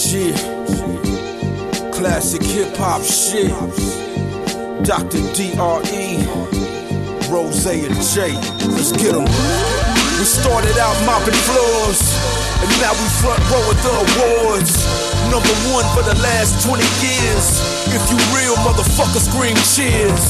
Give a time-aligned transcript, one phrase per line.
[0.00, 0.32] G.
[1.92, 3.52] Classic hip hop shit.
[4.82, 5.20] Dr.
[5.36, 6.24] D.R.E.
[7.28, 8.32] Rose and J.
[8.72, 9.28] Let's get 'em.
[10.18, 12.00] We started out mopping floors,
[12.62, 14.72] and now we front row at the awards.
[15.28, 17.60] Number one for the last 20 years.
[17.92, 20.24] If you real, motherfucker, scream cheers.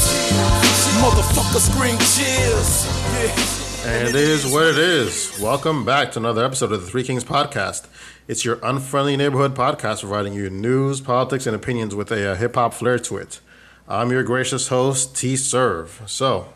[0.98, 2.86] Motherfucker, scream cheers.
[3.14, 3.59] Yeah.
[3.92, 5.36] And it is what it is.
[5.42, 7.88] Welcome back to another episode of the Three Kings Podcast.
[8.28, 12.54] It's your unfriendly neighborhood podcast providing you news, politics, and opinions with a, uh hip
[12.54, 13.40] hop flair to it.
[13.88, 16.02] I'm your gracious host, T Serve.
[16.06, 16.52] So,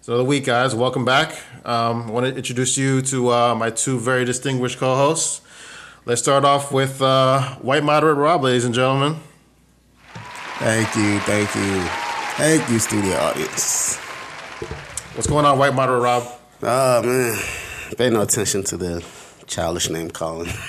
[0.00, 0.74] it's another week, guys.
[0.74, 1.40] Welcome back.
[1.64, 5.40] Um, I want to introduce you to uh, my two very distinguished co hosts.
[6.04, 9.20] Let's start off with uh, White Moderate Rob, ladies and gentlemen.
[10.58, 11.80] Thank you, thank you,
[12.36, 13.98] thank you, studio audience.
[15.14, 16.41] What's going on, White Moderate Rob?
[16.62, 17.38] Oh man,
[17.96, 19.04] pay no attention to the
[19.46, 20.50] childish name calling.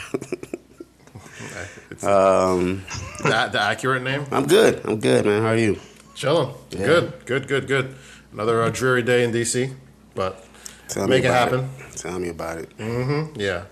[2.02, 2.84] Um,
[3.24, 4.26] the, the accurate name?
[4.30, 4.82] I'm good.
[4.84, 5.42] I'm good, man.
[5.42, 5.80] How are you?
[6.16, 6.54] Chilling.
[6.72, 6.86] Yeah.
[6.86, 7.96] Good, good, good, good.
[8.34, 9.74] Another uh, dreary day in DC,
[10.14, 10.46] but
[10.88, 11.70] Tell Make it happen.
[11.96, 12.78] Tell me about it.
[12.78, 13.40] Mm-hmm.
[13.40, 13.66] yeah.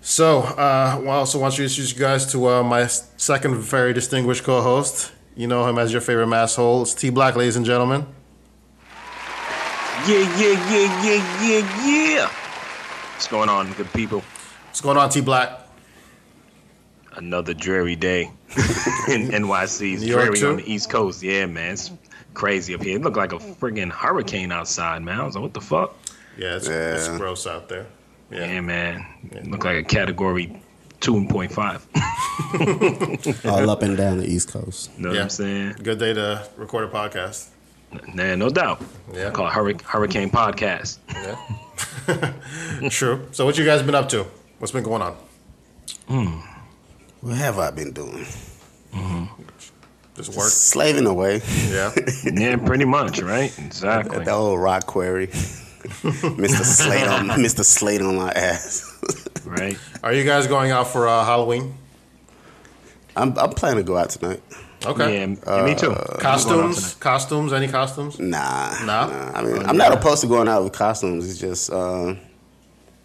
[0.00, 4.44] So, uh, I also want to introduce you guys to uh, my second very distinguished
[4.44, 5.12] co-host.
[5.36, 6.82] You know him as your favorite masshole.
[6.82, 8.06] It's T Black, ladies and gentlemen.
[10.04, 12.26] Yeah, yeah, yeah, yeah, yeah, yeah.
[13.14, 14.20] What's going on, good people?
[14.66, 15.60] What's going on, T Black?
[17.14, 18.22] Another dreary day
[19.08, 19.92] in NYC.
[19.94, 20.48] It's New York, dreary too?
[20.50, 21.22] on the East Coast.
[21.22, 21.74] Yeah, man.
[21.74, 21.92] It's
[22.34, 22.96] crazy up here.
[22.96, 25.20] It looked like a friggin' hurricane outside, man.
[25.20, 25.94] I was like, what the fuck?
[26.36, 26.94] Yeah, it's, Yeah.
[26.96, 27.86] it's gross out there.
[28.30, 28.60] Yeah, Yeah.
[28.60, 29.06] man.
[29.30, 30.60] It looked like a category
[31.00, 31.86] 2.5.
[33.46, 34.90] All up and down the East Coast.
[34.96, 35.22] You know what Yeah.
[35.22, 35.76] I'm saying?
[35.82, 37.46] Good day to record a podcast.
[38.14, 38.82] Nah, no doubt.
[39.12, 39.28] Yeah.
[39.28, 40.98] I call it Hurri- Hurricane Podcast.
[42.08, 42.88] Yeah.
[42.88, 43.28] True.
[43.32, 44.26] So, what you guys been up to?
[44.58, 45.16] What's been going on?
[47.20, 48.26] What have I been doing?
[48.92, 49.24] Hmm.
[50.16, 50.50] Just work.
[50.50, 51.90] Slaving away Yeah.
[52.24, 53.56] yeah, pretty much, right?
[53.58, 54.18] Exactly.
[54.18, 55.28] at the old rock quarry.
[55.82, 56.64] Mr.
[56.64, 57.64] Slate on Mr.
[57.64, 58.88] Slate on my ass.
[59.44, 59.78] Right?
[60.02, 61.74] Are you guys going out for uh, Halloween?
[63.16, 64.42] I'm I'm planning to go out tonight.
[64.86, 65.20] Okay.
[65.26, 65.94] Yeah, yeah, me too.
[66.18, 66.94] Costumes?
[66.94, 67.52] Costumes?
[67.52, 68.18] Any costumes?
[68.18, 69.32] Nah, Nah?
[69.34, 71.28] I mean, I'm not opposed to going out with costumes.
[71.30, 72.14] It's just, uh,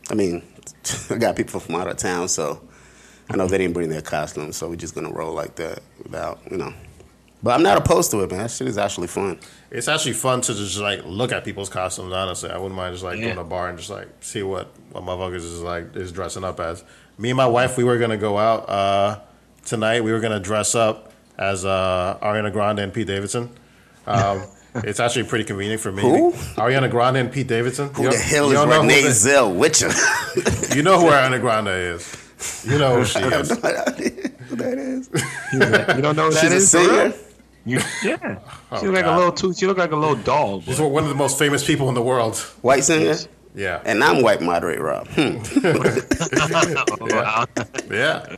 [0.10, 0.44] I mean,
[1.10, 2.62] I got people from out of town, so
[3.30, 6.40] I know they didn't bring their costumes, so we're just gonna roll like that without,
[6.50, 6.74] you know.
[7.44, 8.40] But I'm not opposed to it, man.
[8.40, 9.40] That shit is actually fun.
[9.70, 12.12] It's actually fun to just like look at people's costumes.
[12.12, 13.26] Honestly, I wouldn't mind just like Yeah.
[13.26, 16.44] going to a bar and just like see what what motherfuckers is like is dressing
[16.44, 16.84] up as.
[17.20, 19.20] Me and my wife, we were gonna go out uh,
[19.66, 20.04] tonight.
[20.04, 23.50] We were gonna dress up as uh, Ariana Grande and Pete Davidson.
[24.06, 24.44] Um,
[24.76, 26.02] it's actually pretty convenient for me.
[26.02, 26.32] Who?
[26.56, 27.94] Ariana Grande and Pete Davidson.
[27.94, 29.90] Who the hell is don't know who Renee Zell Witcher?
[30.76, 32.64] You know who Ariana Grande is.
[32.66, 33.50] You know who she I have is.
[33.64, 35.10] no idea who that is.
[35.54, 36.90] You don't know who that She's a is, for real?
[37.12, 37.14] singer.
[37.66, 38.40] You, yeah.
[38.72, 39.16] Oh, she look like God.
[39.16, 39.54] a little too.
[39.54, 40.62] She look like a little doll.
[40.62, 42.38] She's one of the most famous people in the world.
[42.62, 43.16] White singer.
[43.56, 43.82] Yeah.
[43.86, 45.08] And I'm white moderate Rob.
[45.10, 45.38] Hmm.
[47.02, 47.46] Wow.
[47.90, 48.36] Yeah.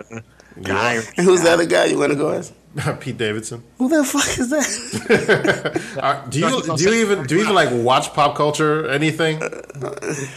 [0.62, 2.52] Guy- And who's the other guy you want to go as?
[3.00, 3.64] Pete Davidson.
[3.78, 5.80] Who the fuck is that?
[6.00, 8.88] Uh, do you do you even do you even like watch pop culture?
[8.88, 9.42] Anything?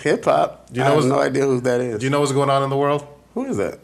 [0.02, 0.72] Hip hop.
[0.72, 1.98] Do you I know have no idea who that is.
[2.00, 3.06] Do you know what's going on in the world?
[3.34, 3.78] who is that?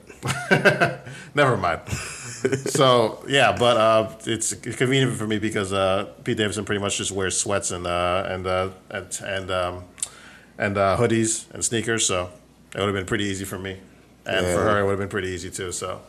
[1.34, 1.80] Never mind.
[1.88, 7.12] so yeah, but uh, it's convenient for me because uh, Pete Davidson pretty much just
[7.12, 9.84] wears sweats and uh, and uh, and and, um,
[10.58, 12.06] and uh, hoodies and sneakers.
[12.06, 12.30] So
[12.74, 13.78] it would have been pretty easy for me,
[14.26, 15.72] and for her it would have been pretty easy too.
[15.72, 16.00] So,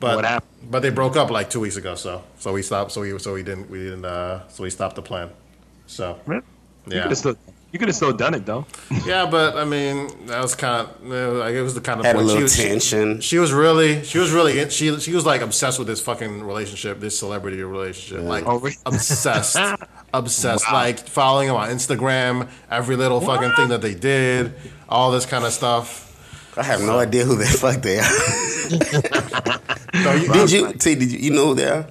[0.00, 0.70] but What happened?
[0.70, 1.94] but they broke up like two weeks ago.
[1.94, 2.92] So so we stopped.
[2.92, 5.30] So we so we didn't we didn't uh, so we stopped the plan.
[5.86, 6.42] So You
[6.86, 7.02] yeah.
[7.02, 7.36] could have still,
[7.72, 8.66] you could have still done it though.
[9.06, 11.02] Yeah, but I mean, that was kind of
[11.36, 13.20] like it was the kind of Had a little she, was- tension.
[13.20, 16.00] She, she was really, she was really, in- she she was like obsessed with this
[16.00, 18.76] fucking relationship, this celebrity relationship, like Oh, really?
[18.86, 19.56] obsessed,
[20.14, 24.54] obsessed, like following him on Instagram, every little fucking thing that they did,
[24.88, 26.04] all this kind of stuff.
[26.58, 28.04] I have no idea who the fuck they are.
[30.02, 30.72] So you, did you?
[30.74, 31.86] T, did you, you know who they are?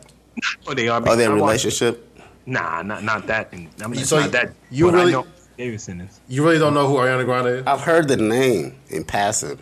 [0.68, 1.02] Oh, they are.
[1.06, 2.04] Oh, their I relationship?
[2.46, 3.50] Nah, not not that.
[3.52, 4.54] I mean, it's So not that.
[4.70, 5.28] you but really- I know
[5.58, 6.20] Davidson is.
[6.30, 7.66] you really don't know who Ariana Grande is?
[7.66, 9.60] I've heard the name in passing.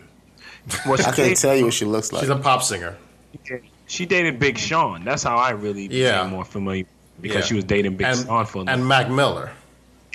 [0.86, 2.22] Well, I can't tell you what she looks like.
[2.22, 2.98] She's a pop singer.
[3.88, 5.06] she dated Big Sean.
[5.06, 6.28] That's how I really became Yeah.
[6.28, 6.86] more familiar
[7.22, 7.42] because Yeah.
[7.46, 9.52] she was dating Big And, Sean for a and Mac Miller.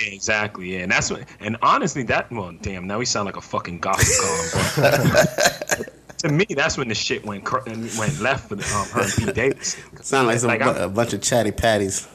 [0.01, 0.75] Yeah, exactly.
[0.75, 1.25] Yeah, and that's what.
[1.41, 2.87] And honestly, that well, damn.
[2.87, 5.11] Now we sound like a fucking gossip column.
[5.13, 7.69] but to me, that's when the shit went cr-
[7.99, 9.77] went left for the, um, her and Pete Davis.
[10.01, 12.09] Sound like, some, Like, bu- a bunch of chatty patties,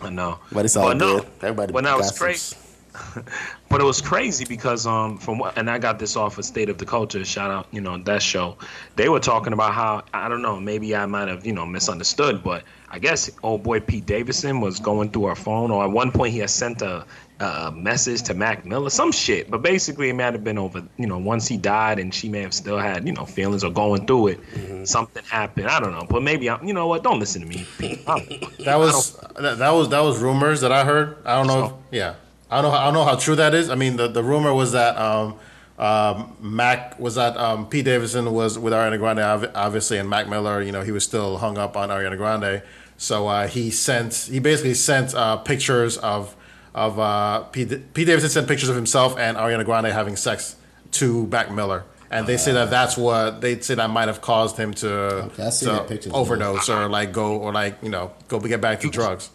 [0.00, 1.28] I know, but it's all But no, good.
[1.42, 2.62] Everybody when I was gossips.
[3.68, 6.70] but it was crazy because um from what and I got this off of State
[6.70, 7.22] of the Culture.
[7.24, 8.56] Shout out, you know, that show.
[8.96, 12.42] They were talking about how I don't know, maybe I might have you know misunderstood,
[12.42, 16.10] but I guess old boy Pete Davidson was going through her phone, or at one
[16.10, 17.04] point he had sent a,
[17.38, 19.50] a message to Mac Miller, some shit.
[19.50, 20.82] But basically, it might have been over.
[20.96, 23.70] You know, once he died, and she may have still had you know feelings or
[23.70, 24.40] going through it.
[24.54, 24.84] Mm-hmm.
[24.84, 25.68] Something happened.
[25.68, 26.66] I don't know, but maybe I'm.
[26.66, 27.02] You know what?
[27.02, 27.66] Don't listen to me.
[27.78, 28.00] Pete.
[28.06, 31.18] I don't- That was that, that was that was rumors that I heard.
[31.24, 31.64] I don't know.
[31.66, 32.14] If, yeah,
[32.50, 32.78] I don't know.
[32.78, 33.68] I don't know how true that is.
[33.70, 35.38] I mean, the, the rumor was that um,
[35.78, 40.62] um, Mac was that um, Pete Davidson was with Ariana Grande, obviously, and Mac Miller.
[40.62, 42.62] You know, he was still hung up on Ariana Grande.
[42.96, 44.14] So uh, he sent.
[44.14, 46.34] He basically sent uh, pictures of
[46.76, 50.54] of uh, Pete, Pete Davidson sent pictures of himself and Ariana Grande having sex
[50.92, 51.82] to Mac Miller.
[52.10, 54.88] And they say that that's what they say that might have caused him to,
[55.24, 59.28] Okay, to overdose or like go or like you know go get back to drugs.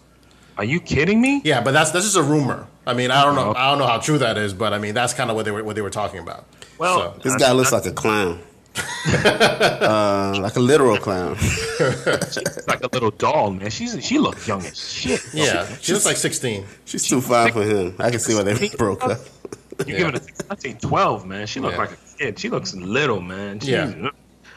[0.58, 1.42] Are you kidding me?
[1.44, 2.68] Yeah, but that's that's just a rumor.
[2.88, 3.54] I mean, I don't know.
[3.54, 5.52] I don't know how true that is, but I mean, that's kind of what they
[5.52, 6.46] were what they were talking about.
[6.78, 8.40] Well, So- This guy looks like a clown.
[9.26, 11.36] uh, like a literal clown.
[11.38, 13.70] She's like a little doll, man.
[13.70, 15.22] She's she looks young as shit.
[15.34, 16.66] yeah, she looks like sixteen.
[16.86, 17.96] She's too fine for him.
[18.00, 19.20] I can see why they broke up.
[19.86, 21.48] You give it a, I say twelve, man.
[21.48, 21.80] She looks Yeah.
[21.80, 22.40] like a kid.
[22.40, 23.60] She looks little, man.
[23.60, 24.10] She's, Yeah.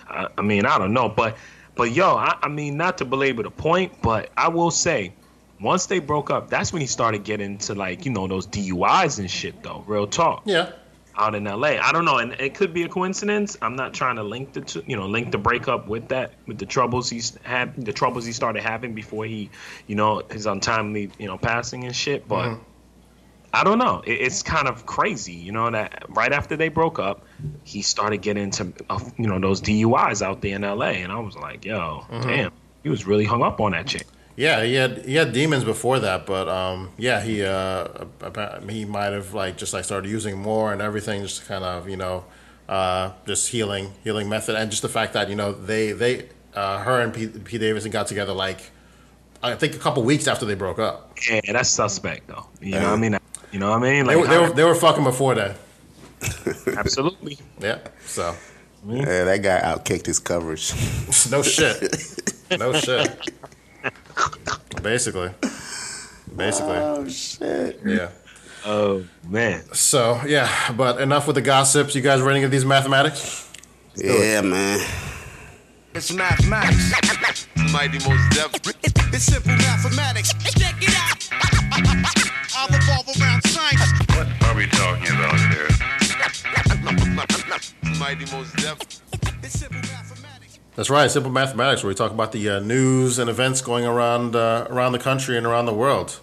[0.09, 1.37] I, I mean, I don't know, but
[1.75, 5.13] but yo, I, I mean, not to belabor the point, but I will say,
[5.61, 9.19] once they broke up, that's when he started getting into like you know those DUIs
[9.19, 9.83] and shit, though.
[9.87, 10.43] Real talk.
[10.45, 10.71] Yeah,
[11.17, 13.57] Out in LA, I don't know, and it could be a coincidence.
[13.63, 16.59] I'm not trying to link the two, you know link the breakup with that with
[16.59, 19.51] the troubles he's had, the troubles he started having before he,
[19.87, 22.59] you know, his untimely you know passing and shit, but.
[23.55, 24.03] I don't know.
[24.05, 27.25] It, it's kind of crazy, you know, that right after they broke up,
[27.63, 30.87] he started getting into, uh, you know, those DUIs out there in LA.
[30.87, 32.51] And I was like, yo, damn,
[32.83, 34.09] he was really hung up on that chick.
[34.37, 34.63] Yeah.
[34.65, 37.87] He had he had demons before that, but um, yeah, he uh,
[38.69, 41.97] he might have like just like started using more and everything, just kind of you
[41.97, 42.25] know,
[42.69, 46.79] uh, just healing healing method, and just the fact that you know they they uh,
[46.79, 48.61] her and Pete, Pete Davidson got together like
[49.43, 51.19] I think a couple weeks after they broke up.
[51.31, 52.47] Yeah, that's suspect, though.
[52.61, 53.19] You know what I mean?
[53.53, 54.07] You know what I mean?
[54.07, 55.57] They, Like, were- they were they were fucking before that.
[56.77, 57.39] absolutely.
[57.61, 58.35] Yeah, so
[58.87, 60.73] Yeah, that guy outkicked his coverage.
[61.31, 61.83] no shit,
[62.59, 63.31] no shit.
[64.83, 65.31] Basically,
[66.37, 67.81] basically, oh shit!
[67.85, 68.11] yeah.
[68.67, 69.63] Oh, man.
[69.75, 71.95] So yeah, but enough with the gossips.
[71.95, 73.51] You guys ready to get these mathematics?
[73.97, 74.81] Yeah, man.
[75.95, 77.47] It's mathematics.
[77.73, 78.51] Mighty Mos Def.
[79.13, 80.33] It's simple mathematics.
[80.59, 81.29] Check it out.
[82.57, 83.93] I'll revolve around science.
[84.17, 85.69] What are we talking about here?
[87.99, 88.79] Mighty Mos Def.
[89.43, 90.14] It's simple mathematics.
[90.77, 94.35] That's right, simple mathematics, where we talk about the uh, news and events going around
[94.35, 96.19] uh, around the country and around the world.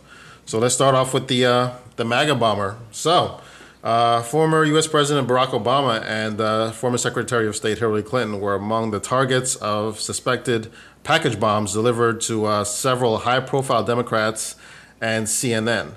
[0.46, 2.78] So let's start off with the uh, the MAGA bomber.
[2.92, 3.40] So,
[3.82, 4.88] uh, former U.S.
[4.88, 9.56] President Barack Obama and uh, former Secretary of State Hillary Clinton were among the targets
[9.56, 10.70] of suspected
[11.04, 14.56] package bombs delivered to uh, several high-profile Democrats
[15.00, 15.94] and CNN.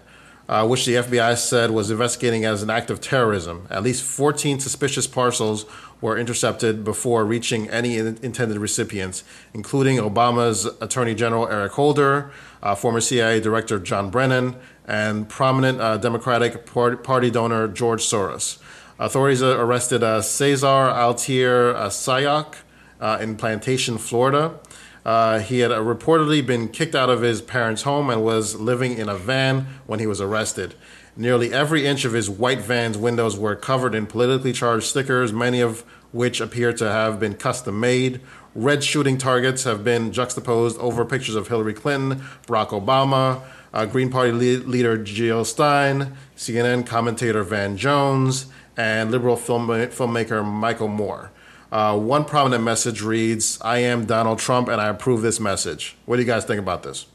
[0.48, 3.66] uh, which the FBI said was investigating as an act of terrorism.
[3.70, 5.64] At least 14 suspicious parcels
[6.00, 12.31] were intercepted before reaching any in- intended recipients, including Obama's Attorney General Eric Holder,
[12.62, 14.56] uh, former CIA Director John Brennan,
[14.87, 18.58] and prominent uh, Democratic Par- Party donor George Soros.
[18.99, 22.56] Authorities arrested uh, Cesar Altieri uh, Sayoc
[23.00, 24.58] uh, in Plantation, Florida.
[25.05, 28.96] Uh, he had uh, reportedly been kicked out of his parents' home and was living
[28.96, 30.74] in a van when he was arrested.
[31.16, 35.60] Nearly every inch of his white van's windows were covered in politically charged stickers, many
[35.60, 38.20] of which appear to have been custom made.
[38.54, 43.42] Red shooting targets have been juxtaposed over pictures of Hillary Clinton, Barack Obama,
[43.72, 50.44] uh, Green Party le- leader Jill Stein, CNN commentator Van Jones, and liberal film- filmmaker
[50.44, 51.30] Michael Moore.
[51.70, 55.96] Uh, one prominent message reads, I am Donald Trump and I approve this message.
[56.06, 57.06] What do you guys think about this?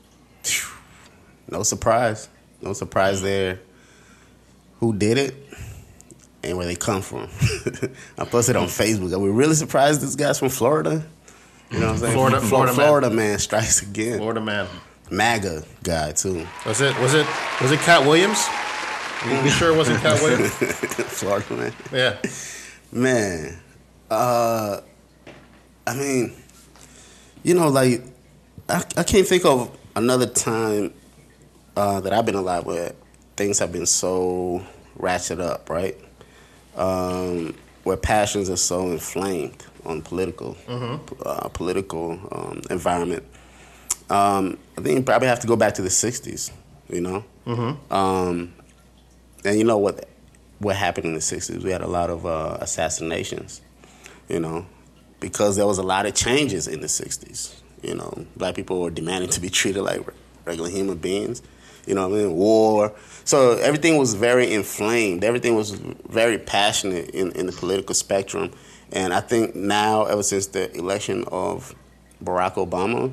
[1.50, 2.28] No surprise.
[2.62, 3.60] No surprise there.
[4.80, 5.36] Who did it
[6.44, 7.24] and where they come from.
[8.18, 9.14] I posted on Facebook.
[9.14, 11.04] Are we really surprised this guy's from Florida?
[11.72, 12.14] You know what I'm saying?
[12.14, 12.88] Florida- Flo- Florida man.
[12.88, 14.18] Florida man strikes again.
[14.18, 14.68] Florida man.
[15.12, 16.48] MAGA guy too.
[16.66, 17.26] Was it was it
[17.62, 18.48] was it Katt Williams?
[19.26, 20.52] You, you sure it wasn't Katt Williams?
[20.54, 21.74] Florida man.
[21.92, 22.18] Yeah.
[22.92, 23.60] Man,
[24.10, 24.80] uh,
[25.86, 26.34] I mean,
[27.44, 28.04] you know, like
[28.70, 30.94] I, I can't think of another time
[31.76, 32.94] uh, that I've been alive where
[33.40, 34.62] things have been so
[35.00, 35.98] ratcheted up, right?
[36.76, 37.56] Um,
[37.86, 40.58] where passions are so inflamed on political,
[41.26, 43.24] uh, political um, environment.
[44.10, 46.52] Um, I think you probably have to go back to the '60s.
[46.90, 47.24] You know,
[47.90, 48.54] um,
[49.46, 50.10] and you know what
[50.60, 51.64] what happened in the '60s?
[51.64, 53.62] We had a lot of uh, assassinations.
[54.28, 54.66] You know,
[55.22, 57.56] because there was a lot of changes in the '60s.
[57.84, 60.02] You know, black people were demanding to be treated like
[60.46, 61.42] regular human beings.
[61.90, 62.36] You know what I mean?
[62.36, 62.94] War.
[63.26, 65.24] So everything was very inflamed.
[65.24, 68.52] Everything was very passionate in, in the political spectrum.
[68.92, 71.74] And I think now, ever since the election of
[72.24, 73.12] Barack Obama,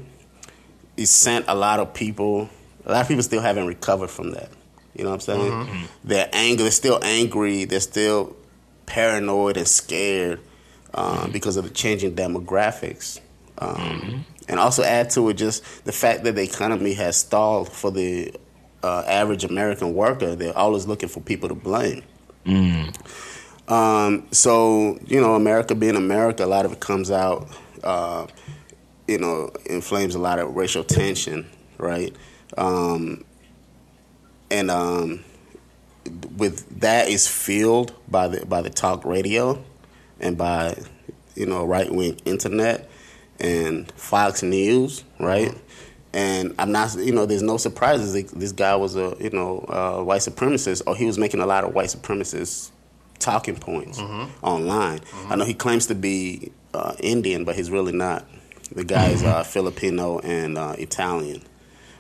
[0.97, 2.49] it sent a lot of people,
[2.85, 4.51] a lot of people still haven't recovered from that.
[4.95, 5.53] You know what I'm saying?
[5.53, 5.85] Mm-hmm.
[6.05, 8.37] They're angry, they're still angry, they're still
[8.87, 10.41] paranoid and scared
[10.95, 11.33] um, Mm-hmm.
[11.33, 13.21] because of the changing demographics.
[13.59, 17.91] Um, And also add to it just the fact that the economy has stalled for
[17.91, 18.33] the
[18.83, 20.35] uh, average American worker.
[20.37, 22.03] They're always looking for people to blame.
[23.69, 27.49] Um, so you know, America being America, a lot of it comes out.
[27.83, 28.27] Uh,
[29.09, 31.47] you know, inflames a lot of racial tension,
[31.79, 32.15] right?
[32.59, 33.25] Um,
[34.51, 35.25] and um,
[36.37, 39.63] with that is fueled by the by the talk radio
[40.21, 40.77] and by
[41.35, 42.89] you know right wing internet
[43.39, 45.55] and Fox News, right?
[46.17, 48.15] And I'm not, you know, there's no surprises.
[48.33, 51.63] This guy was a, you know, uh, white supremacist, or he was making a lot
[51.65, 52.71] of white supremacist
[53.19, 53.99] talking points
[54.43, 55.01] online.
[55.29, 58.25] I know he claims to be uh, Indian, but he's really not.
[58.75, 61.43] The guy is uh, Filipino and uh, Italian,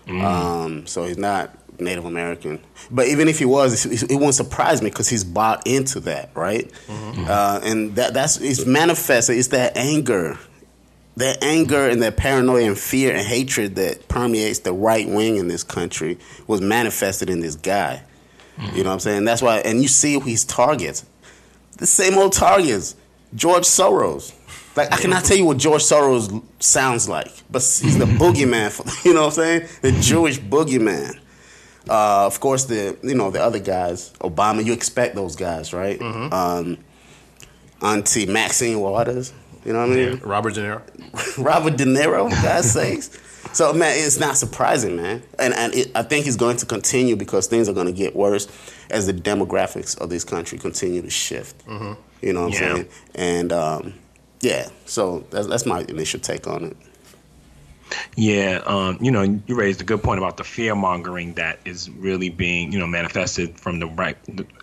[0.09, 2.59] um, so he's not Native American.
[2.91, 6.31] But even if he was, it, it won't surprise me because he's bought into that,
[6.35, 6.71] right?
[6.89, 9.37] Uh, and that that's it's manifested.
[9.37, 10.39] It's that anger
[11.17, 15.49] that anger and that paranoia and fear and hatred that permeates the right wing in
[15.49, 18.03] this country was manifested in this guy.
[18.73, 19.25] You know what I'm saying?
[19.25, 21.05] That's why, and you see his targets,
[21.77, 22.97] the same old targets.
[23.35, 24.33] George Soros.
[24.77, 28.71] Like I cannot tell you what George Soros sounds like, but he's the boogeyman.
[28.71, 29.69] For, you know what I'm saying?
[29.83, 31.19] The Jewish boogeyman.
[31.89, 34.65] Uh, of course, the you know the other guys, Obama.
[34.65, 36.01] You expect those guys, right?
[36.33, 36.79] Um,
[37.83, 39.33] Auntie Maxine Waters.
[39.67, 40.19] You know what I mean?
[40.21, 40.83] Robert De Niro.
[41.45, 43.19] Robert De Niro, for God's sakes.
[43.53, 47.17] So man, it's not surprising, man, and and it, I think it's going to continue
[47.17, 48.49] because things are going to get worse
[48.91, 51.57] as the demographics of this country continue to shift.
[52.23, 52.69] You know what Yeah.
[52.71, 52.89] I'm saying?
[53.15, 53.95] And um,
[54.41, 56.77] yeah, so that's that's my initial take on it.
[58.17, 61.89] Yeah, um, you know, you raised a good point about the fear mongering that is
[61.91, 64.17] really being, you know, manifested from the right,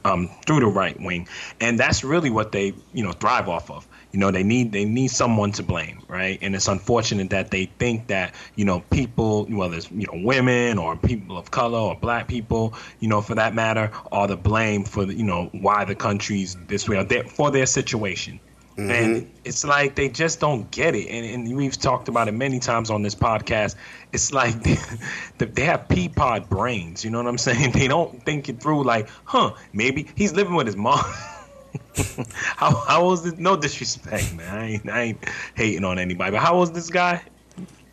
[0.04, 1.28] um, through the right wing,
[1.62, 3.88] and that's really what they, you know, thrive off of.
[4.14, 6.38] You know, they need they need someone to blame, right?
[6.44, 10.78] And it's unfortunate that they think that, you know, people, whether it's you know women
[10.78, 14.84] or people of color or black people, you know, for that matter, are the blame
[14.84, 18.40] for the, you know why the country's this way or their, for their situation.
[18.78, 18.92] Mm-hmm.
[18.92, 21.08] And it's like they just don't get it.
[21.08, 23.76] And, and we've talked about it many times on this podcast.
[24.12, 24.62] It's like
[25.38, 27.04] they, they have pea pod brains.
[27.04, 27.72] You know what I'm saying?
[27.84, 28.84] They don't think it through.
[28.84, 29.54] Like, huh?
[29.74, 31.04] Maybe he's living with his mom.
[32.36, 33.38] how how was this?
[33.38, 34.48] No disrespect, man.
[34.58, 35.26] I ain't, I ain't
[35.56, 36.32] hating on anybody.
[36.32, 37.22] But how was this guy?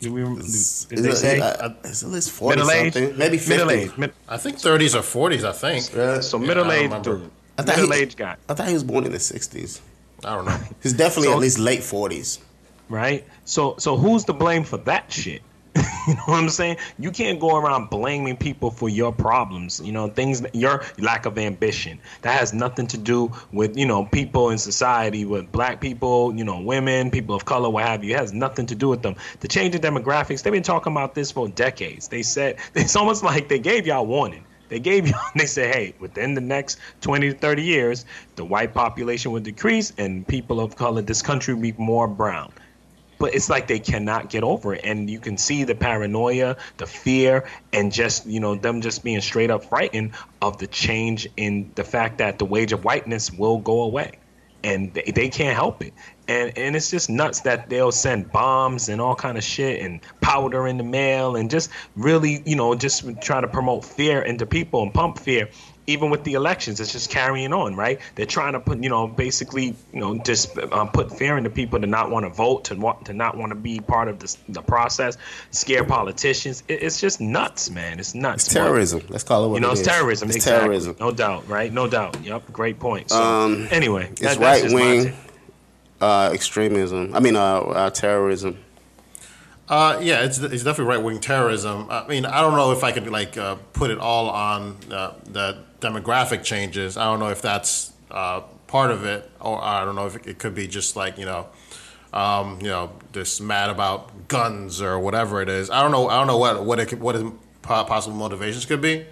[0.01, 0.23] Did we?
[0.23, 2.95] Did, did Is they it- say uh, is at least forty middle age?
[2.95, 3.19] something?
[3.19, 3.53] Maybe 50.
[3.53, 3.97] Middle age.
[3.99, 5.45] Mid, I think 30s or 40s.
[5.45, 5.95] I think.
[5.95, 6.21] Yeah.
[6.21, 7.31] so middle I don't age dude.
[7.59, 8.37] I thought he- Middle age guy.
[8.49, 9.81] I thought he was born in the '60s.
[10.25, 10.59] I don't know.
[10.83, 12.39] He's definitely So- at least late 40s.
[12.89, 13.27] right?
[13.45, 15.43] So so who's to blame for that shit?
[16.09, 16.79] you know what I'm saying?
[16.99, 19.81] You can't go around blaming people for your problems.
[19.85, 22.01] You know things, your lack of ambition.
[22.23, 26.45] That has nothing to do with you know people in society, with black people, you
[26.45, 28.15] know women, people of color, what have you.
[28.15, 29.15] It has nothing to do with them.
[29.41, 30.43] The change in demographics.
[30.43, 32.09] They've been talking about this for decades.
[32.09, 34.45] They said it's almost like they gave y'all warning.
[34.71, 38.73] They gave you, they said, hey, within the next 20 to 30 years, the white
[38.73, 42.53] population will decrease and people of color, this country will be more brown.
[43.21, 44.81] But it's like they cannot get over it.
[44.83, 49.21] And you can see the paranoia, the fear, and just, you know, them just being
[49.21, 50.13] straight up frightened
[50.43, 54.13] of the change in the fact that the wage of whiteness will go away.
[54.65, 55.93] And they, they can't help it.
[56.29, 60.01] And and it's just nuts that they'll send bombs and all kind of shit and
[60.21, 64.47] powder in the mail and just really, you know, just try to promote fear into
[64.47, 65.51] people and pump fear.
[65.91, 67.99] Even with the elections, it's just carrying on, right?
[68.15, 71.81] They're trying to put, you know, basically, you know, just um, put fear into people
[71.81, 74.39] to not want to vote, to want to not want to be part of this,
[74.49, 75.17] the process,
[75.51, 76.63] scare politicians.
[76.69, 77.99] It, it's just nuts, man.
[77.99, 78.45] It's nuts.
[78.45, 79.03] It's terrorism.
[79.09, 79.87] Let's call it what You know, it it's is.
[79.89, 80.29] terrorism.
[80.29, 80.61] It's exactly.
[80.67, 80.97] terrorism.
[81.01, 81.73] No doubt, right?
[81.73, 82.23] No doubt.
[82.23, 82.53] Yep.
[82.53, 83.11] Great point.
[83.11, 85.13] So, Um, anyway, It's that- that's right just wing
[86.01, 87.15] uh, extremism.
[87.15, 88.57] I mean, uh, uh, terrorism.
[89.69, 91.87] Uh, yeah, it's, it's definitely right wing terrorism.
[91.91, 95.13] I mean, I don't know if I could like uh, put it all on uh,
[95.25, 96.97] the demographic changes.
[96.97, 100.39] I don't know if that's uh, part of it, or I don't know if it,
[100.39, 101.47] could be just like you know,
[102.13, 105.71] um, you know, just mad about guns or whatever it is.
[105.71, 106.09] I don't know.
[106.09, 107.25] I don't know what what it could, what his
[107.63, 109.07] possible motivations could be.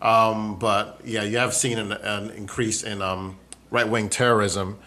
[0.00, 3.38] Um, but yeah, you have seen an, an increase in um,
[3.70, 4.78] right wing terrorism.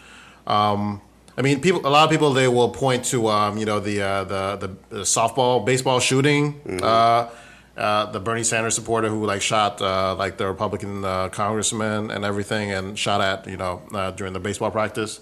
[0.46, 1.00] Um,
[1.38, 1.86] I mean, people.
[1.86, 4.96] A lot of people they will point to um, you know the, uh, the the
[4.96, 6.80] the softball baseball shooting.
[6.82, 7.28] Uh,
[7.76, 12.24] uh, the Bernie Sanders supporter who like shot uh, like the Republican uh, congressman and
[12.24, 15.20] everything, and shot at you know uh, during the baseball practice.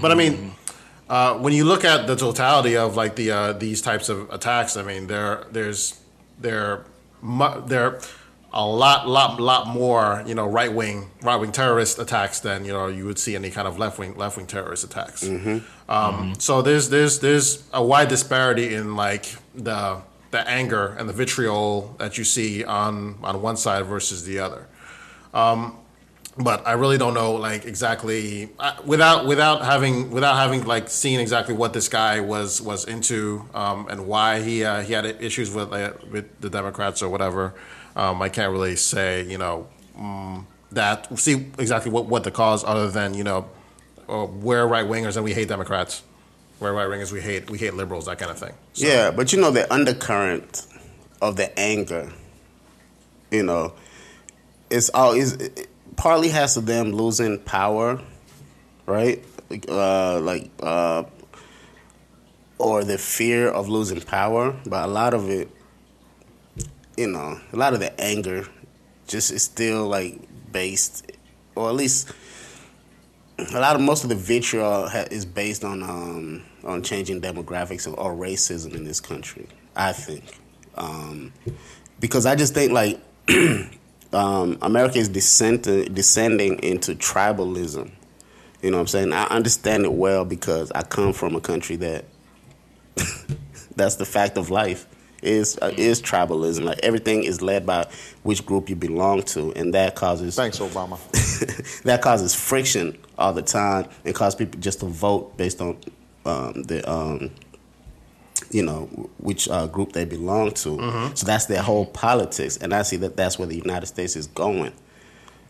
[0.00, 0.52] But I mean,
[1.08, 4.76] uh, when you look at the totality of like the uh, these types of attacks,
[4.76, 6.00] I mean, there there's
[6.40, 6.84] there
[7.22, 8.00] mu- there
[8.56, 12.72] a lot lot lot more you know right wing right wing terrorist attacks than you
[12.72, 15.22] know you would see any kind of left wing left wing terrorist attacks.
[15.88, 20.02] Um, So there's there's there's a wide disparity in like the
[20.34, 24.68] the anger and the vitriol that you see on on one side versus the other
[26.36, 31.20] but I really don't know like exactly uh, without without having without having like seen
[31.20, 35.54] exactly what this guy was was into um, and why he uh, he had issues
[35.54, 37.54] with uh, with the Democrats or whatever.
[37.94, 42.64] Um, I can't really say you know mm, that see exactly what what the cause
[42.64, 43.48] other than you know
[44.08, 46.02] uh, we're right wingers and we hate Democrats.
[46.60, 47.12] We're right wingers.
[47.12, 48.06] We hate we hate liberals.
[48.06, 48.52] That kind of thing.
[48.72, 50.66] So, Yeah, but you know the undercurrent
[51.20, 52.12] of the anger,
[53.30, 53.72] you know,
[54.70, 58.00] it's always it partly has to them losing power,
[58.86, 59.22] right?
[59.50, 61.04] Like, Uh, like uh,
[62.58, 65.50] or the fear of losing power, but a lot of it,
[66.96, 68.46] you know, a lot of the anger
[69.06, 70.18] just is still like
[70.52, 71.10] based,
[71.56, 72.10] or at least
[73.52, 77.86] a lot of most of the vitriol ha- is based on um, on changing demographics
[77.86, 79.46] of, or racism in this country.
[79.76, 80.24] I think
[80.76, 81.32] um,
[82.00, 83.00] because I just think like
[84.12, 87.90] um, America is descent- descending into tribalism.
[88.62, 89.12] You know what I'm saying?
[89.12, 92.04] I understand it well because I come from a country that
[93.76, 94.86] that's the fact of life
[95.24, 96.64] is uh, is tribalism.
[96.64, 97.86] Like everything is led by
[98.22, 100.98] which group you belong to, and that causes Thanks, Obama.
[101.82, 105.78] that causes friction all the time and causes people just to vote based on
[106.24, 107.30] um, the um,
[108.50, 108.86] you know
[109.18, 111.10] which uh, group they belong to.
[111.14, 114.26] So that's their whole politics, and I see that that's where the United States is
[114.28, 114.72] going.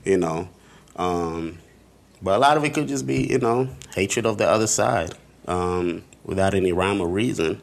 [0.04, 0.48] You know,
[0.96, 1.58] um,
[2.22, 5.14] but a lot of it could just be you know hatred of the other side
[5.46, 7.60] um, without any rhyme or reason.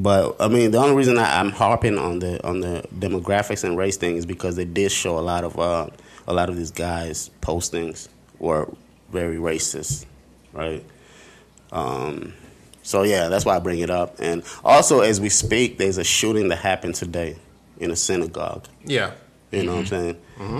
[0.00, 3.76] But I mean, the only reason I, I'm harping on the on the demographics and
[3.76, 5.88] race thing is because they did show a lot of uh,
[6.28, 8.08] a lot of these guys' postings
[8.38, 8.68] were
[9.10, 10.06] very racist,
[10.52, 10.84] right?
[11.72, 12.34] Um,
[12.82, 14.16] so yeah, that's why I bring it up.
[14.20, 17.36] And also, as we speak, there's a shooting that happened today
[17.78, 18.66] in a synagogue.
[18.84, 19.12] yeah.
[19.50, 20.16] You know what I'm saying?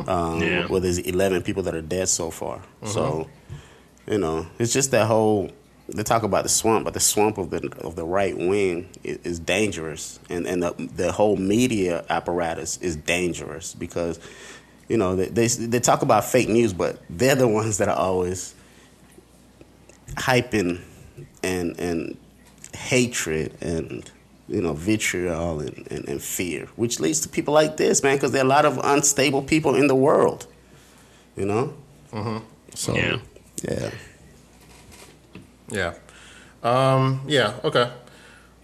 [0.09, 0.67] Um, Yeah.
[0.67, 2.63] Where there's 11 people that are dead so far.
[2.87, 3.29] So,
[4.11, 5.51] you know, it's just that whole.
[5.89, 9.19] They talk about the swamp, but the swamp of the of the right wing is,
[9.25, 14.21] is dangerous, and and the, the whole media apparatus is dangerous because,
[14.89, 17.97] you know, they, they they talk about fake news, but they're the ones that are
[17.97, 18.55] always
[20.17, 20.81] hyping
[21.43, 22.17] and and
[22.75, 24.11] hatred and
[24.49, 28.33] you know vitriol and, and, and fear, which leads to people like this, man, because
[28.33, 30.47] there are a lot of unstable people in the world,
[31.37, 31.73] you know.
[32.13, 32.45] Mm-hmm.
[32.75, 33.19] So Yeah.
[33.63, 33.91] yeah.
[35.71, 35.95] Yeah.
[36.63, 37.91] Um, yeah, okay.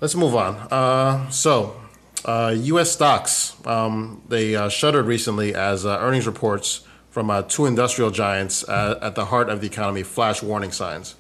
[0.00, 0.56] Let's move on.
[0.70, 1.80] Uh, so,
[2.24, 2.90] uh, U.S.
[2.90, 8.68] stocks, um, they uh, shuttered recently as uh, earnings reports from uh, two industrial giants
[8.68, 11.14] at the heart of the economy flash warning signs.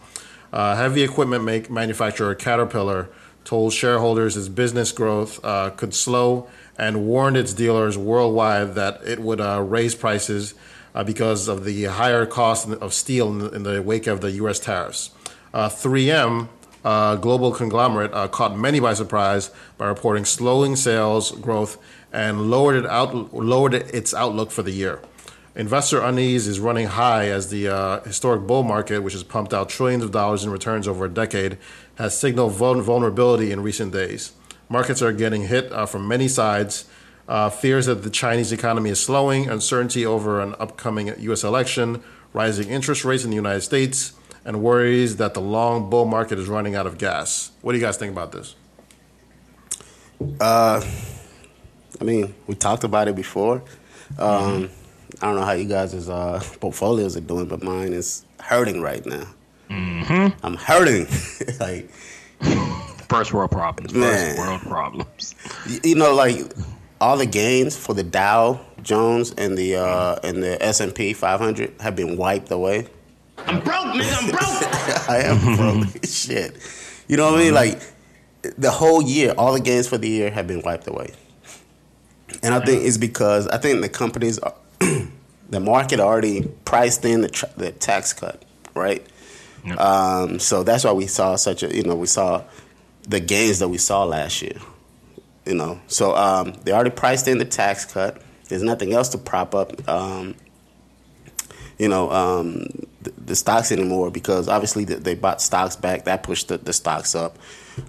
[0.52, 3.08] Uh, heavy equipment make manufacturer Caterpillar
[3.44, 5.40] told shareholders its business growth
[5.76, 10.54] could slow and warned its dealers worldwide that it would raise prices
[11.06, 14.58] because of the higher cost of steel in the wake of the U.S.
[14.58, 15.10] tariffs.
[15.54, 16.48] Uh, 3M,
[16.84, 21.78] uh, global conglomerate, uh, caught many by surprise by reporting slowing sales growth
[22.12, 25.00] and lowered, it out, lowered its outlook for the year.
[25.54, 29.68] Investor unease is running high as the uh, historic bull market, which has pumped out
[29.68, 31.56] trillions of dollars in returns over a decade,
[31.94, 34.32] has signaled vul- vulnerability in recent days.
[34.68, 36.86] Markets are getting hit uh, from many sides.
[37.28, 41.44] Uh, fears that the Chinese economy is slowing, uncertainty over an upcoming U.S.
[41.44, 46.38] election, rising interest rates in the United States, and worries that the long bull market
[46.38, 47.50] is running out of gas.
[47.62, 48.54] What do you guys think about this?
[50.40, 50.82] Uh,
[52.00, 53.62] I mean, we talked about it before.
[54.18, 54.70] Um,
[55.20, 59.04] I don't know how you guys' uh, portfolios are doing, but mine is hurting right
[59.04, 59.26] now.
[59.70, 60.38] Mm-hmm.
[60.46, 61.06] I'm hurting.
[61.60, 61.90] like
[63.08, 63.94] First world problems.
[63.94, 64.36] Man.
[64.36, 65.34] First world problems.
[65.68, 66.36] y- you know, like
[67.00, 71.12] all the gains for the Dow Jones and the uh, and the S and P
[71.12, 72.86] 500 have been wiped away.
[73.46, 74.22] I'm broke, nigga.
[74.22, 75.08] I'm broke.
[75.08, 76.04] I am broke.
[76.04, 76.56] Shit.
[77.08, 77.54] You know what I mean?
[77.54, 77.80] Like
[78.58, 81.12] the whole year, all the gains for the year have been wiped away.
[82.42, 84.54] And I think it's because I think the companies are,
[85.50, 88.42] the market already priced in the, tr- the tax cut,
[88.74, 89.06] right?
[89.78, 92.42] Um, so that's why we saw such a, you know, we saw
[93.08, 94.56] the gains that we saw last year.
[95.46, 98.20] You know, so um, they already priced in the tax cut.
[98.48, 100.34] There's nothing else to prop up, um,
[101.78, 102.66] you know, um,
[103.04, 106.04] the, the stocks anymore because obviously they, they bought stocks back.
[106.04, 107.38] That pushed the, the stocks up,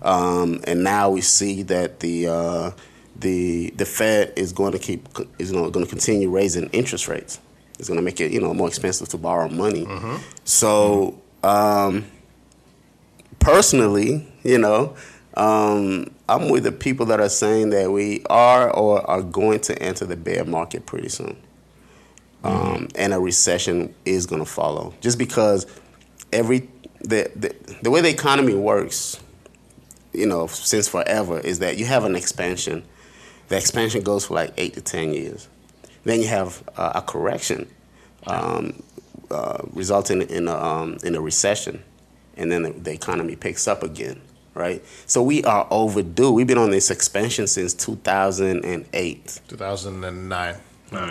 [0.02, 2.72] um, and now we see that the uh,
[3.16, 5.08] the the Fed is going to keep
[5.40, 7.40] is going to continue raising interest rates.
[7.80, 9.86] It's going to make it you know more expensive to borrow money.
[10.44, 12.06] So um,
[13.40, 14.96] personally, you know,
[15.36, 19.82] um, I'm with the people that are saying that we are or are going to
[19.82, 21.38] enter the bear market pretty soon.
[22.46, 24.94] Um, and a recession is going to follow.
[25.02, 25.66] Just because
[26.32, 29.20] every the, the the way the economy works,
[30.14, 32.84] you know, since forever is that you have an expansion.
[33.48, 35.48] The expansion goes for like eight to ten years.
[36.04, 37.68] Then you have uh, a correction,
[38.28, 38.82] um,
[39.32, 41.84] uh, resulting in a, um, in a recession,
[42.38, 44.22] and then the, the economy picks up again,
[44.54, 44.84] right?
[45.08, 46.32] So we are overdue.
[46.32, 49.42] We've been on this expansion since 2008.
[49.48, 50.56] 2009.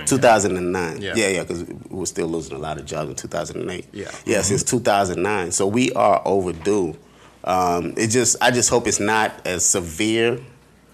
[0.07, 1.03] 2009.
[1.03, 1.13] Yeah.
[1.17, 3.87] Yeah, yeah, because we were still losing a lot of jobs in 2008.
[3.93, 4.11] Yeah.
[4.25, 5.53] Yeah, since 2009.
[5.53, 6.97] So we are overdue.
[7.45, 10.41] Um, it just, I just hope it's not as severe.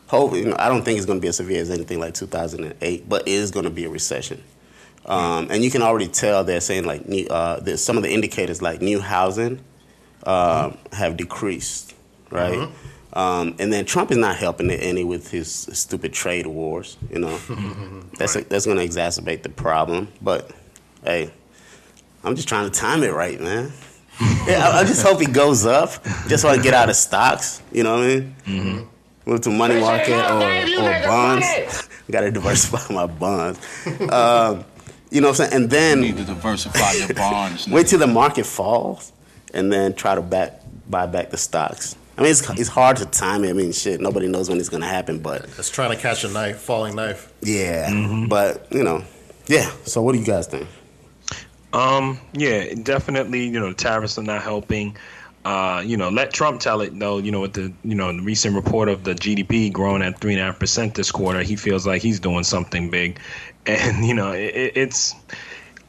[0.09, 2.14] Hope, you know, I don't think it's going to be as severe as anything like
[2.14, 4.43] 2008, but it is going to be a recession.
[5.07, 8.11] Um, and you can already tell they're saying like new, uh, there's some of the
[8.12, 9.61] indicators like new housing
[10.25, 11.95] uh, have decreased,
[12.31, 12.69] right?
[13.12, 16.96] Um, and then Trump is not helping it any with his stupid trade wars.
[17.11, 17.38] You know,
[18.18, 20.09] that's that's going to exacerbate the problem.
[20.23, 20.51] But
[21.05, 21.33] hey,
[22.23, 23.73] I'm just trying to time it right, man.
[24.46, 27.62] yeah, I, I just hope he goes up, just so I get out of stocks.
[27.73, 28.07] You know what I
[28.49, 28.88] mean?
[29.27, 31.88] Move to money market or, or bonds.
[32.11, 33.61] Got to diversify my bonds.
[34.11, 34.64] Um,
[35.11, 35.53] you know what I'm saying?
[35.62, 37.68] And then need to diversify your bonds.
[37.68, 39.12] wait till the market falls
[39.55, 41.96] and then try to back buy back the stocks.
[42.20, 43.50] I mean, it's, it's hard to time it.
[43.50, 46.22] I mean, shit, nobody knows when it's going to happen, but It's trying to catch
[46.22, 47.33] a knife, falling knife.
[47.40, 47.90] yeah.
[48.28, 49.02] But, you know,
[49.46, 49.70] yeah.
[49.85, 50.68] So, what do you guys think?
[51.72, 53.44] Um, yeah, definitely.
[53.44, 54.96] You know, the tariffs are not helping.
[55.46, 57.16] Uh, you know, let Trump tell it though.
[57.16, 60.33] You know, with the you know the recent report of the GDP growing at three
[60.35, 63.18] and a half percent this quarter, he feels like he's doing something big,
[63.66, 65.14] and you know, it, it's.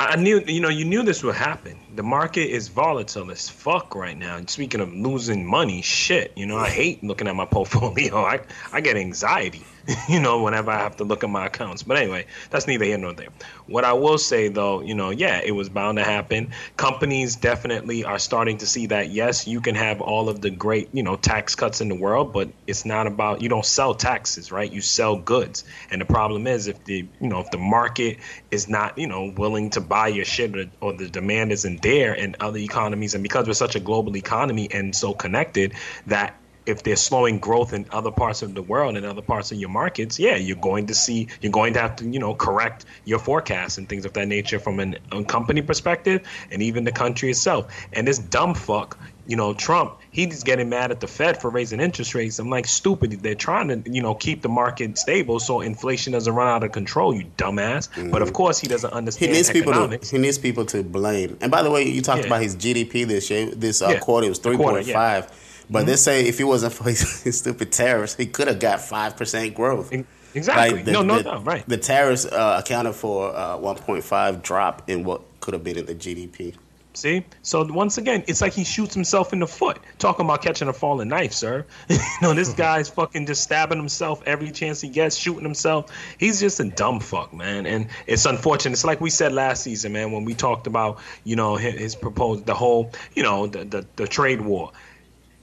[0.10, 1.80] I knew, you know, you knew this would happen.
[1.96, 4.36] The market is volatile as fuck right now.
[4.38, 8.18] And speaking of losing money, shit, you know, I hate looking at my portfolio.
[8.18, 8.40] I,
[8.74, 9.64] I get anxiety,
[10.10, 11.84] you know, whenever I have to look at my accounts.
[11.84, 13.30] But anyway, that's neither here nor there.
[13.67, 16.52] What I will say, though, you know, yeah, it was bound to happen.
[16.78, 20.89] Companies definitely are starting to see that, yes, you can have all of the great,
[20.94, 24.52] you know, tax cuts in the world, but it's not about, you don't sell taxes,
[24.52, 24.72] right?
[24.72, 25.63] You sell goods.
[25.89, 28.20] And the problem is if the, you know, if the market
[28.52, 32.13] is not, you know, willing to buy your shit or, or the demand isn't there
[32.13, 35.74] in other economies, and because we're such a global economy and so connected,
[36.08, 39.58] that if they're slowing growth in other parts of the world and other parts of
[39.58, 42.86] your markets, yeah, you're going to see, you're going to have to, you know, correct
[43.06, 46.21] your forecasts and things of that nature from an, a company perspective
[46.52, 47.74] and even the country itself.
[47.93, 51.80] And this dumb fuck, you know, Trump, he's getting mad at the Fed for raising
[51.80, 52.38] interest rates.
[52.38, 53.12] I'm like, stupid.
[53.24, 56.71] They're trying to, you know, keep the market stable so inflation doesn't run out of
[56.71, 57.89] control, you dumbass.
[58.12, 59.32] But of course, he doesn't understand.
[59.32, 61.38] He needs people to he needs people to blame.
[61.41, 62.28] And by the way, you talked Yeah.
[62.28, 63.47] about his GDP this year.
[63.52, 64.00] This uh, Yeah.
[64.00, 65.26] quarter it was three point yeah.
[65.72, 69.18] But they say if it wasn't for his, stupid tariffs, he could have got five
[69.18, 69.92] percent growth.
[70.34, 70.82] Exactly.
[70.84, 71.46] the, no, no the, doubt.
[71.46, 71.68] Right.
[71.68, 75.96] The tariffs uh, accounted for uh, 1.5 drop in what could have been in the
[75.96, 76.56] GDP.
[76.94, 77.24] See?
[77.42, 79.80] So once again, it's like he shoots himself in the foot.
[79.98, 81.66] Talking about catching a falling knife, sir.
[81.90, 85.90] you know, this guy's fucking just stabbing himself every chance he gets, shooting himself.
[86.18, 87.66] He's just a dumb fuck, man.
[87.66, 88.74] And it's unfortunate.
[88.74, 91.96] It's like we said last season, man, when we talked about, you know, his, his
[91.96, 94.72] proposed the whole, you know, the, the the trade war.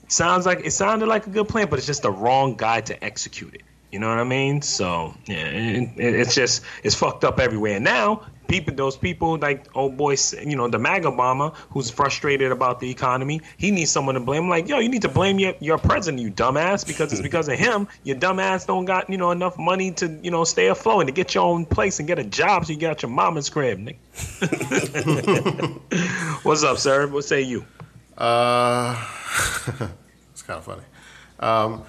[0.09, 3.05] Sounds like it sounded like a good plan, but it's just the wrong guy to
[3.05, 3.62] execute it.
[3.92, 4.61] You know what I mean?
[4.62, 7.77] So yeah, it, it, it's just it's fucked up everywhere.
[7.77, 12.53] And now people, those people like old boy, you know, the MAGA bomber, who's frustrated
[12.53, 14.49] about the economy, he needs someone to blame.
[14.49, 17.59] Like, yo, you need to blame your your president, you dumbass, because it's because of
[17.59, 17.88] him.
[18.05, 21.12] Your dumbass don't got you know enough money to you know stay afloat and to
[21.12, 23.79] get your own place and get a job so you got your mama's crib.
[23.79, 23.97] Nigga.
[26.44, 27.07] What's up, sir?
[27.07, 27.64] What say you?
[28.18, 29.07] Uh,
[30.33, 30.83] it's kind of funny.
[31.38, 31.85] Um,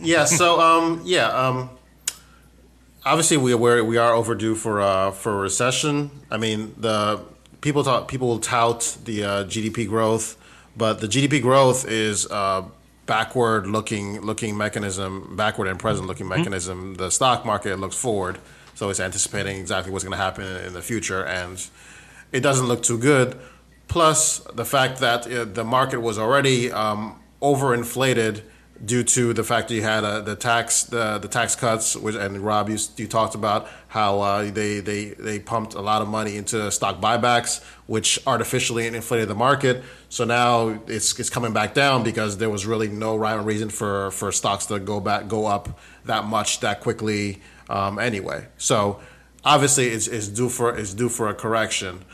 [0.00, 0.24] yeah.
[0.24, 1.28] So um, yeah.
[1.28, 1.70] Um,
[3.04, 6.10] obviously, we we're, we are overdue for uh, for a recession.
[6.30, 7.20] I mean, the
[7.60, 10.36] people talk people will tout the uh, GDP growth,
[10.76, 12.64] but the GDP growth is uh,
[13.06, 16.94] backward looking looking mechanism, backward and present looking mechanism.
[16.94, 18.38] The stock market looks forward.
[18.74, 21.64] so it's anticipating exactly what's going to happen in the future, and
[22.32, 23.38] it doesn't look too good.
[23.90, 28.42] Plus the fact that uh, the market was already um, overinflated
[28.84, 32.14] due to the fact that you had uh, the tax the, the tax cuts, which
[32.14, 36.08] and Rob you, you talked about how uh, they, they they pumped a lot of
[36.08, 39.82] money into stock buybacks, which artificially inflated the market.
[40.08, 43.70] So now it's it's coming back down because there was really no rhyme or reason
[43.70, 48.46] for for stocks to go back go up that much that quickly um, anyway.
[48.56, 49.00] So
[49.44, 52.04] obviously it's, it's due for it's due for a correction.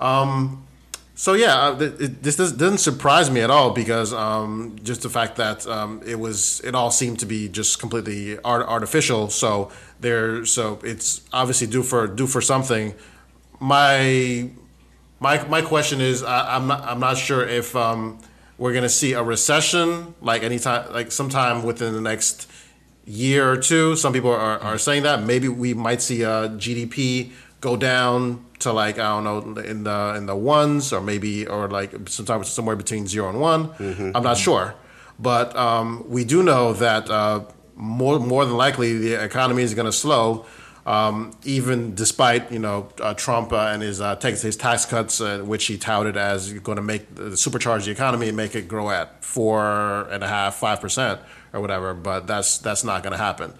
[0.00, 0.66] Um,
[1.14, 5.10] so yeah, uh, it, this does, doesn't surprise me at all because um, just the
[5.10, 9.28] fact that um, it was it all seemed to be just completely art- artificial.
[9.28, 9.70] So
[10.00, 12.94] there, so it's obviously due for due for something.
[13.60, 14.50] My
[15.20, 18.18] my my question is, I, I'm not I'm not sure if um,
[18.56, 22.50] we're gonna see a recession like anytime like sometime within the next
[23.04, 23.96] year or two.
[23.96, 28.72] Some people are, are saying that maybe we might see a GDP go down to
[28.72, 32.76] like I don't know in the in the ones or maybe or like sometimes somewhere
[32.76, 33.70] between zero and one.
[34.16, 34.74] I'm not sure,
[35.18, 37.44] but um, we do know that uh,
[37.76, 40.46] more more than likely the economy is going to slow.
[40.84, 45.20] Um, even despite you know uh, Trump uh, and his uh, tax his tax cuts,
[45.20, 48.66] uh, which he touted as going to make the supercharge the economy and make it
[48.66, 51.20] grow at four and a half, five percent
[51.52, 53.52] or whatever, but that's that's not going to happen.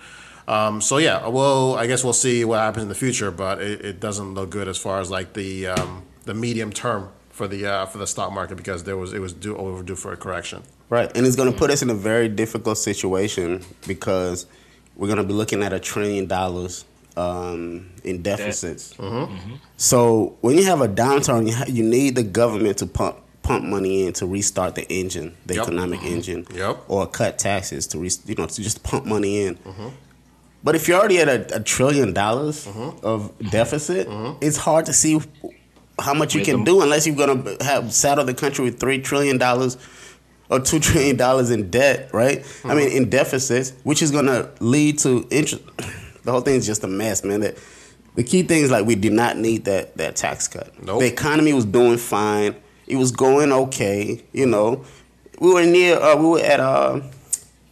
[0.48, 3.85] Um, so yeah, well, I guess we'll see what happens in the future, but it,
[3.85, 7.66] it doesn't look good as far as like the um, the medium term for the
[7.66, 10.62] uh, for the stock market because there was it was due overdue for a correction.
[10.90, 14.44] Right, and it's going to put us in a very difficult situation because
[14.96, 16.85] we're going to be looking at a trillion dollars
[17.16, 18.94] um, in deficits.
[19.76, 23.64] So when you have a downturn, you, ha- you need the government to pump pump
[23.64, 25.62] money in to restart the engine, the Yep.
[25.64, 26.85] economic engine, Yep.
[26.88, 29.59] or cut taxes to re- you know to just pump money in.
[30.64, 32.68] But if you're already at a, a trillion dollars
[33.03, 34.07] of deficit,
[34.40, 35.20] it's hard to see
[36.01, 39.01] how much you can do unless you're going to have saddle the country with three
[39.01, 39.77] trillion dollars
[40.51, 42.44] or two trillion dollars in debt, right?
[42.64, 45.62] I mean, in deficits, which is going to lead to interest.
[46.25, 47.40] The whole thing is just a mess, man.
[47.40, 47.59] That
[48.14, 50.72] the key thing is like we did not need that that tax cut.
[50.81, 51.01] Nope.
[51.01, 52.55] The economy was doing fine.
[52.87, 54.22] It was going okay.
[54.33, 54.85] You know,
[55.40, 55.98] we were near.
[55.98, 57.01] Uh, we were at uh,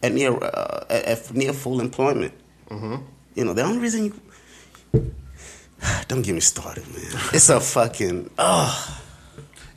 [0.03, 2.33] at near uh, at, at near full employment.
[2.71, 2.95] Mm-hmm.
[3.35, 4.13] You know, the only reason you
[6.07, 7.11] don't get me started, man.
[7.33, 8.97] It's a fucking oh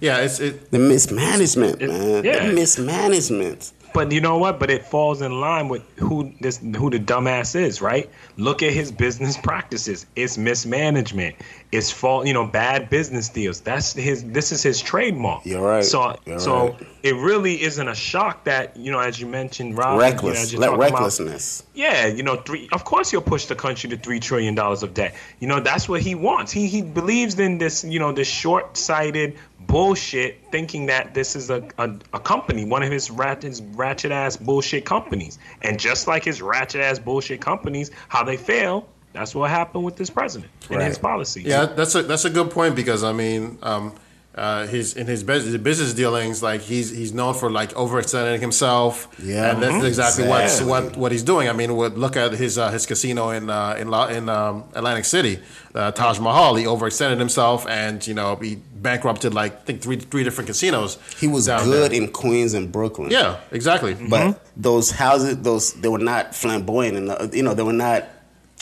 [0.00, 0.70] Yeah, it's it.
[0.70, 2.24] the mismanagement, It- man.
[2.24, 2.46] yeah.
[2.46, 3.72] The mismanagement.
[3.94, 4.58] But you know what?
[4.58, 8.10] But it falls in line with who this who the dumbass is, right?
[8.36, 10.04] Look at his business practices.
[10.16, 11.36] It's mismanagement.
[11.70, 13.60] It's fault, you know, bad business deals.
[13.60, 14.24] That's his.
[14.24, 15.46] This is his trademark.
[15.46, 15.84] You're right.
[15.84, 16.86] So, You're so right.
[17.04, 20.52] it really isn't a shock that you know, as you mentioned, Rob, you know, Reckless.
[20.52, 21.62] you're Let talking about- recklessness.
[21.74, 22.68] yeah, you know, three.
[22.72, 25.14] Of course, he'll push the country to three trillion dollars of debt.
[25.38, 26.50] You know, that's what he wants.
[26.50, 27.84] He he believes in this.
[27.84, 32.90] You know, this short-sighted bullshit, thinking that this is a a, a company, one of
[32.92, 35.38] his rat, his ratchet ass bullshit companies.
[35.62, 38.86] And just like his ratchet ass bullshit companies, how they fail.
[39.12, 41.02] That's what happened with this president and his Right.
[41.02, 41.44] policies.
[41.46, 43.92] Yeah, that's a that's a good point because I mean, um,
[44.34, 49.06] uh, his in his business, business dealings, like he's he's known for like overextending himself.
[49.22, 49.52] Yeah.
[49.52, 49.86] and that's Mhm.
[49.86, 50.68] exactly what's, Exactly.
[50.68, 51.48] what what he's doing.
[51.48, 54.64] I mean, what, look at his uh, his casino in uh, in La, in um,
[54.74, 55.38] Atlantic City,
[55.76, 56.56] uh, Taj Mahal.
[56.56, 60.98] He overextended himself, and you know he bankrupted like I think three three different casinos.
[61.18, 61.92] He was good there.
[61.92, 63.10] in Queens and Brooklyn.
[63.10, 63.94] Yeah, exactly.
[63.94, 64.38] But mm-hmm.
[64.56, 67.34] those houses, those they were not flamboyant enough.
[67.34, 68.04] You know, they were not.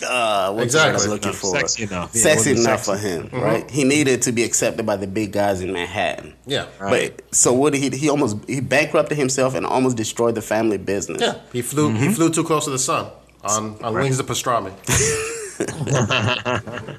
[0.02, 1.08] Uh, what's the word I was Exactly.
[1.10, 1.58] looking Enough, for?
[1.58, 2.10] sexy enough.
[2.14, 3.02] Yeah, Sexy wasn't enough sexy.
[3.02, 3.40] for him, mm-hmm.
[3.40, 3.70] right?
[3.70, 6.34] He needed to be accepted by the big guys in Manhattan.
[6.46, 6.66] Yeah.
[6.80, 7.96] But so what did he?
[7.96, 11.20] He almost he bankrupted himself and almost destroyed the family business.
[11.20, 12.14] Yeah, he flew he mm-hmm.
[12.14, 13.10] flew too close to the sun
[13.44, 14.72] on on wings of pastrami.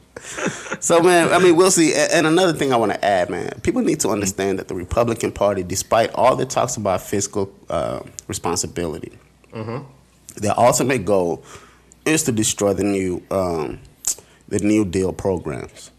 [0.80, 1.94] So man, I mean, we'll see.
[1.94, 5.32] And another thing I want to add, man, people need to understand that the Republican
[5.32, 9.12] Party, despite all the talks about fiscal uh, responsibility,
[10.36, 11.44] their ultimate goal
[12.06, 13.80] is to destroy the new um,
[14.50, 15.92] the New Deal programs.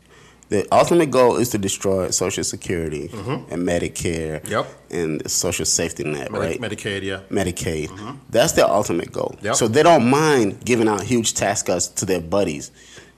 [0.55, 3.53] The ultimate goal is to destroy Social Security mm-hmm.
[3.53, 4.67] and Medicare Yep.
[4.89, 6.61] and the Social Safety Net, Medi- right?
[6.61, 7.23] Medicaid, yeah.
[7.29, 7.89] Medicaid.
[7.89, 8.19] Mm-hmm.
[8.31, 9.35] That's their ultimate goal.
[9.43, 9.57] Yep.
[9.57, 12.71] So they don't mind giving out huge tax cuts to their buddies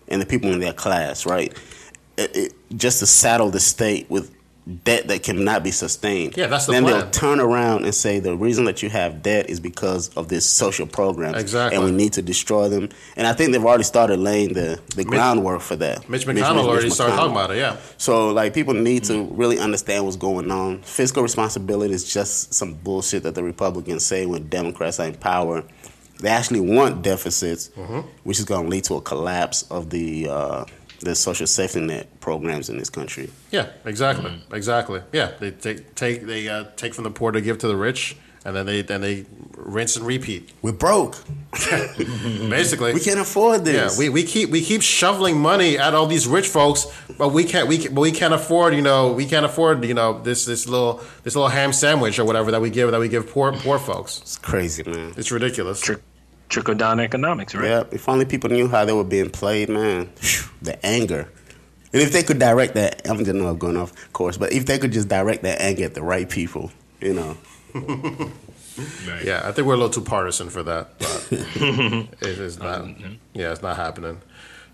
[0.08, 1.52] and the people in their class, right?
[2.16, 4.34] It, it, just to saddle the state with
[4.84, 6.36] debt that cannot be sustained.
[6.36, 6.98] Yeah, that's the then plan.
[7.00, 10.44] they'll turn around and say the reason that you have debt is because of this
[10.44, 11.36] social programs.
[11.40, 11.76] Exactly.
[11.76, 12.88] And we need to destroy them.
[13.16, 16.08] And I think they've already started laying the, the groundwork for that.
[16.08, 17.16] Mitch McConnell already started McConnell.
[17.16, 17.58] talking about it.
[17.58, 17.76] Yeah.
[17.96, 20.82] So like people need to really understand what's going on.
[20.82, 25.62] Fiscal responsibility is just some bullshit that the Republicans say when Democrats are in power.
[26.18, 28.00] They actually want deficits, Mm-hmm.
[28.24, 30.64] which is going to lead to a collapse of the uh,
[31.00, 33.30] the social safety net programs in this country.
[33.50, 34.54] Yeah, exactly, Mm-hmm.
[34.54, 35.00] exactly.
[35.12, 38.16] Yeah, they take take they uh, take from the poor to give to the rich,
[38.44, 40.52] and then they then they rinse and repeat.
[40.62, 41.16] We're broke.
[42.50, 43.94] Basically, We can't afford this.
[43.94, 46.86] Yeah, we, we keep we keep shoveling money at all these rich folks,
[47.18, 49.94] but we can't we can, but we can't afford you know we can't afford you
[49.94, 53.08] know this this little this little ham sandwich or whatever that we give that we
[53.08, 54.20] give poor poor folks.
[54.20, 55.12] it's crazy, man.
[55.16, 55.80] It's ridiculous.
[55.80, 56.00] Trick,
[56.48, 57.68] trickle down economics, right?
[57.68, 60.10] Yeah, if only people knew how they were being played, man.
[60.62, 61.28] The anger.
[61.92, 64.78] And if they could direct that, I'm just not going off course, but if they
[64.78, 67.36] could just direct that anger at the right people, you know.
[69.24, 72.86] Yeah, I think we're a little too partisan for that, but it is not.
[73.32, 74.20] Yeah, it's not happening.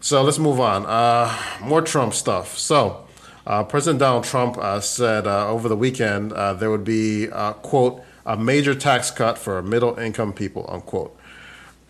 [0.00, 0.84] So let's move on.
[0.86, 2.58] Uh, more Trump stuff.
[2.58, 3.06] So
[3.46, 7.52] uh, President Donald Trump uh, said uh, over the weekend uh, there would be uh,
[7.54, 11.16] quote a major tax cut for middle income people unquote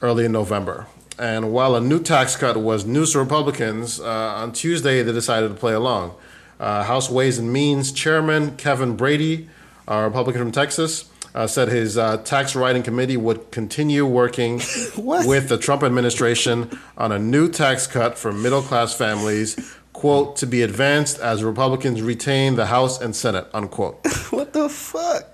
[0.02, 0.86] early in November.
[1.18, 5.48] And while a new tax cut was news to Republicans, uh, on Tuesday they decided
[5.48, 6.14] to play along.
[6.58, 9.48] Uh, House Ways and Means Chairman Kevin Brady,
[9.86, 14.56] a Republican from Texas, uh, said his uh, tax writing committee would continue working
[14.96, 20.46] with the Trump administration on a new tax cut for middle class families, quote, to
[20.46, 24.00] be advanced as Republicans retain the House and Senate, unquote.
[24.32, 25.24] What the fuck?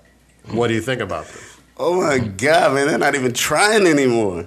[0.51, 1.57] What do you think about this?
[1.77, 4.45] Oh my god, man, they're not even trying anymore.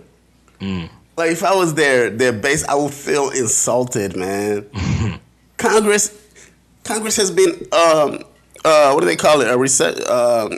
[1.17, 4.67] Like if I was their their base, I would feel insulted, man.
[5.59, 6.11] Congress
[6.85, 8.23] Congress has been um
[8.65, 9.49] uh what do they call it?
[9.49, 10.53] A recess um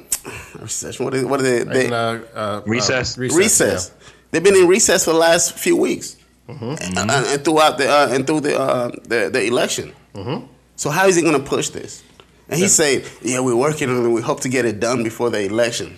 [0.55, 1.05] a recession.
[1.05, 3.19] What is what are they, they And, uh, uh, Recess.
[3.19, 3.91] uh, recess.
[4.31, 6.17] They've been in recess for the last few weeks,
[6.49, 6.65] Mm-hmm.
[6.99, 9.93] and, and- and throughout the uh, and through the uh, the, the election.
[10.15, 10.47] Mm-hmm.
[10.77, 12.03] So how is he going to push this?
[12.49, 14.09] And he said, "Yeah, we're working on it.
[14.11, 15.97] We hope to get it done before the election."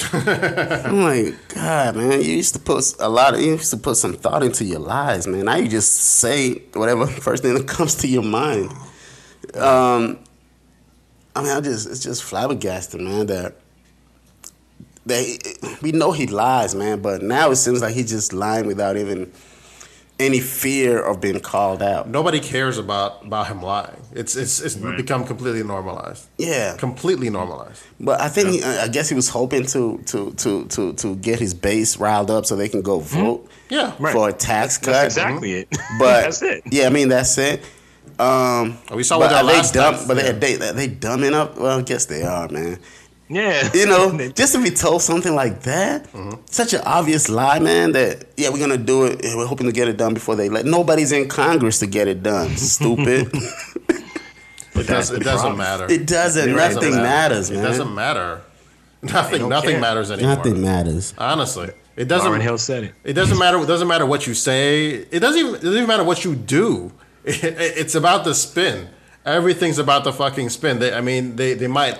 [0.00, 3.96] I'm like, God, man, you used to put a lot of, you used to put
[3.96, 5.44] some thought into your lies, man.
[5.44, 8.70] Now you just say whatever first thing that comes to your mind.
[9.54, 10.18] Um,
[11.34, 13.26] I mean, I just, it's just flabbergasted, man.
[13.26, 13.56] That
[15.04, 15.38] they,
[15.82, 19.32] we know he lies, man, but now it seems like he's just lying without even
[20.20, 22.08] any fear of being called out.
[22.08, 23.96] Nobody cares about, about him lying.
[24.12, 26.28] It's it's it's become completely normalized.
[26.38, 27.82] Yeah, Completely normalized.
[27.98, 31.38] But I think he, I guess he was hoping to to to to to get
[31.40, 33.94] his base riled up so they can go vote Yeah.
[33.98, 34.12] Right.
[34.12, 34.92] for a tax cut.
[34.92, 35.68] That's exactly it.
[35.98, 36.62] But that's it.
[36.70, 37.64] Yeah, I mean that's it.
[38.18, 39.94] Um, We saw but what that are they last dumb?
[39.94, 40.32] time- But yeah.
[40.32, 41.58] they they they dumbing up.
[41.58, 42.78] Well, I guess they are, man.
[43.28, 43.70] Yeah.
[43.74, 46.40] You know, just to be told something like that, Mm-hmm.
[46.46, 47.92] such an obvious lie, man.
[47.92, 49.24] That yeah, we're gonna do it.
[49.24, 50.64] and We're hoping to get it done before they let.
[50.66, 52.50] Nobody's in Congress to get it done.
[52.56, 53.30] Stupid.
[54.74, 55.58] It, does, it doesn't problem.
[55.58, 55.86] matter.
[55.92, 56.48] it doesn't.
[56.48, 57.02] It doesn't nothing matter.
[57.02, 57.58] matters, man.
[57.60, 58.40] It doesn't matter.
[59.02, 59.80] Nothing nothing care.
[59.80, 60.36] matters anymore.
[60.36, 61.14] Nothing matters.
[61.18, 61.70] Honestly.
[61.94, 62.94] It doesn't Lauryn Hill said it.
[63.04, 63.58] It doesn't matter.
[63.58, 64.90] It doesn't matter what you say.
[65.10, 65.54] It doesn't even.
[65.56, 66.90] It doesn't even matter what you do.
[67.24, 68.88] it's about the spin.
[69.26, 70.78] Everything's about the fucking spin.
[70.78, 71.98] They, I mean, they, they might.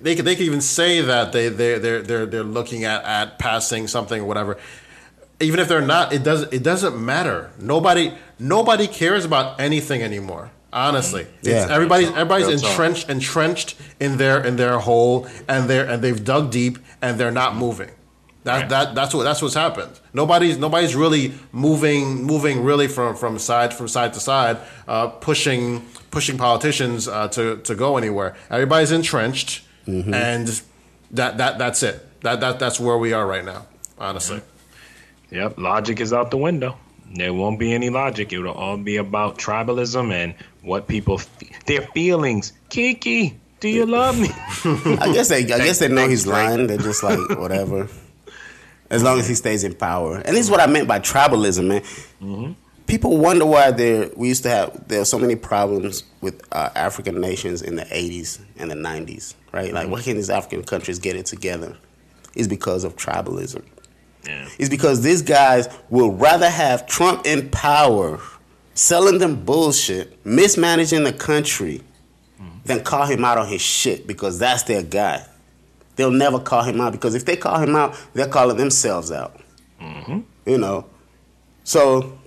[0.00, 0.24] They could.
[0.24, 4.20] They could even say that they they they're they're they're looking at at passing something
[4.22, 4.58] or whatever.
[5.40, 6.52] Even if they're not, it doesn't.
[6.52, 7.50] It doesn't matter.
[7.58, 10.50] Nobody nobody cares about anything anymore.
[10.72, 11.74] Honestly, It's- Yeah.
[11.74, 12.70] everybody's everybody's Real talk.
[12.70, 17.30] entrenched entrenched in their in their hole, and they're and they've dug deep, and they're
[17.32, 17.90] not moving.
[18.44, 18.68] That Right.
[18.70, 19.92] that that's what that's what's happened.
[20.14, 24.56] Nobody's nobody's really moving moving really from from side from side to side,
[24.88, 28.34] uh, pushing pushing politicians uh, to to go anywhere.
[28.50, 30.14] Everybody's entrenched, Mm-hmm.
[30.14, 30.62] and
[31.12, 32.20] that that that's it.
[32.22, 33.66] That that that's where we are right now.
[33.98, 34.40] Honestly,
[35.30, 35.58] Yep.
[35.58, 36.76] Logic is out the window.
[37.14, 38.32] There won't be any logic.
[38.32, 42.52] It'll all be about tribalism and what people, fe- their feelings.
[42.70, 44.28] Kiki, do you love me?
[44.64, 45.40] I guess they.
[45.44, 46.66] I guess they know he's lying.
[46.68, 47.88] They're just like whatever.
[48.88, 51.66] As long as he stays in power, and this is what I meant by tribalism,
[51.66, 51.80] man.
[52.22, 52.52] Mm-hmm.
[52.92, 56.68] People wonder why there we used to have there are so many problems with uh,
[56.74, 59.72] African nations in the '80s and the '90s, right?
[59.72, 61.74] Like, why can't these African countries get it together?
[62.34, 63.64] It's because of tribalism.
[64.26, 64.46] Yeah.
[64.58, 68.20] It's because these guys will rather have Trump in power,
[68.74, 71.80] selling them bullshit, mismanaging the country,
[72.66, 75.24] than call him out on his shit because that's their guy.
[75.96, 79.40] They'll never call him out because if they call him out, they're calling themselves out.
[80.44, 80.84] You know.
[81.64, 82.18] So,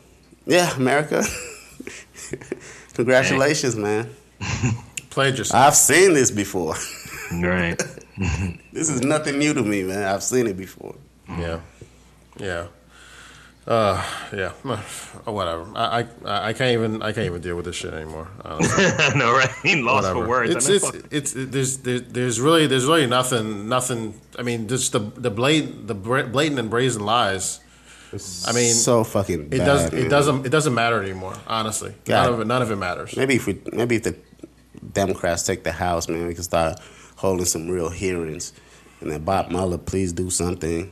[0.46, 1.24] yeah, America.
[2.94, 4.10] Congratulations, man.
[5.10, 5.64] played yourself.
[5.64, 6.76] I've seen this before.
[7.34, 7.82] Right.
[8.72, 10.04] this is nothing new to me, man.
[10.04, 10.96] I've seen it before.
[11.28, 11.60] Yeah,
[12.38, 12.68] yeah,
[13.68, 14.52] uh, yeah.
[15.26, 15.66] Oh, whatever.
[15.76, 18.28] I, I I can't even I can't even deal with this shit anymore.
[18.44, 18.86] honestly.
[18.86, 19.50] I know, right?
[19.64, 20.22] He lost whatever.
[20.22, 20.56] for words.
[20.56, 21.12] It's I mean, it's, fuck.
[21.12, 24.22] it's there's there, there's really there's really nothing nothing.
[24.38, 27.60] I mean, just the the blatant the blatant and brazen lies
[28.48, 29.46] I mean, so fucking.
[29.46, 29.92] it bad, does.
[29.92, 30.06] man.
[30.06, 30.46] It doesn't.
[30.46, 31.36] It doesn't matter anymore.
[31.48, 32.24] Honestly, God.
[32.24, 32.48] none of it.
[32.48, 33.16] None of it matters.
[33.16, 34.16] Maybe if we, maybe if the
[34.94, 36.80] Democrats take the House, man, we can start
[37.18, 38.54] holding some real hearings,
[39.02, 40.92] and then Bob Mueller, please do something.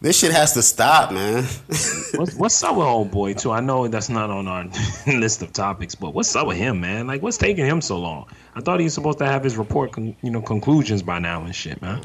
[0.00, 1.42] This shit has to stop, man.
[2.14, 3.50] What's, what's up with old boy too?
[3.50, 4.66] I know that's not on our
[5.06, 7.06] list of topics, but what's up with him, man?
[7.06, 8.26] Like, what's taking him so long?
[8.54, 11.42] I thought he was supposed to have his report, con- you know, conclusions by now
[11.42, 12.02] and shit, man.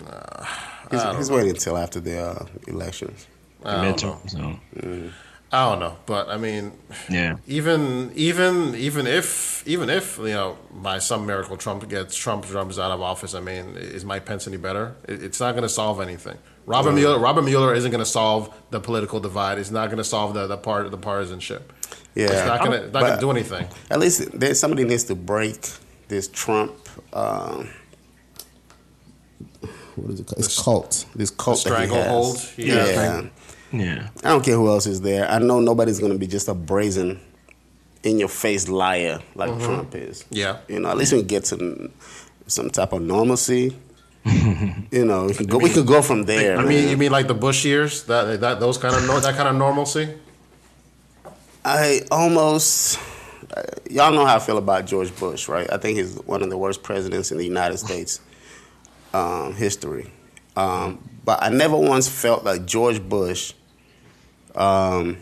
[0.89, 3.27] he's, he's waiting until after the uh, elections.
[3.65, 4.19] The I don't know.
[4.21, 5.11] midterm, so
[5.51, 6.73] I don't know, but I mean,
[7.09, 7.37] yeah.
[7.47, 12.77] even even even if even if you know by some miracle Trump gets Trump jumps
[12.77, 14.95] out of office, I mean, is Mike Pence any better?
[15.07, 16.37] It's not going to solve anything.
[16.65, 19.57] Robert Mueller Robert Mueller isn't going to solve the political divide.
[19.59, 21.71] It's not going to solve the the part the partisanship.
[22.15, 23.67] Yeah, It's not going to not going to do anything.
[23.89, 25.69] At least there, somebody needs to break
[26.07, 26.73] this Trump.
[27.13, 27.69] Um,
[29.95, 30.39] what is it called?
[30.39, 31.05] It's cult.
[31.15, 32.49] This cult that he stranglehold has.
[32.51, 33.29] he Yeah.
[33.79, 34.09] Yeah.
[34.23, 35.29] I don't care who else is there.
[35.29, 37.19] I know nobody's going to be just a brazen,
[38.05, 39.65] in your face liar like Mm-hmm.
[39.65, 40.23] Trump is.
[40.29, 40.59] Yeah.
[40.67, 41.91] You know, at least we can get to
[42.47, 43.75] some type of normalcy.
[44.25, 46.57] you know, we could go, we could go from there.
[46.57, 46.89] I mean, man.
[46.89, 48.03] you mean like the Bush years?
[48.03, 50.13] That that those kind of that kind of normalcy?
[51.63, 52.99] I almost.
[53.55, 55.71] Uh, y'all know how I feel about George Bush, right?
[55.71, 58.19] I think he's one of the worst presidents in the United States
[59.13, 60.11] um, history.
[60.55, 63.53] Um, but I never once felt like George Bush.
[64.55, 65.17] Um,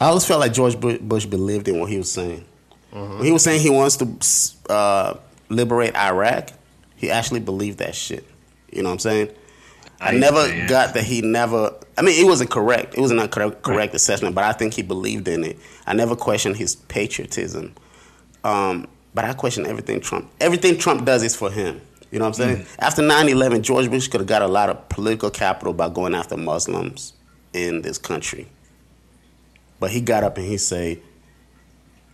[0.00, 2.44] I always felt like George Bush believed in what he was saying.
[2.90, 5.14] When he was saying he wants to uh,
[5.48, 6.50] liberate Iraq,
[6.96, 8.26] he actually believed that shit.
[8.72, 9.30] You know what I'm saying?
[10.00, 11.74] I I never got that he never.
[11.98, 12.94] I mean, it wasn't correct.
[12.96, 15.58] It was not correct, correct assessment, but I think he believed in it.
[15.86, 17.74] I never questioned his patriotism,
[18.42, 20.30] um, but I question everything Trump.
[20.40, 21.80] Everything Trump does is for him.
[22.10, 22.56] You know what I'm saying?
[22.64, 22.82] Mm-hmm.
[22.82, 26.36] After 9/11, George Bush could have got a lot of political capital by going after
[26.36, 27.12] Muslims
[27.52, 28.48] in this country,
[29.78, 31.00] but he got up and he say,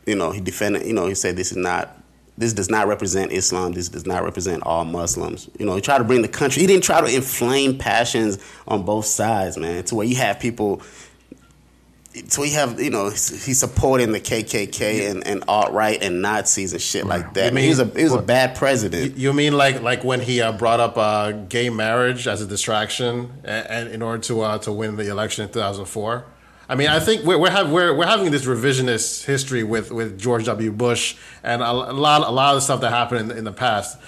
[0.07, 0.87] you know, he defended.
[0.87, 1.93] You know, he said this is not.
[2.39, 3.73] This does not represent Islam.
[3.73, 5.49] This does not represent all Muslims.
[5.59, 6.61] You know, he tried to bring the country.
[6.61, 9.83] He didn't try to inflame passions on both sides, man.
[9.85, 10.83] To where you have people.
[12.29, 16.73] So we have, you know, he's supporting the KKK and, and alt right and Nazis
[16.73, 17.51] and shit like that.
[17.51, 19.19] You mean, he was a he was a bad president.
[19.19, 23.33] You mean like like when he uh, brought up uh, gay marriage as a distraction
[23.45, 26.25] and, and in order to uh, to win the election in 2004?
[26.69, 30.19] I mean, I think we're we're, have, we're we're having this revisionist history with, with
[30.19, 30.73] George W.
[30.73, 33.53] Bush and a, a lot a lot of the stuff that happened in, in the
[33.53, 33.99] past.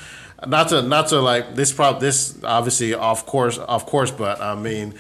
[0.47, 4.55] Not to not to like this prob this obviously off course off course, but I
[4.55, 4.95] mean.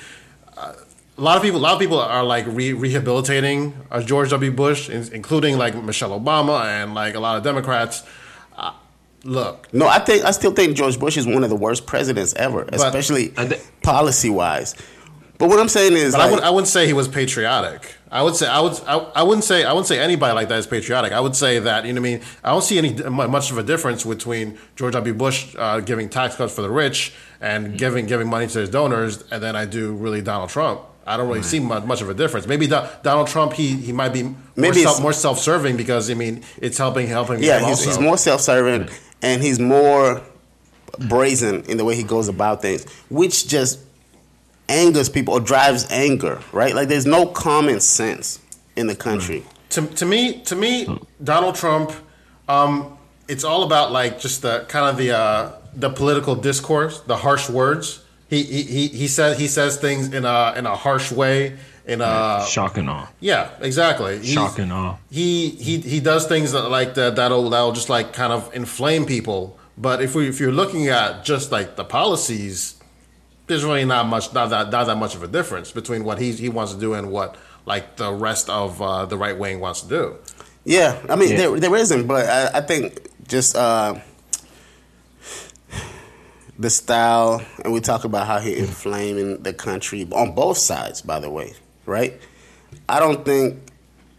[1.18, 4.30] Uh, A lot of people, a lot of people are like re- rehabilitating uh, George
[4.30, 4.50] W.
[4.52, 8.02] Bush, in- including like Michelle Obama and like a lot of Democrats.
[8.56, 8.72] Uh,
[9.24, 12.34] look, No, I think I still think George Bush is one of the worst presidents
[12.34, 14.74] ever, especially I thi- policy wise.
[15.38, 17.94] But what I'm saying is, But I would I wouldn't say he was patriotic.
[18.10, 20.58] I would say I would I, I wouldn't say I wouldn't say anybody like that
[20.58, 21.12] is patriotic.
[21.12, 22.22] I would say that you know what I mean.
[22.42, 25.14] I don't see any much of a difference between George W.
[25.14, 29.22] Bush uh, giving tax cuts for the rich and giving giving money to his donors,
[29.30, 30.80] and then I do really Donald Trump.
[31.08, 32.46] I don't really see much, of a difference.
[32.46, 36.14] Maybe Do- Donald Trump he he might be more, self, more self serving because I
[36.14, 38.90] mean it's helping helping yeah, him he's, he's more self-serving
[39.22, 40.22] and he's more
[41.08, 43.80] brazen in the way he goes about things, which just
[44.68, 46.74] angers people or drives anger, right?
[46.74, 48.40] Like there's no common sense
[48.76, 49.44] in the country.
[49.70, 50.86] to, to me to me
[51.22, 51.92] Donald Trump
[52.48, 52.98] um,
[53.28, 57.48] it's all about like just the kind of the uh, the political discourse the harsh
[57.48, 61.56] words he he he, he says he says things in a in a harsh way
[61.86, 63.06] in a Shock and awe.
[63.20, 64.96] yeah exactly He's- Shock and awe.
[65.10, 69.06] he he he does things that like that that'll that'll just like kind of inflame
[69.06, 72.74] people but if we if you're looking at just like the policies
[73.46, 76.32] there's really not much not that not that much of a difference between what he
[76.32, 79.80] he wants to do and what like the rest of uh, the right wing wants
[79.82, 80.16] to do
[80.64, 81.36] Yeah, I mean Yeah.
[81.38, 83.94] there there isn't, but I, I think just uh,
[86.58, 91.02] the style, and we talk about how he inflaming the country on both sides.
[91.02, 91.54] By the way,
[91.86, 92.20] right?
[92.88, 93.60] I don't think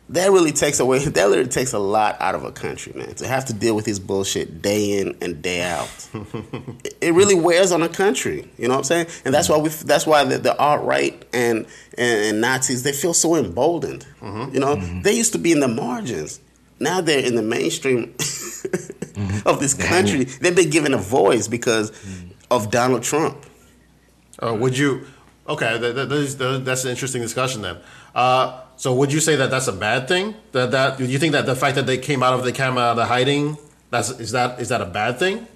[0.10, 1.00] that really takes away.
[1.10, 3.14] That really takes a lot out of a country, man.
[3.16, 5.90] To have to deal with his bullshit day in and day out,
[7.02, 8.50] it, really wears on a country.
[8.58, 9.08] You know what I'm saying?
[9.26, 9.70] And that's why we.
[9.70, 11.68] That's why the, the alt right and,
[11.98, 14.06] and and Nazis they feel so emboldened.
[14.22, 14.54] Mm-hmm.
[14.54, 15.02] You know, mm-hmm.
[15.02, 16.40] they used to be in the margins.
[16.80, 18.16] Now they're in the mainstream
[19.46, 20.24] of this country.
[20.24, 22.29] They've been given a voice because mm-hmm.
[22.52, 23.46] Of Donald Trump.
[24.42, 25.06] Uh, would you?
[25.48, 27.78] Okay, that, that, that is, that's an interesting discussion then.
[28.14, 30.36] Uh, so, would you say that that's a bad thing?
[30.52, 32.78] That that do you think that the fact that they came out of the came
[32.78, 33.58] out of the hiding
[33.90, 35.48] that's is that is that a bad thing?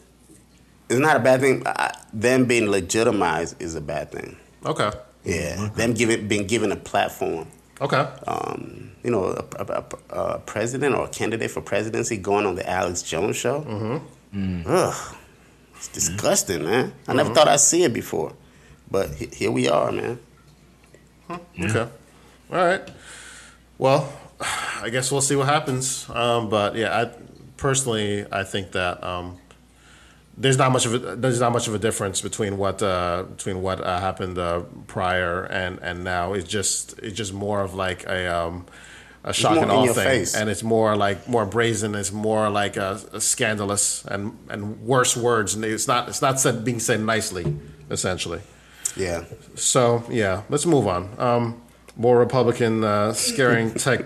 [0.90, 1.64] It's not a bad thing.
[1.66, 4.36] I- Them being legitimized is a bad thing.
[4.66, 4.92] Okay,
[5.24, 7.48] Yeah, them giving been given a platform.
[7.82, 8.08] Okay.
[8.28, 12.70] Um, you know, a, a, a, president or a candidate for presidency going on the
[12.70, 13.62] Alex Jones show.
[13.62, 14.64] Mm-hmm.
[14.66, 15.16] Ugh,
[15.84, 16.94] it's disgusting, man.
[17.08, 18.34] I never thought I'd see it before,
[18.90, 20.20] but he- here we are, man.
[21.60, 21.88] Okay.
[22.52, 22.88] All right.
[23.78, 24.12] Well,
[24.82, 26.10] I guess we'll see what happens.
[26.10, 27.12] Um, but yeah, I
[27.58, 29.38] personally I think that um,
[30.38, 33.62] there's not much of a there's not much of a difference between what uh, between
[33.62, 36.34] what uh, happened uh, prior and and now.
[36.34, 38.66] It's just it's just more of like a um,
[39.24, 40.36] a shock and awe thing, face.
[40.36, 41.96] and it's more like more brazen.
[41.96, 45.56] It's more like a, a scandalous and and worse words.
[45.56, 47.56] And it's not it's not said being said nicely,
[47.90, 48.42] essentially.
[48.96, 49.26] Yeah.
[49.56, 51.10] So yeah, let's move on.
[51.18, 51.62] Um,
[51.96, 54.06] more Republican uh, scaring tech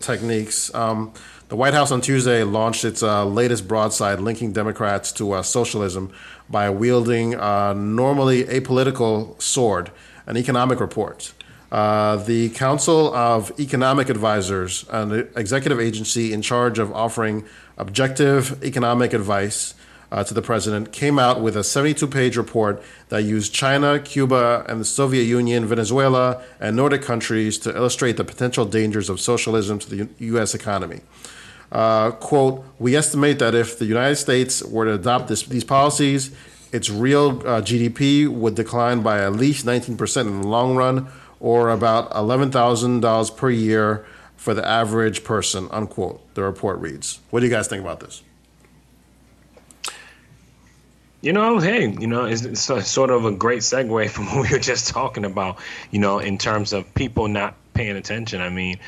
[0.00, 0.74] techniques.
[0.74, 1.12] Um,
[1.48, 6.12] the White House on Tuesday launched its uh, latest broadside linking Democrats to uh, socialism
[6.50, 9.92] by wielding a normally apolitical sword,
[10.26, 11.32] an economic report.
[11.76, 17.44] Uh, the Council of Economic Advisors, an executive agency in charge of offering
[17.76, 19.74] objective economic advice
[20.10, 24.64] uh, to the president, came out with a 72 page report that used China, Cuba,
[24.66, 29.78] and the Soviet Union, Venezuela, and Nordic countries to illustrate the potential dangers of socialism
[29.78, 30.54] to the U- U.S.
[30.54, 31.02] economy.
[31.70, 36.34] Uh, quote, we estimate that if the United States were to adopt this, these policies,
[36.72, 41.08] its real uh, GDP would decline by at least 19% in the long run,
[41.46, 44.04] or about $11,000 per year
[44.36, 47.20] for the average person, unquote, the report reads.
[47.30, 48.24] What do you guys think about this?
[51.20, 54.58] You know, hey, you know, it's, sort of a great segue from what we were
[54.58, 55.58] just talking about,
[55.92, 58.40] you know, in terms of people not paying attention.
[58.40, 58.80] I mean,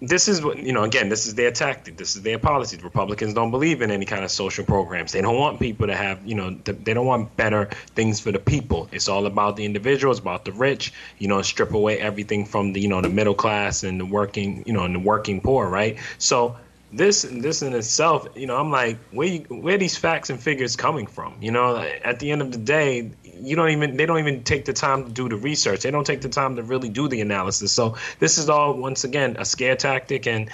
[0.00, 1.96] this is what, you know, again, this is their tactic.
[1.96, 2.76] This is their policy.
[2.76, 5.12] Republicans don't believe in any kind of social programs.
[5.12, 8.30] They don't want people to have, you know, th- they don't want better things for
[8.30, 8.88] the people.
[8.92, 10.10] It's all about the individual.
[10.10, 13.34] It's about the rich, you know, strip away everything from the, you know, the middle
[13.34, 15.96] class and the working, you know, and the working poor, right?
[16.18, 16.56] So,
[16.92, 20.76] this this in itself, you know, I'm like, where you, where these facts and figures
[20.76, 21.34] coming from?
[21.40, 23.10] You know, at the end of the day,
[23.40, 25.82] you don't even they don't even take the time to do the research.
[25.82, 27.72] They don't take the time to really do the analysis.
[27.72, 30.50] So this is all once again a scare tactic, and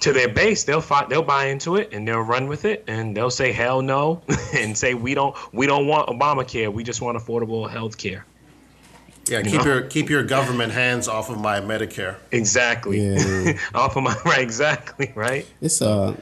[0.00, 3.16] to their base, they'll fight, they'll buy into it and they'll run with it, and
[3.16, 4.22] they'll say hell no,
[4.54, 8.24] and say we don't we don't want Obamacare, we just want affordable health care.
[9.26, 9.64] Yeah, You keep know?
[9.64, 12.16] your keep your government hands off of my Medicare.
[12.30, 13.00] Exactly.
[13.00, 13.58] Yeah.
[13.74, 15.46] Off of my right, exactly right.
[15.62, 16.14] It's uh,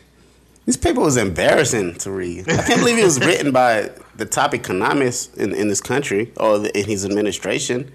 [0.66, 2.50] this paper was embarrassing to read.
[2.50, 6.58] I can't believe it was written by the top economist in, in this country or
[6.58, 7.92] the, in his administration.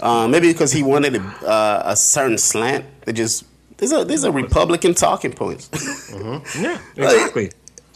[0.00, 2.84] Uh, maybe because he wanted a, uh, a certain slant.
[3.06, 3.44] It just
[3.78, 5.70] there's a there's a Republican talking points.
[6.58, 7.50] Yeah, exactly.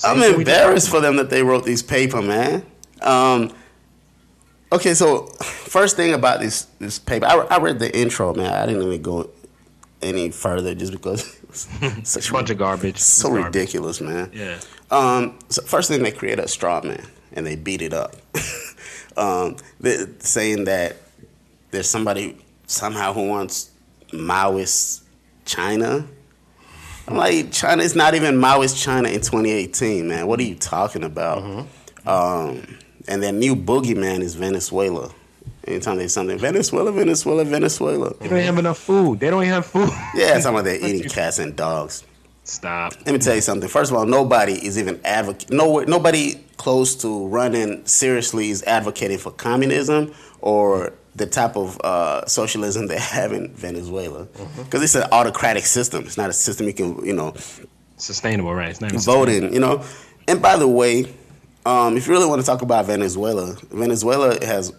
[0.04, 2.64] I'm we just embarrassed for them that they wrote this paper, man.
[3.02, 3.52] Um,
[4.72, 8.52] okay, so first thing about this this paper, I, I read the intro, man.
[8.52, 9.30] I didn't even go
[10.02, 12.98] any further just because it was such a bunch of garbage.
[12.98, 13.44] so It's garbage.
[13.54, 14.30] ridiculous, man.
[14.32, 14.58] Yeah.
[14.90, 17.04] Um, so first thing they create a straw man
[17.36, 18.16] and they beat it up,
[19.16, 20.96] um, they, saying that
[21.70, 23.70] there's somebody somehow who wants
[24.10, 25.02] Maoist
[25.44, 26.04] China.
[27.06, 30.26] I'm like, China is not even Maoist China in 2018, man.
[30.26, 31.66] What are you talking about?
[32.04, 35.12] Um, and their new boogeyman is Venezuela.
[35.66, 38.14] Anytime there's something, Venezuela, Venezuela, Venezuela.
[38.20, 39.18] They don't have enough food.
[39.18, 39.90] They don't even have food.
[40.14, 42.04] Yeah, some of they're eating cats and dogs.
[42.44, 42.94] Stop.
[43.04, 43.68] Let me tell you something.
[43.68, 45.50] First of all, nobody is even advocate.
[45.50, 52.26] No, nobody close to running seriously is advocating for communism or the type of uh,
[52.26, 54.26] socialism they have in Venezuela,
[54.58, 56.04] because it's an autocratic system.
[56.04, 57.34] It's not a system you can, you know,
[57.98, 58.70] Sustainable, right?
[58.70, 58.92] It's not
[59.28, 59.52] in.
[59.52, 59.82] You know.
[60.28, 61.12] And by the way,
[61.64, 64.72] um, if you really want to talk about Venezuela, Venezuela has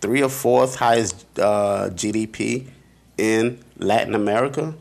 [0.00, 2.66] three or fourth highest uh, GDP
[3.16, 4.74] in Latin America.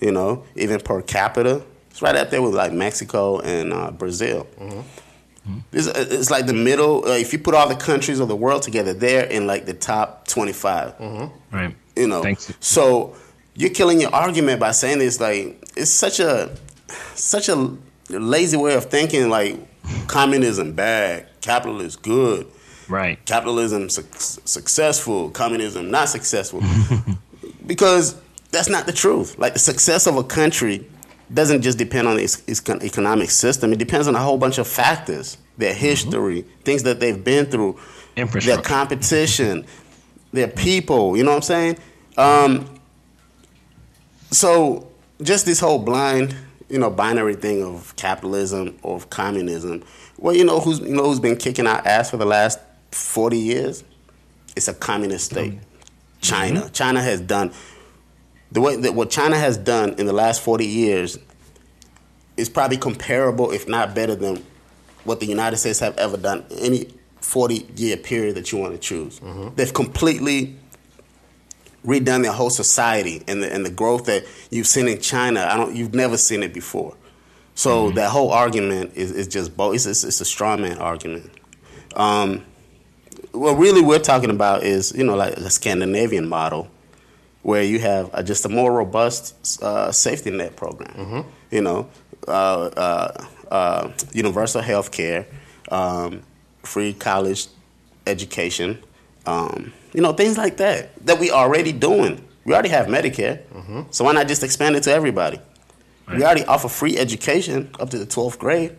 [0.00, 1.62] You know, even per capita,
[1.92, 4.48] it's right up there with like Mexico and uh, Brazil.
[5.72, 7.04] It's, it's like the middle.
[7.06, 9.74] Uh, if you put all the countries of the world together, they're in like the
[9.74, 10.94] top twenty-five.
[11.50, 11.74] Right.
[11.96, 12.52] You know, Thanks.
[12.60, 13.14] so
[13.54, 15.20] you're killing your argument by saying this.
[15.20, 16.56] Like it's such a
[17.14, 17.76] such a
[18.08, 19.28] lazy way of thinking.
[19.28, 19.56] Like
[20.06, 22.46] communism bad, capitalism good,
[22.88, 23.22] Right.
[23.26, 26.62] capitalism suc successful, communism not successful.
[27.66, 28.14] because
[28.52, 29.38] that's not the truth.
[29.38, 30.86] Like the success of a country
[31.34, 33.72] doesn't just depend on its, its economic system.
[33.72, 37.78] It depends on a whole bunch of factors, their history, things that they've been through,
[38.14, 39.64] their competition,
[40.32, 41.16] their people.
[41.16, 41.78] You know what I'm saying?
[42.16, 42.80] Um,
[44.30, 44.90] so
[45.22, 46.34] just this whole blind,
[46.68, 49.82] you know, binary thing of capitalism or of communism.
[50.18, 52.58] Well, you know who's you know who's been kicking our ass for the last
[52.92, 53.84] forty years?
[54.56, 55.58] it's a communist state.
[56.20, 56.68] China.
[56.72, 57.52] China has done
[58.52, 61.18] the way that what China has done in the last forty years
[62.36, 64.42] is probably comparable, if not better, than
[65.04, 66.88] what the United States have ever done any
[67.20, 69.20] forty year period that you want to choose.
[69.56, 70.56] They've completely
[71.84, 75.40] redone their whole society and the and the growth that you've seen in China.
[75.50, 76.94] I don't you've never seen it before.
[77.54, 79.74] So that whole argument is, is just both.
[79.74, 81.30] It's, it's, it's a straw man argument.
[81.94, 82.44] Um,
[83.32, 86.70] what really we're talking about is you know like a Scandinavian model
[87.42, 91.24] where you have uh, just a more robust uh, safety net program.
[91.50, 91.88] You know,
[92.28, 95.26] uh, uh, uh, universal health care,
[95.70, 96.22] um,
[96.62, 97.46] free college
[98.06, 98.78] education,
[99.26, 102.22] um, you know, things like that that we already doing.
[102.44, 103.40] We already have Medicare,
[103.90, 105.38] so why not just expand it to everybody?
[106.08, 108.76] We already offer free education up to the twelfth grade.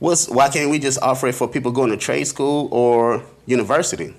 [0.00, 4.14] What's why can't we just offer it for people going to trade school or university?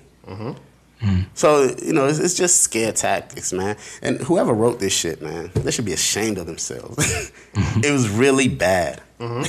[1.34, 3.76] So you know, it's, it's just scare tactics, man.
[4.02, 7.32] And whoever wrote this shit, man, they should be ashamed of themselves.
[7.54, 9.00] it was really bad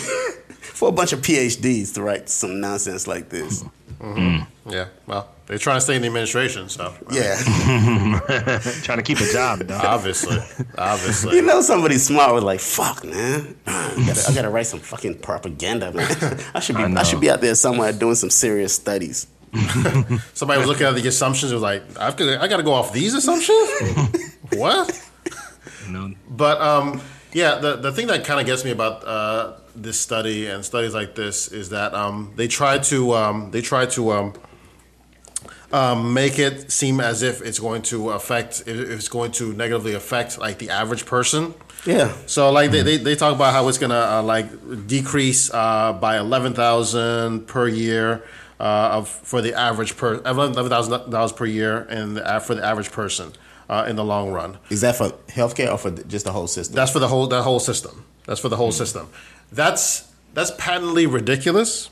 [0.52, 3.64] for a bunch of PhDs to write some nonsense like this.
[4.00, 4.72] Mm-hmm.
[4.72, 4.88] Yeah.
[5.08, 7.36] Well, they're trying to stay in the administration, so Yeah,
[8.84, 9.84] Trying to keep a job, dog.
[9.84, 10.38] obviously,
[10.78, 11.36] obviously.
[11.36, 15.20] you know, somebody smart was like, "Fuck, man, I gotta, I gotta write some fucking
[15.20, 16.40] propaganda, man.
[16.54, 19.28] I should be, I I, should be out there somewhere doing some serious studies."
[20.34, 21.52] Somebody was looking at the assumptions.
[21.52, 23.70] And was like, I've got, I got to go off these assumptions.
[24.54, 25.10] what?
[25.86, 26.14] You know?
[26.30, 27.02] But um,
[27.34, 30.94] yeah, the the thing that kind of gets me about uh, this study and studies
[30.94, 34.34] like this is that um, they try to um, they try to um,
[35.72, 39.94] um, make it seem as if it's going to affect if it's going to negatively
[39.94, 41.54] affect like the average person.
[41.84, 45.94] Yeah, So like they, they, they talk about how it's gonna uh, like decrease uh,
[45.94, 48.24] by eleven thousand per year
[48.62, 52.64] uh, of for the average per eleven thousand dollars per year and the, for the
[52.64, 53.34] average person
[53.70, 54.58] uh, in the long run.
[54.70, 56.76] is that for healthcare or for just the whole system?
[56.76, 58.06] That's for the whole that whole system.
[58.26, 59.10] That's for the whole system.
[59.52, 61.90] That's that's patently ridiculous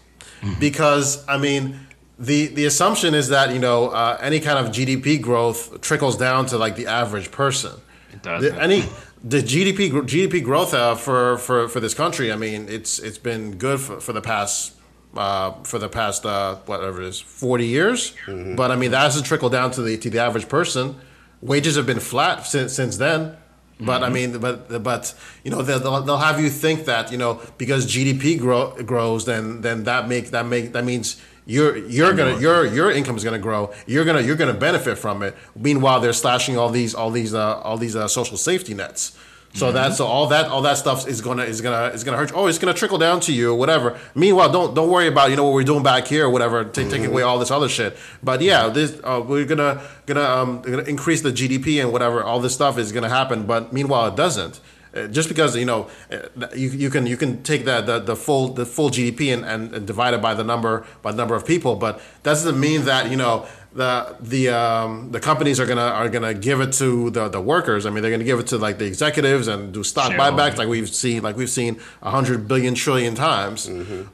[0.60, 1.88] because I mean
[2.20, 6.46] the the assumption is that you know uh, any kind of GDP growth trickles down
[6.48, 7.74] to like the average person.
[8.14, 8.56] It doesn't.
[8.56, 8.84] The, any
[9.24, 12.32] the GDP GDP growth uh, for, for for this country.
[12.32, 14.76] I mean, it's it's been good for, for the past.
[15.16, 18.14] Uh, for the past uh, whatever it is, forty years,
[18.56, 20.96] but I mean that hasn't trickled down to the to the average person.
[21.42, 23.36] Wages have been flat since since then.
[23.80, 27.18] But I mean, but but you know they'll, they'll they'll have you think that you
[27.18, 32.14] know because GDP grow, grows, then then that make that make that means you're you're
[32.14, 33.74] gonna your your income is gonna grow.
[33.88, 35.36] You're gonna you're gonna benefit from it.
[35.56, 39.18] Meanwhile, they're slashing all these all these uh, all these uh, social safety nets.
[39.54, 42.30] So that so all that all that stuff is gonna is gonna is gonna hurt.
[42.30, 42.36] You.
[42.38, 43.98] Oh, it's gonna trickle down to you, or whatever.
[44.14, 46.64] Meanwhile, don't don't worry about you know what we're doing back here, or whatever.
[46.64, 47.98] Take, Taking away all this other shit.
[48.24, 52.24] But yeah, this uh, we're gonna gonna um gonna increase the GDP and whatever.
[52.24, 53.48] All this stuff is gonna happen.
[53.48, 54.60] But meanwhile, it doesn't.
[54.96, 58.16] Uh, Just because you know uh, you, you can you can take that the, the
[58.16, 61.36] full the full GDP and, and, and divide it by the number by the number
[61.36, 65.66] of people, but that doesn't mean that you know the the um, the companies are
[65.66, 67.86] gonna are gonna give it to the, the workers.
[67.86, 70.54] I mean, they're gonna give it to like the executives and do stock Shareholders.
[70.54, 73.70] buybacks, like we've seen like we've seen a hundred billion trillion times.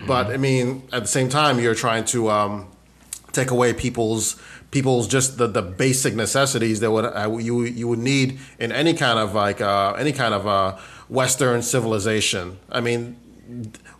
[0.05, 2.67] But I mean, at the same time, you're trying to um,
[3.31, 4.41] take away people's
[4.71, 8.93] people's just the, the basic necessities that would uh, you you would need in any
[8.93, 10.77] kind of like uh, any kind of uh,
[11.07, 12.57] Western civilization.
[12.69, 13.15] I mean,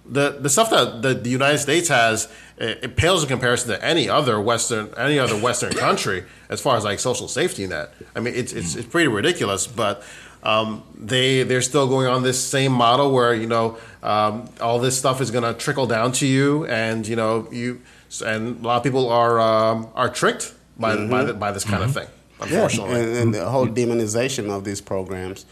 [0.07, 3.83] the the stuff that the, the United States has it, it pales in comparison to
[3.83, 7.93] any other Western any other Western country as far as like social safety net.
[8.15, 10.03] I mean, it's it's, it's pretty ridiculous, but.
[10.43, 14.95] Um, they they're still going on this same model where you know um, all this
[14.95, 17.81] stuff is going to trickle down to you, and you know you
[18.23, 21.81] and a lot of people are um, are tricked by by, the, by this kind
[21.81, 22.07] of thing.
[22.39, 25.47] Unfortunately, and, and the whole demonization of these programs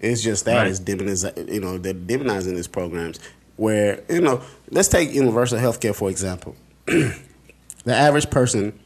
[0.00, 0.68] is just that Right.
[0.68, 3.20] is demonize, you know they're demonizing these programs
[3.60, 4.40] where you know
[4.70, 6.56] let's take universal health care for example.
[7.84, 8.78] The average person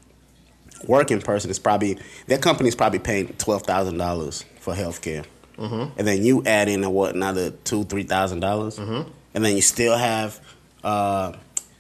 [0.87, 1.99] working person is probably
[2.29, 5.25] their company is probably paying $12000 for health care
[5.59, 5.99] mm-hmm.
[5.99, 8.79] and then you add in a, what another two three thousand dollars?
[8.79, 9.11] Mm-hmm.
[9.35, 10.41] And then you still have
[10.85, 11.33] uh,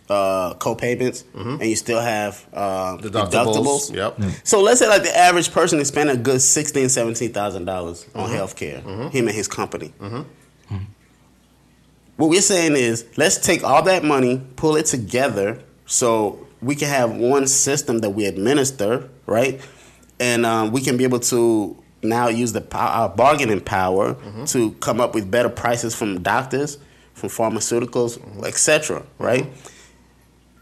[0.08, 1.60] uh, co-payments mm-hmm.
[1.60, 3.94] and you still have uh, Deductibles, deductibles.
[3.94, 4.16] Yep.
[4.16, 4.40] Mm.
[4.42, 8.08] so let's say like the average person is spending a good sixteen, seventeen thousand dollars
[8.12, 8.80] on health care.
[8.80, 9.92] Him and his company.
[10.00, 10.24] Mm.
[12.16, 16.88] What we're saying is, let's take all that money, pull it together, so we can
[16.88, 19.60] have one system that we administer, right?
[20.20, 25.00] And um, we can be able to now use the our bargaining power to come
[25.00, 26.78] up with better prices from doctors,
[27.14, 29.02] from pharmaceuticals, etc.
[29.18, 29.46] Right?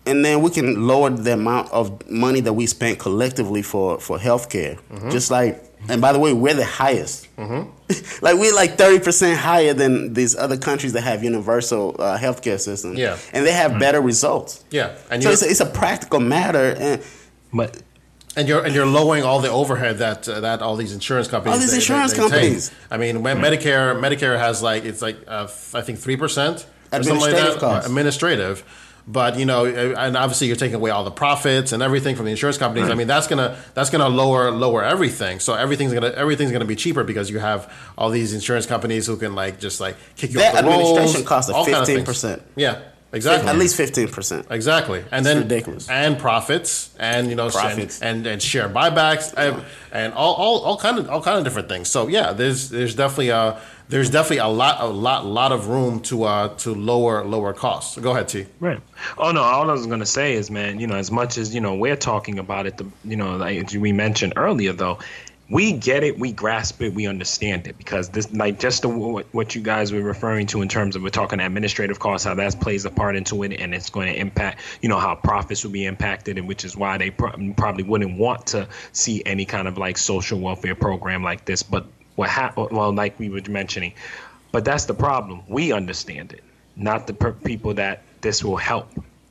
[0.07, 4.18] and then we can lower the amount of money that we spend collectively for for
[4.18, 4.78] healthcare.
[4.90, 5.11] Mm-hmm.
[5.11, 7.28] Just like, and by the way, we're the highest.
[7.38, 12.58] like we're like thirty percent higher than these other countries that have universal uh, healthcare
[12.60, 12.98] systems.
[12.98, 13.16] Yeah.
[13.32, 14.64] and they have better results.
[14.70, 17.02] Yeah, and So it's a, it's a practical matter, and
[17.52, 17.82] But
[18.36, 21.54] and you're and you're lowering all the overhead that uh, that all these insurance companies
[21.54, 22.30] All these they- they- insurance they take.
[22.30, 22.70] companies.
[22.90, 27.58] I mean, when Medicare Medicare has like it's like uh, I think three percent Administrative
[27.58, 27.88] costs.
[27.88, 28.62] administrative.
[29.07, 32.30] But you know, and obviously you're taking away all the profits and everything from the
[32.30, 32.88] insurance companies.
[32.88, 35.40] I mean, that's gonna that's gonna lower lower everything.
[35.40, 39.16] So everything's gonna everything's gonna be cheaper because you have all these insurance companies who
[39.16, 41.76] can like just like kick you Their off the rolls, administration costs are all kind
[41.78, 42.42] of 15%.
[42.55, 42.80] Yeah,
[43.12, 43.48] exactly.
[43.48, 44.46] at least fifteen percent.
[44.50, 45.88] Exactly, and It's then ridiculous.
[45.90, 48.00] and profits, and you know, Profits.
[48.03, 51.44] and and, and share buybacks, and, and all, all all kind of all kind of
[51.44, 51.88] different things.
[51.90, 53.61] So yeah, there's there's definitely a
[53.93, 57.99] there's definitely a lot a lot lot of room to uh to lower lower costs.
[57.99, 58.47] Go ahead, T.
[58.59, 58.80] Right.
[59.18, 61.61] Oh no, all I was gonna say is, man, you know, as much as you
[61.61, 62.78] know, we're talking about it.
[62.78, 64.99] The you know, like we mentioned earlier, though,
[65.51, 69.55] we get it, we grasp it, we understand it because this, like, just the, what,
[69.55, 72.86] you guys were referring to in terms of we're talking administrative costs, how that plays
[72.86, 75.84] a part into it, and it's going to impact, you know, how profits will be
[75.84, 79.76] impacted, and which is why they pro- probably wouldn't want to see any kind of
[79.76, 81.62] like social welfare program like this.
[81.62, 81.84] But
[82.22, 83.94] what ha- well, like we were mentioning,
[84.52, 85.42] but that's the problem.
[85.48, 86.44] We understand it,
[86.76, 88.88] not the per- people that this will help.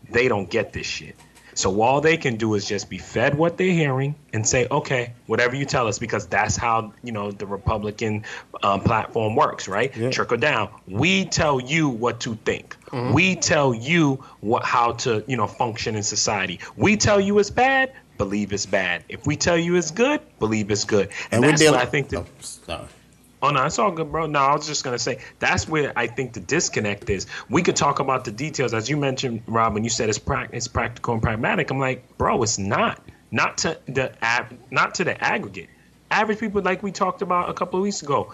[0.09, 1.15] They don't get this shit.
[1.53, 5.13] So all they can do is just be fed what they're hearing and say, okay,
[5.27, 8.23] whatever you tell us, because that's how you know the Republican
[8.63, 9.91] um, platform works, right?
[10.13, 10.69] Trickle down.
[10.87, 12.75] We tell you what to think.
[13.13, 16.59] We tell you what how to you know function in society.
[16.75, 17.93] We tell you it's bad.
[18.21, 19.03] Believe it's bad.
[19.09, 21.09] If we tell you it's good, believe it's good.
[21.31, 21.79] And, And that's dealing.
[21.79, 22.85] what I think oh, sorry.
[23.41, 24.27] Oh no, it's all good, bro.
[24.27, 27.25] No, I was just gonna say that's where I think the disconnect is.
[27.49, 30.51] We could talk about the details, as you mentioned, Rob, when you said it's prac-
[30.53, 31.71] it's practical and pragmatic.
[31.71, 33.01] I'm like, bro, it's not.
[33.31, 35.69] Not to the ab- not to the aggregate.
[36.11, 38.31] Average people, like we talked about a couple of weeks ago,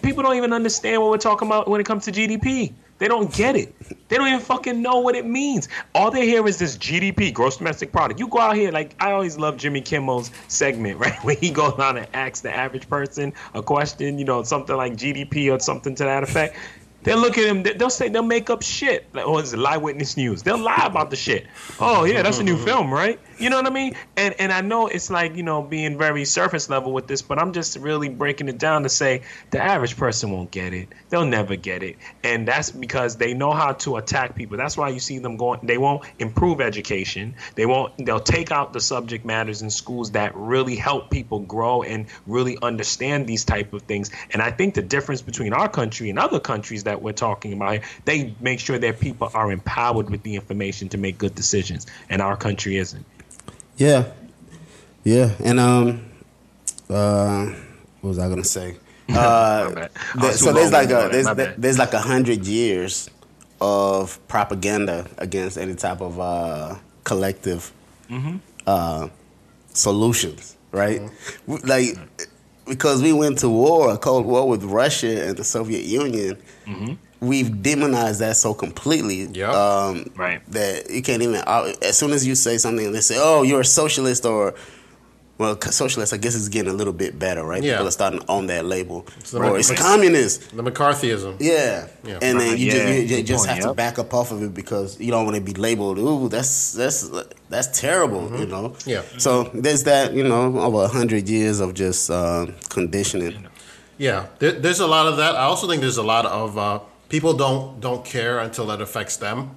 [0.00, 2.72] people don't even understand what we're talking about when it comes to GDP.
[2.96, 3.74] They don't get it.
[4.08, 5.68] They don't even fucking know what it means.
[5.94, 8.20] All they hear is this GDP, gross domestic product.
[8.20, 11.16] You go out here, like I always love Jimmy Kimmel's segment, right?
[11.24, 14.92] Where he goes on and asks the average person a question, you know, something like
[14.94, 16.56] GDP or something to that effect.
[17.02, 17.62] They'll look at him.
[17.62, 19.06] they- They'll say they'll make up shit.
[19.12, 20.42] Like, oh, it's lie witness news.
[20.42, 21.46] They'll lie about the shit.
[21.78, 23.20] Oh yeah, that's a new film, right?
[23.38, 23.94] You know what I mean?
[24.16, 27.38] And and I know it's like you know being very surface level with this, but
[27.38, 30.88] I'm just really breaking it down to say the average person won't get it.
[31.10, 34.56] They'll never get it, and that's because they know how to attack people.
[34.56, 35.60] That's why you see them going.
[35.62, 37.34] They won't improve education.
[37.54, 37.92] They won't.
[38.04, 42.56] They'll take out the subject matters in schools that really help people grow and really
[42.62, 44.10] understand these type of things.
[44.30, 47.80] And I think the difference between our country and other countries that we're talking about
[48.04, 52.22] they make sure their people are empowered with the information to make good decisions, and
[52.22, 53.04] our country isn't.
[53.76, 54.04] Yeah,
[55.04, 56.00] yeah, and um,
[56.88, 57.46] uh,
[58.00, 58.76] what was I gonna say?
[59.08, 59.86] Uh,
[60.20, 61.54] there- so there's like a there's bad.
[61.56, 63.08] there's like a hundred years
[63.60, 66.74] of propaganda against any type of uh,
[67.04, 67.72] collective
[68.10, 68.36] Mm-hmm.
[68.66, 69.08] uh,
[69.72, 71.00] solutions, right?
[71.46, 71.98] W- Like
[72.66, 76.36] because we went to war, a cold war with Russia and the Soviet Union.
[77.16, 77.26] Mm-hmm.
[77.28, 79.48] We've demonized that so completely Yep.
[79.54, 80.40] um, Right.
[80.52, 81.36] that you can't even.
[81.36, 84.54] uh, As soon as you say something, they say, "Oh, you're a socialist," or
[85.38, 86.14] well, c- socialist.
[86.14, 87.62] I guess is getting a little bit better, right?
[87.62, 87.74] Yeah.
[87.74, 90.56] People are starting to own that label, the or right- it's it's- communist.
[90.56, 91.36] The McCarthyism.
[91.40, 91.86] Yeah.
[92.04, 92.18] Yeah.
[92.22, 94.42] and then you yeah, just you, you just point, have to back up off of
[94.42, 95.98] it because you don't want to be labeled.
[95.98, 97.08] Ooh, that's that's
[97.50, 98.70] that's terrible, you know.
[98.70, 98.90] Mm-hmm.
[98.90, 99.02] Yeah.
[99.18, 103.46] So there's that, you know, over a hundred years of just uh, conditioning.
[103.98, 105.34] Yeah, there, there's a lot of that.
[105.36, 109.16] I also think there's a lot of uh, people don't don't care until it affects
[109.16, 109.50] them.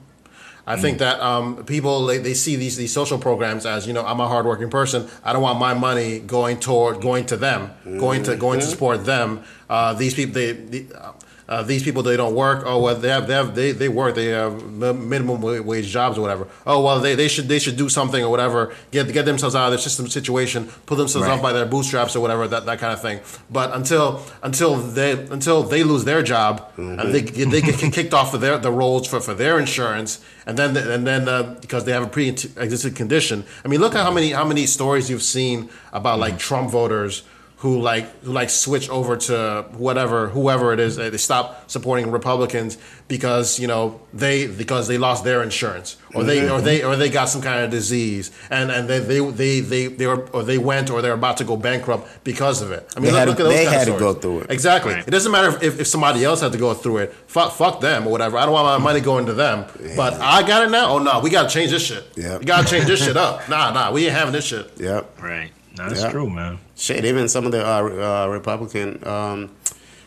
[0.68, 4.06] I think that um, people they, they see these these social programs as you know
[4.06, 5.08] I'm a hardworking person.
[5.24, 9.06] I don't want my money going toward going to them, going to going to support
[9.06, 9.43] them.
[9.70, 10.52] Uh, these people they.
[10.52, 11.14] they uh,
[11.50, 12.64] uh, these people they don't work.
[12.66, 14.14] Oh well, they have they have they, they work.
[14.16, 16.47] They have minimum wage jobs or whatever.
[16.66, 18.72] Oh well, they, they should they should do something or whatever.
[18.91, 20.70] Get get themselves out of their system situation.
[20.86, 21.36] Pull themselves Right.
[21.36, 22.47] up by their bootstraps or whatever.
[22.47, 23.20] That, that kind of thing.
[23.50, 28.14] But until until they until they lose their job and they get, they get kicked
[28.14, 31.84] off of their the rolls for, for their insurance and then and then uh, because
[31.86, 33.43] they have a pre-existing condition.
[33.66, 37.24] I mean, look at how many how many stories you've seen about like Trump voters
[37.60, 42.78] who like who like switch over to whatever whoever it is they stop supporting Republicans
[43.10, 47.10] because you know they because they lost their insurance or they or they or they
[47.10, 50.57] got some kind of disease and and they they they they, they were or they
[50.57, 52.88] went or they're about to go bankrupt because of it.
[52.95, 54.51] I mean They look, had look to- at those they had to go through it.
[54.51, 54.93] Exactly.
[54.93, 55.05] Right.
[55.07, 57.14] It doesn't matter if, if somebody else had to go through it.
[57.28, 58.38] Fuck fuck them or whatever.
[58.38, 59.66] I don't want my money going to them.
[59.97, 60.91] But I got it now.
[60.91, 62.05] Oh no, we got to change this shit.
[62.16, 62.38] Yeah.
[62.38, 63.49] We got to change this shit up.
[63.49, 64.72] Nah nah, we ain't having this shit.
[64.80, 65.22] Yep.
[65.22, 65.51] Right.
[65.76, 66.12] That's Yeah.
[66.12, 66.60] true, man.
[66.80, 69.52] Shit, even some of the uh, uh, Republican um,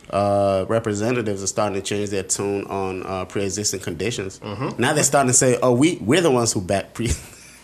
[0.09, 4.39] uh, representatives are starting to change their tune on uh, pre-existing conditions.
[4.41, 4.81] Mm-hmm.
[4.81, 7.11] Now they're starting to say, "Oh, we we're the ones who back pre.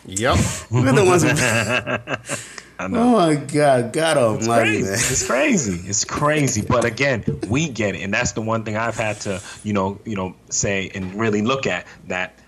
[0.07, 0.39] Yep.
[0.71, 1.29] we're the ones who."
[2.81, 4.85] oh my God, God Almighty, crazy.
[4.85, 4.93] man!
[4.93, 5.89] It's crazy.
[5.89, 6.63] It's crazy.
[6.63, 10.01] But again, we get it, and that's the one thing I've had to, you know,
[10.05, 12.39] you know, say and really look at that.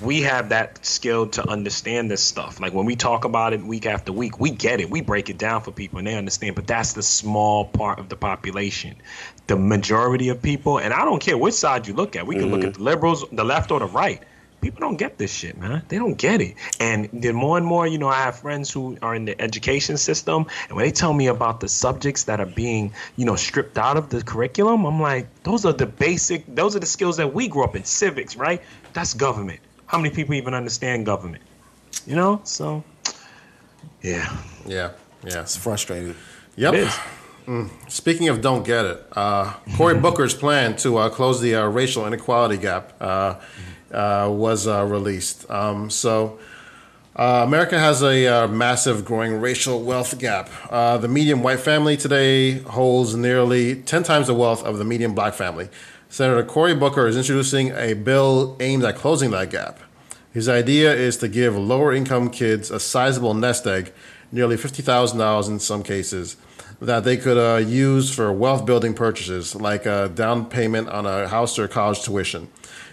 [0.00, 2.60] We have that skill to understand this stuff.
[2.60, 4.88] Like when we talk about it week after week, we get it.
[4.88, 6.54] We break it down for people and they understand.
[6.54, 8.96] But that's the small part of the population.
[9.48, 12.26] The majority of people, and I don't care which side you look at.
[12.26, 12.68] We can look mm-hmm.
[12.68, 14.22] at the liberals, the left or the right
[14.62, 15.82] people don't get this shit, man.
[15.88, 16.54] They don't get it.
[16.80, 19.98] And the more and more, you know, I have friends who are in the education
[19.98, 23.76] system, and when they tell me about the subjects that are being, you know, stripped
[23.76, 27.34] out of the curriculum, I'm like, those are the basic, those are the skills that
[27.34, 27.84] we grew up in.
[27.84, 28.62] Civics, right?
[28.92, 29.60] That's government.
[29.92, 31.42] How many people even understand government?
[32.06, 32.82] You know, so
[34.00, 34.34] yeah,
[34.66, 34.92] Yeah.
[35.22, 35.42] Yeah.
[35.42, 36.16] It's frustrating.
[36.56, 36.74] Yep.
[36.74, 36.88] it
[37.46, 37.70] is.
[37.88, 42.06] Speaking of don't get it, uh, Cory Booker's plan to uh, close the uh, racial
[42.06, 43.34] inequality gap uh,
[43.92, 45.48] uh, was uh, released.
[45.50, 46.38] Um, so,
[47.14, 50.48] uh, America has a uh, massive growing racial wealth gap.
[50.70, 55.14] Uh, the median white family today holds nearly 10 times the wealth of the median
[55.14, 55.68] black family.
[56.12, 59.80] Senator Cory Booker is introducing a bill aimed at closing that gap.
[60.30, 63.94] His idea is to give lower income kids a sizable nest egg,
[64.30, 66.36] nearly $50,000 in some cases,
[66.82, 71.28] that they could uh, use for wealth building purchases, like a down payment on a
[71.28, 72.48] house or college tuition.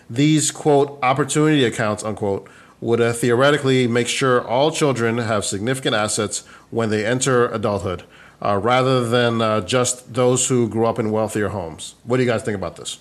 [0.10, 2.50] These, quote, opportunity accounts, unquote,
[2.80, 8.04] would uh, theoretically make sure all children have significant assets when they enter adulthood,
[8.42, 11.96] uh, rather than uh, just those who grew up in wealthier homes.
[12.06, 12.98] What do you guys think about this?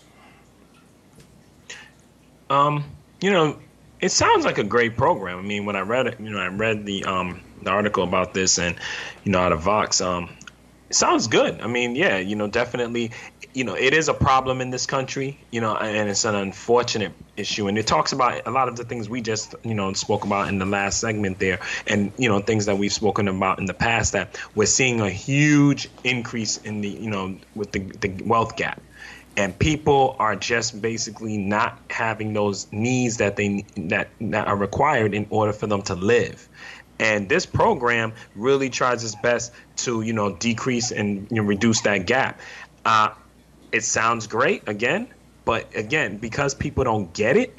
[2.51, 2.85] Um,
[3.21, 3.59] you know,
[4.01, 5.39] it sounds like a great program.
[5.39, 8.35] I mean, when I read it, you know, I read the um the article about
[8.35, 8.77] this and
[9.25, 10.31] you know out of Vox, um,
[10.89, 11.61] it sounds good.
[11.61, 13.11] I mean, yeah, you know, definitely,
[13.53, 17.13] you know, it is a problem in this country, you know, and it's an unfortunate
[17.37, 17.67] issue.
[17.69, 20.49] And it talks about a lot of the things we just, you know, spoke about
[20.49, 23.75] in the last segment there, and you know, things that we've spoken about in the
[23.75, 28.57] past that we're seeing a huge increase in the, you know, with the the wealth
[28.57, 28.81] gap
[29.39, 35.15] and people are just basically not having those needs that they that, that are required
[35.15, 36.49] in order for them to live.
[36.99, 41.83] And this program really tries its best to you know decrease and you know, reduce
[41.83, 42.41] that gap.
[42.85, 43.11] Uh,
[43.71, 45.07] it sounds great again
[45.45, 47.55] but again because people don't get it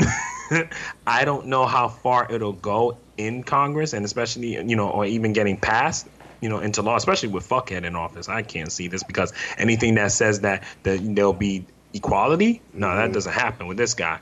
[1.08, 5.34] i don't know how far it'll go in congress and especially you know or even
[5.34, 6.08] getting passed
[6.42, 9.96] you know into law especially with fuckhead in office i can't see this because anything
[9.96, 14.20] that says that, that there'll be equality no that doesn't happen with this guy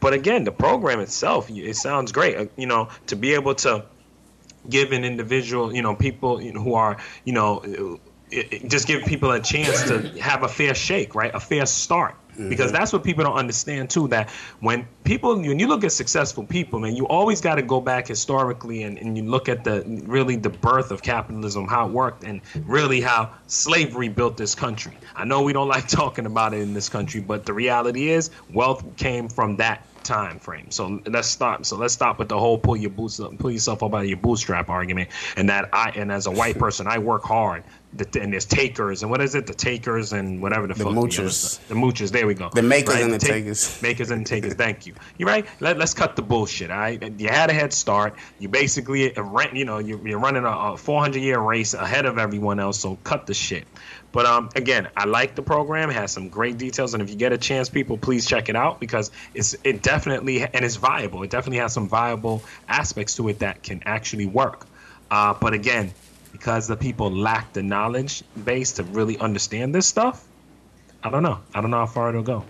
[0.00, 3.84] but again the program itself it sounds great Uh, you know to be able to
[4.68, 7.98] give an individual, you know, people you know, who are, you know,
[8.30, 11.34] it, it- just give people a chance to have a fair shake, right?
[11.34, 12.14] A fair start.
[12.48, 14.08] Because that's what people don't understand too.
[14.08, 14.30] That
[14.60, 18.08] when people, when you look at successful people, man, you always got to go back
[18.08, 22.24] historically and, and you look at the really the birth of capitalism, how it worked,
[22.24, 24.96] and really how slavery built this country.
[25.14, 28.30] I know we don't like talking about it in this country, but the reality is
[28.52, 30.70] wealth came from that time frame.
[30.70, 31.64] So let's stop.
[31.64, 34.08] So let's stop with the whole pull your boots up, pull yourself up out of
[34.08, 35.10] your bootstrap argument.
[35.36, 37.64] And that I and as a white person, I work hard.
[37.92, 39.48] The, and there's takers and what is it?
[39.48, 40.88] The takers and whatever the, fuck.
[40.88, 41.66] The fuck moochers.
[41.66, 42.12] The moochers.
[42.12, 42.48] There we go.
[42.48, 43.82] The makers and the take- takers.
[43.82, 44.54] Makers and takers.
[44.54, 44.94] Thank you.
[45.18, 45.44] You're right.
[45.58, 46.70] Let, let's cut the bullshit.
[46.70, 47.02] All right.
[47.18, 48.14] You had a head start.
[48.38, 49.54] You basically uh, rent.
[49.54, 52.78] You know, you're, you're running a, a 400 year race ahead of everyone else.
[52.78, 53.66] So cut the shit.
[54.12, 55.90] But um, again, I like the program.
[55.90, 58.56] It has some great details, and if you get a chance, people, please check it
[58.56, 61.22] out because it's it definitely and it's viable.
[61.22, 64.66] It definitely has some viable aspects to it that can actually work.
[65.10, 65.92] Uh, but again,
[66.32, 70.26] because the people lack the knowledge base to really understand this stuff,
[71.02, 71.40] I don't know.
[71.54, 72.44] I don't know how far it'll go.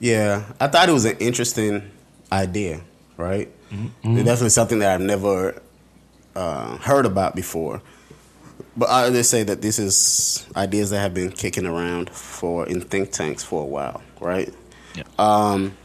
[0.00, 1.90] Yeah, I thought it was an interesting
[2.30, 2.80] idea,
[3.16, 3.50] right?
[3.70, 4.16] Mm-hmm.
[4.16, 5.60] Definitely something that I've never
[6.36, 7.82] uh, heard about before.
[8.76, 12.80] But I just say that this is ideas that have been kicking around for in
[12.80, 14.52] think tanks for a while, right?
[14.94, 15.02] Yeah.
[15.18, 15.76] Um,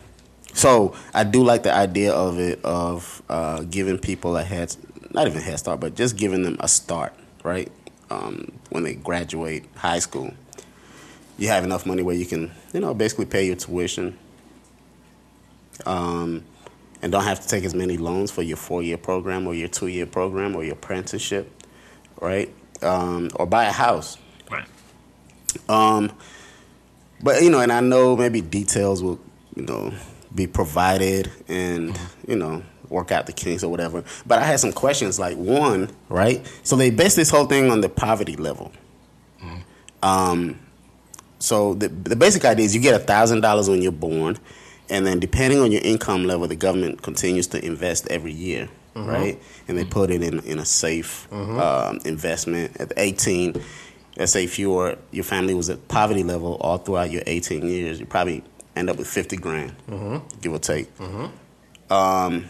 [0.53, 4.75] so I do like the idea of it of uh, giving people a head,
[5.13, 7.71] not even head start, but just giving them a start, right?
[8.13, 10.33] um, when they graduate high school.
[11.37, 14.17] You have enough money where you can, you know, basically pay your tuition,
[15.85, 16.43] um,
[17.01, 20.05] and don't have to take as many loans for your four-year program or your two-year
[20.05, 21.51] program or your apprenticeship,
[22.21, 22.53] right?
[22.81, 24.17] Um, or buy a house.
[24.49, 24.67] Right.
[25.67, 26.11] Um,
[27.21, 29.19] but you know, and I know maybe details will,
[29.55, 29.93] you know,
[30.33, 31.97] be provided and
[32.27, 34.03] you know work out the kinks or whatever.
[34.25, 35.19] But I had some questions.
[35.19, 36.39] Like one, right?
[36.63, 38.71] So they base this whole thing on the poverty level.
[40.01, 40.59] Um,
[41.39, 44.37] so the the basic idea is you get a thousand dollars when you're born,
[44.89, 49.41] and then depending on your income level, the government continues to invest every year, right?
[49.67, 53.61] And they put it in in a safe um, investment at 18.
[54.17, 57.99] Let's say if your your family was at poverty level all throughout your 18 years,
[57.99, 58.43] you probably
[58.75, 59.73] end up with 50 grand,
[60.41, 60.87] give or take.
[61.89, 62.45] Um,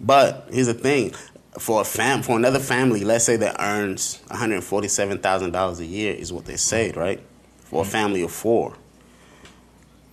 [0.00, 1.12] but here's the thing:
[1.58, 5.80] for a fam, for another family, let's say that earns one hundred forty-seven thousand dollars
[5.80, 7.20] a year, is what they say, right?
[7.58, 8.74] For a family of four,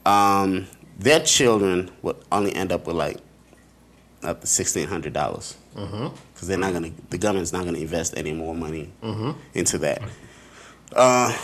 [0.06, 0.68] um,
[1.00, 3.18] their children would only end up with like
[4.24, 5.56] up to sixteen hundred dollars
[6.34, 8.92] because they're not gonna, the government's not gonna invest any more money
[9.54, 10.02] into that.
[10.96, 11.38] Uh,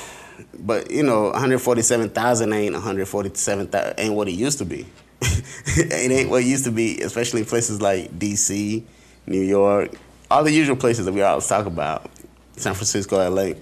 [0.59, 4.31] but you know, one hundred forty-seven thousand ain't one hundred forty-seven thousand ain't what it
[4.33, 4.85] used to be.
[5.65, 8.85] it ain't what it used to be, especially in places like D.C.,
[9.25, 9.91] New York,
[10.29, 12.09] all the usual places that we always talk about,
[12.57, 13.55] San Francisco, L.A.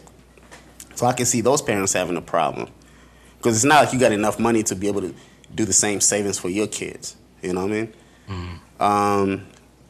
[0.95, 2.69] So I can see those parents having a problem
[3.37, 5.13] because it's not like you got enough money to be able to
[5.53, 7.15] do the same savings for your kids.
[7.41, 7.93] You know what I mean?
[8.79, 9.47] Um,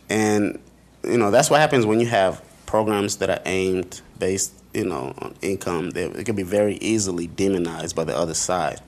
[0.09, 0.59] and
[1.03, 5.13] you know that's what happens when you have programs that are aimed based, you know,
[5.19, 5.91] on income.
[5.91, 8.79] They, it can be very easily demonized by the other side.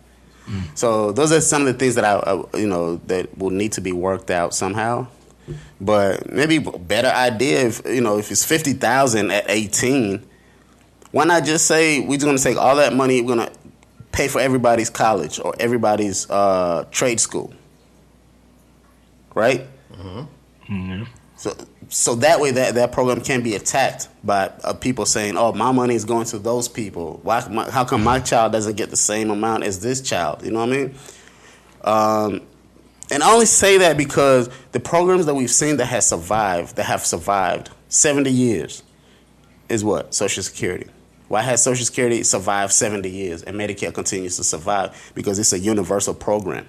[0.47, 0.77] Mm.
[0.77, 3.73] So those are some of the things that I, I, you know, that will need
[3.73, 5.07] to be worked out somehow.
[5.81, 10.25] But maybe a better idea if you know if it's fifty thousand at eighteen,
[11.11, 13.51] why not just say we're just gonna take all that money, we're gonna
[14.13, 17.53] pay for everybody's college or everybody's uh, trade school,
[19.35, 19.67] right?
[19.91, 20.73] Mm-hmm.
[20.73, 21.03] Mm-hmm.
[21.35, 21.53] So,
[21.93, 25.71] so that way that, that program can be attacked by uh, people saying, "Oh, my
[25.71, 27.19] money is going to those people.
[27.21, 27.47] Why?
[27.47, 30.65] My, how come my child doesn't get the same amount as this child?" You know
[30.65, 30.95] what I mean?
[31.83, 32.41] Um,
[33.11, 36.85] and I only say that because the programs that we've seen that have survived, that
[36.85, 38.81] have survived seventy years,
[39.69, 40.87] is what Social Security.
[41.27, 45.11] Why has Social Security survived seventy years and Medicare continues to survive?
[45.13, 46.67] Because it's a universal program.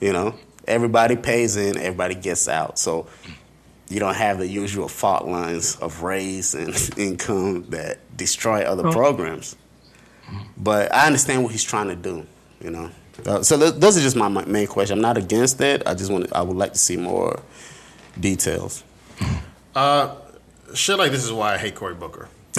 [0.00, 0.34] You know,
[0.66, 2.76] everybody pays in, everybody gets out.
[2.76, 3.06] So
[3.92, 9.56] you don't have the usual fault lines of race and income that destroy other programs.
[10.56, 12.26] But I understand what he's trying to do,
[12.60, 12.90] you know.
[13.26, 14.98] Uh, so th- those are just my, my main question.
[14.98, 15.86] I'm not against it.
[15.86, 16.32] I just want.
[16.32, 17.42] I would like to see more
[18.18, 18.82] details.
[20.74, 22.28] Shit like this is why I hate Cory Booker.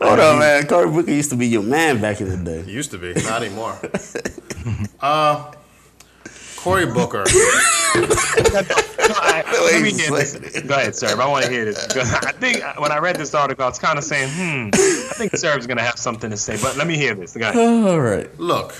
[0.00, 0.66] Hold on, man.
[0.66, 2.62] Cory Booker used to be your man back in the day.
[2.62, 3.78] He used to be, not anymore.
[5.00, 5.52] uh,
[6.62, 7.24] Cory Booker.
[7.94, 10.36] Let me hear this.
[10.60, 11.18] Go ahead, sir.
[11.18, 11.96] I want to hear this.
[11.96, 15.34] I think when I read this article, I was kind of saying, hmm, I think
[15.36, 16.58] Serv's going to have something to say.
[16.60, 17.34] But let me hear this.
[17.34, 17.88] Go ahead.
[17.88, 18.38] All right.
[18.38, 18.74] Look,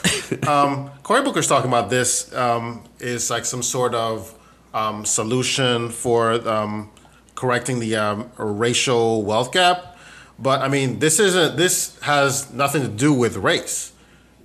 [0.47, 4.39] um, Cory Booker's talking about this um, is like some sort of
[4.74, 6.91] um, solution for um,
[7.35, 9.97] correcting the um, racial wealth gap.
[10.39, 11.57] But I mean, this isn't.
[11.57, 13.93] This has nothing to do with race.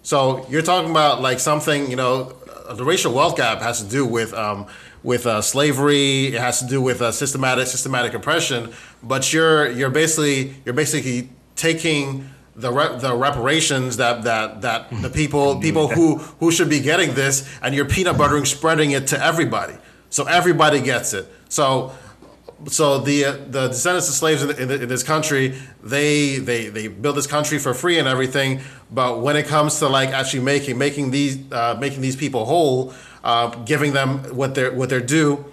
[0.04, 3.90] So you're talking about like something, you know, uh, the racial wealth gap has to
[3.90, 4.68] do with um,
[5.04, 6.28] with uh, slavery.
[6.28, 8.74] It has to do with uh, systematic systematic oppression.
[9.04, 15.10] But you're you're basically you're basically taking the rep, the reparations that that that the
[15.10, 19.24] people people who who should be getting this, and you're peanut buttering spreading it to
[19.24, 19.76] everybody.
[20.10, 21.32] So everybody gets it.
[21.50, 21.92] So
[22.68, 26.88] so the uh, the descendants of slaves in, in, in this country they they they
[26.88, 28.62] build this country for free and everything.
[28.92, 32.94] But when it comes to like actually making making these uh, making these people whole
[33.24, 35.46] uh, giving them what they're what they're due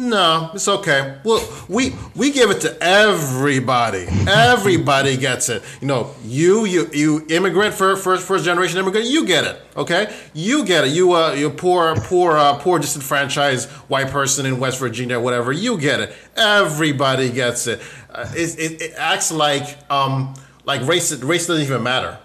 [0.00, 1.18] no it's okay.
[1.24, 4.06] Well we we give it to everybody.
[4.26, 5.62] Everybody gets it.
[5.80, 10.14] You know you you you immigrant for first first generation immigrant you get it okay?
[10.32, 10.90] You get it.
[10.90, 15.78] You uh you poor poor uh, poor disenfranchised white person in west virginia whatever you
[15.78, 16.14] get it.
[16.34, 17.80] Everybody gets it.
[18.08, 20.34] Uh, it, it, it acts like um
[20.64, 22.18] like race race doesn't even matter.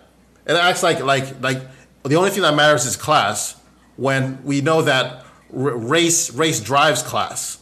[0.45, 1.61] It acts like like like
[2.03, 3.59] the only thing that matters is class
[3.97, 7.59] when we know that race race drives class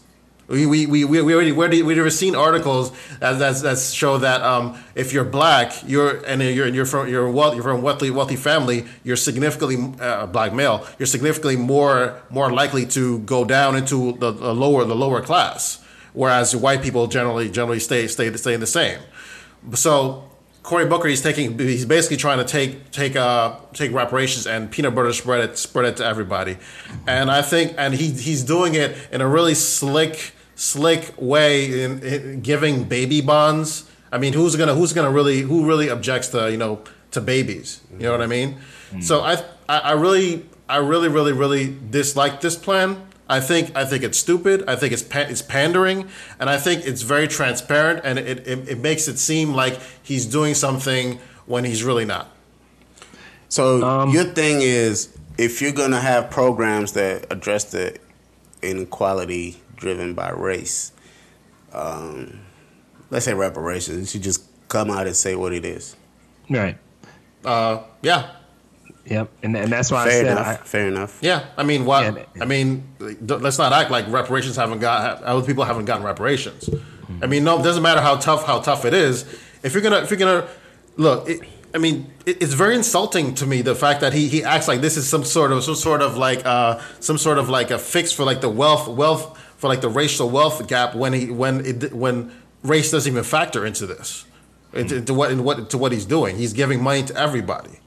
[0.48, 4.78] we, we, we, we already we already seen articles that, that, that show that um,
[4.96, 8.36] if you're black you're and you're you're from you're wealthy, you're from a wealthy wealthy
[8.36, 14.12] family you're significantly uh, black male you're significantly more more likely to go down into
[14.14, 15.84] the, the lower the lower class
[16.14, 19.00] whereas white people generally generally stay stay stay the same.
[19.74, 20.30] So
[20.64, 24.96] Cory Booker, he's taking, he's basically trying to take take uh take reparations and peanut
[24.96, 26.58] butter spread it spread it to everybody,
[27.06, 32.02] and I think, and he he's doing it in a really slick slick way in,
[32.02, 33.90] in giving baby bonds.
[34.12, 37.82] I mean, who's gonna who's gonna really who really objects to you know to babies?
[37.92, 38.58] You know what I mean?
[39.02, 43.06] So I I, I really I really really really dislike this plan.
[43.34, 44.64] I think I think it's stupid.
[44.68, 46.08] I think it's pa- it's pandering,
[46.40, 50.28] and I think it's very transparent, and it, it, it makes it seem like he's
[50.28, 52.30] doing something when he's really not.
[53.50, 57.98] So your thing is, if you're gonna have programs that address the
[58.62, 60.92] inequality driven by race,
[61.74, 62.40] um,
[63.10, 65.96] let's say reparations, you should just come out and say what it is.
[66.52, 66.78] Right.
[67.44, 68.30] Uh, yeah,
[69.06, 69.30] Yep.
[69.44, 70.48] And and that's why I said enough.
[70.48, 71.20] I, fair enough.
[71.22, 71.46] yeah.
[71.58, 72.10] I mean, why?
[72.10, 72.24] Yeah.
[72.42, 76.70] I mean, let's not act like reparations haven't got other people haven't gotten reparations.
[77.22, 79.24] I mean, no, it doesn't matter how tough how tough it is.
[79.62, 80.48] If you're gonna if you're gonna
[80.96, 81.42] look, it,
[81.76, 84.82] I mean, it, it's very insulting to me the fact that he he acts like
[84.82, 87.80] this is some sort of some sort of like uh some sort of like a
[87.80, 91.66] fix for like the wealth wealth for like the racial wealth gap when he when
[91.66, 92.32] it when
[92.64, 94.26] race doesn't even factor into this
[94.74, 96.38] into, into what in what to what he's doing.
[96.38, 97.80] He's giving money to everybody.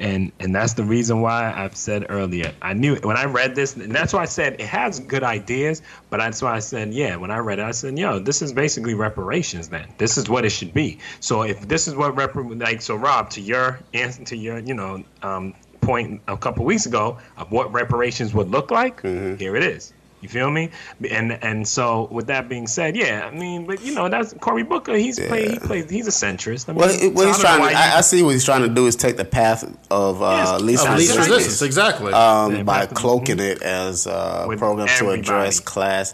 [0.00, 2.52] And and that's the reason why I've said earlier.
[2.62, 5.82] I knew when I read this, and that's why I said it has good ideas.
[6.08, 8.52] But that's why I said, yeah, when I read it, I said, yo, this is
[8.52, 9.68] basically reparations.
[9.68, 10.98] Then this is what it should be.
[11.20, 14.74] So if this is what repar like, so Rob, to your answer, to your you
[14.74, 19.62] know um, point a couple weeks ago of what reparations would look like, here it
[19.62, 19.92] is.
[20.20, 20.70] You feel me?
[21.10, 24.62] And and so with that being said, yeah, I mean, but you know that's Cory
[24.62, 24.94] Booker.
[24.94, 25.50] He's played.
[25.52, 25.88] He plays.
[25.88, 26.68] He's a centrist.
[26.68, 28.30] I mean, Well, it, what he's I don't know trying, to, I, I see what
[28.30, 31.28] he's trying to do is take the path of uh, Yes, least Of least resistance.
[31.28, 32.12] resistance, exactly.
[32.12, 36.12] um, Yeah, by to- cloaking it as uh, With programs to address class.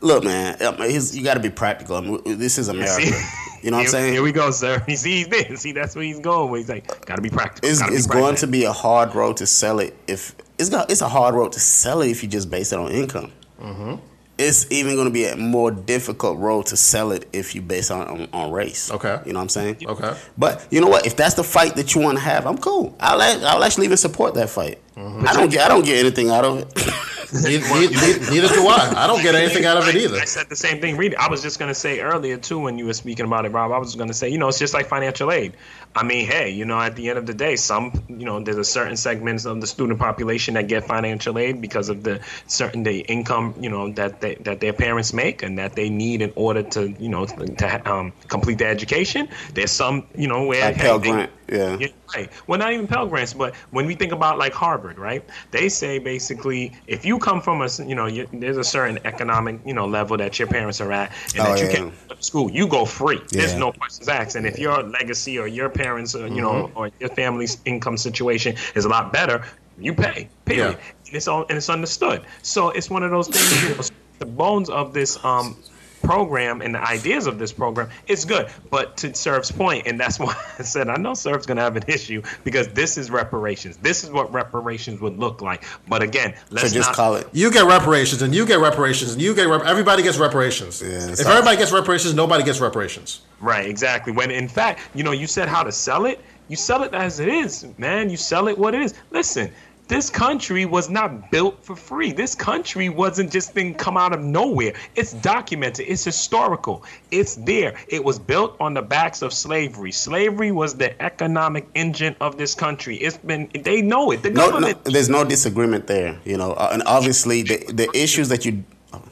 [0.00, 1.96] Look, man, I mean, he's- you got to be practical.
[1.96, 3.10] I mean, this is America.
[3.60, 4.12] You know what I'm saying?
[4.12, 4.80] Here we go, sir.
[4.86, 5.62] He sees this.
[5.62, 6.48] See, that's where he's going.
[6.48, 7.68] Where he's like, gotta be practical.
[7.68, 11.00] it's it's going to be a hard road to sell it if it's got it's
[11.00, 13.32] a hard road to sell it if you just base it on income.
[13.60, 13.94] Mm-hmm.
[14.38, 17.90] It's even going to be a more difficult road to sell it if you base
[17.90, 18.88] on, on on race.
[18.92, 19.20] Okay.
[19.26, 19.78] you know what I'm saying?
[19.84, 20.16] Okay.
[20.36, 21.06] but you know what?
[21.06, 22.94] If that's the fight that you want to have, I'm cool.
[23.00, 24.78] I'll I'll actually even support that fight.
[24.96, 25.26] Mm-hmm.
[25.26, 26.84] I don't get I don't get anything out of it.
[27.42, 28.92] neither, neither, neither do I.
[28.96, 30.16] I don't get anything out of it either.
[30.18, 30.96] I said the same thing.
[30.96, 31.14] Read.
[31.16, 33.72] I was just gonna say earlier too when you were speaking about it, Rob.
[33.72, 35.54] I was gonna say, you know, it's just like financial aid.
[35.94, 38.58] I mean, hey, you know, at the end of the day, some, you know, there's
[38.58, 42.82] a certain segments of the student population that get financial aid because of the certain
[42.82, 46.32] the income, you know, that they, that their parents make and that they need in
[46.36, 49.28] order to, you know, to um, complete their education.
[49.54, 51.76] There's some, you know, where Like hey, Pell they- Grant, yeah.
[51.80, 52.30] Yeah, right.
[52.46, 55.24] Well, not even Pell Grants, but when we think about like Harvard, right?
[55.50, 59.60] They say basically, if you come from a, you know, you, there's a certain economic,
[59.64, 61.72] you know, level that your parents are at, and Oh, that you yeah.
[61.74, 63.20] can't go to school, you go free.
[63.30, 64.36] There's no questions asked.
[64.36, 66.78] And if your legacy or your parents, or, you know, Mm-hmm.
[66.78, 69.44] or your family's income situation is a lot better,
[69.78, 70.28] you pay.
[70.44, 70.72] Period.
[70.78, 71.06] Yeah.
[71.06, 72.22] And it's all and it's understood.
[72.42, 73.62] So it's one of those things.
[73.62, 73.82] You know,
[74.18, 75.56] the bones of this um
[76.02, 78.48] program and the ideas of this program is good.
[78.70, 81.84] But to Serve's point, and that's why I said I know Serve's gonna have an
[81.88, 83.76] issue because this is reparations.
[83.78, 85.64] This is what reparations would look like.
[85.88, 87.28] But again, let's so just not call it.
[87.32, 90.80] You get reparations, and you get reparations, and you get rep- everybody gets reparations.
[90.82, 93.22] Yeah, if so- everybody gets reparations, nobody gets reparations.
[93.40, 94.12] Right, exactly.
[94.12, 96.20] When in fact, you know, you said how to sell it.
[96.48, 98.08] You sell it as it is, man.
[98.08, 98.94] You sell it what it is.
[99.10, 99.52] Listen,
[99.88, 102.12] this country was not built for free.
[102.12, 104.74] This country wasn't just thing come out of nowhere.
[104.94, 105.86] It's documented.
[105.88, 106.84] It's historical.
[107.10, 107.74] It's there.
[107.88, 109.90] It was built on the backs of slavery.
[109.92, 112.96] Slavery was the economic engine of this country.
[112.98, 113.48] It's been.
[113.54, 114.22] They know it.
[114.22, 114.84] The No, no, government.
[114.84, 116.20] there's no disagreement there.
[116.24, 118.62] You know, uh, and obviously the the issues that you.
[118.92, 119.02] Oh,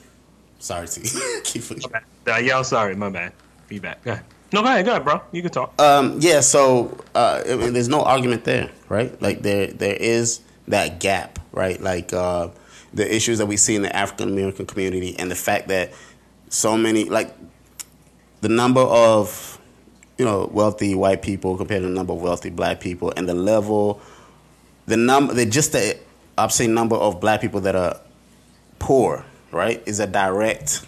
[0.58, 1.00] sorry, T.
[1.42, 1.62] Keep.
[1.94, 2.94] Uh, yeah, I'm sorry.
[2.94, 3.32] My bad.
[3.66, 4.04] Feedback.
[4.04, 4.24] Go ahead.
[4.52, 4.84] No, go ahead.
[4.84, 5.20] Go ahead, bro.
[5.32, 5.80] You can talk.
[5.80, 9.10] Um, yeah, so uh, I mean, there's no argument there, right?
[9.20, 11.80] Like there there is that gap, right?
[11.80, 12.48] Like uh,
[12.92, 15.92] the issues that we see in the African American community, and the fact that
[16.48, 17.34] so many, like
[18.40, 19.60] the number of
[20.18, 23.34] you know wealthy white people compared to the number of wealthy black people, and the
[23.34, 24.00] level,
[24.86, 25.98] the number, the just the
[26.38, 28.00] obscene number of black people that are
[28.78, 30.84] poor, right, is a direct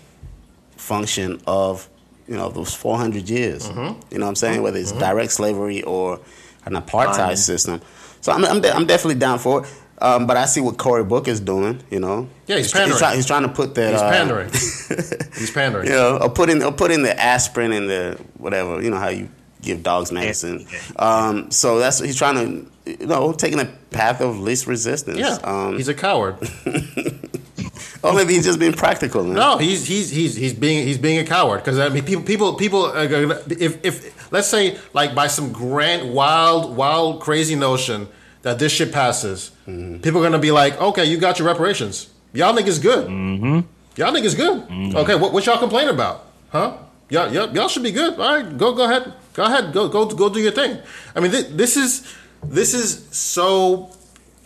[0.76, 1.88] function of
[2.26, 3.68] you know those 400 years.
[3.68, 4.00] Mm-hmm.
[4.12, 4.54] You know what I'm saying?
[4.56, 4.62] Mm-hmm.
[4.64, 5.00] Whether it's mm-hmm.
[5.00, 6.20] direct slavery or
[6.64, 7.80] an apartheid system.
[8.20, 9.74] So I'm I'm, de- I'm definitely down for it.
[10.00, 11.82] Um, but I see what Cory Book is doing.
[11.90, 12.98] You know, Yeah, he's try- pandering.
[13.00, 13.92] try- he's trying to put that.
[13.92, 14.50] He's uh, pandering.
[15.38, 15.86] He's pandering.
[15.88, 18.80] you know, or put in or put in the aspirin and the whatever.
[18.82, 19.28] You know how you
[19.60, 20.66] give dogs medicine.
[20.96, 22.36] Um, so that's he's trying
[22.86, 25.18] to you know taking the path of least resistance.
[25.18, 26.36] Yeah, Um, he's a coward.
[28.02, 29.24] or maybe he's just being practical.
[29.24, 29.34] Man.
[29.34, 32.54] No, he's he's he's he's being he's being a coward because I mean people people
[32.54, 38.08] people are gonna, if if let's say like by some grand, wild, wild, crazy notion
[38.42, 42.10] that this shit passes, people are gonna be like, okay, you got your reparations.
[42.32, 43.08] Y'all niggas good.
[43.08, 43.60] Mm-hmm.
[43.96, 44.94] Y'all niggas good.
[44.94, 46.26] Okay, what, what y'all complaining about?
[46.50, 46.76] Huh?
[47.10, 48.18] Y'all, y'all, y'all should be good.
[48.20, 50.78] All right, go, go ahead, go ahead, go, go, go do your thing.
[51.16, 52.14] I mean, thi- this is,
[52.44, 53.90] this is so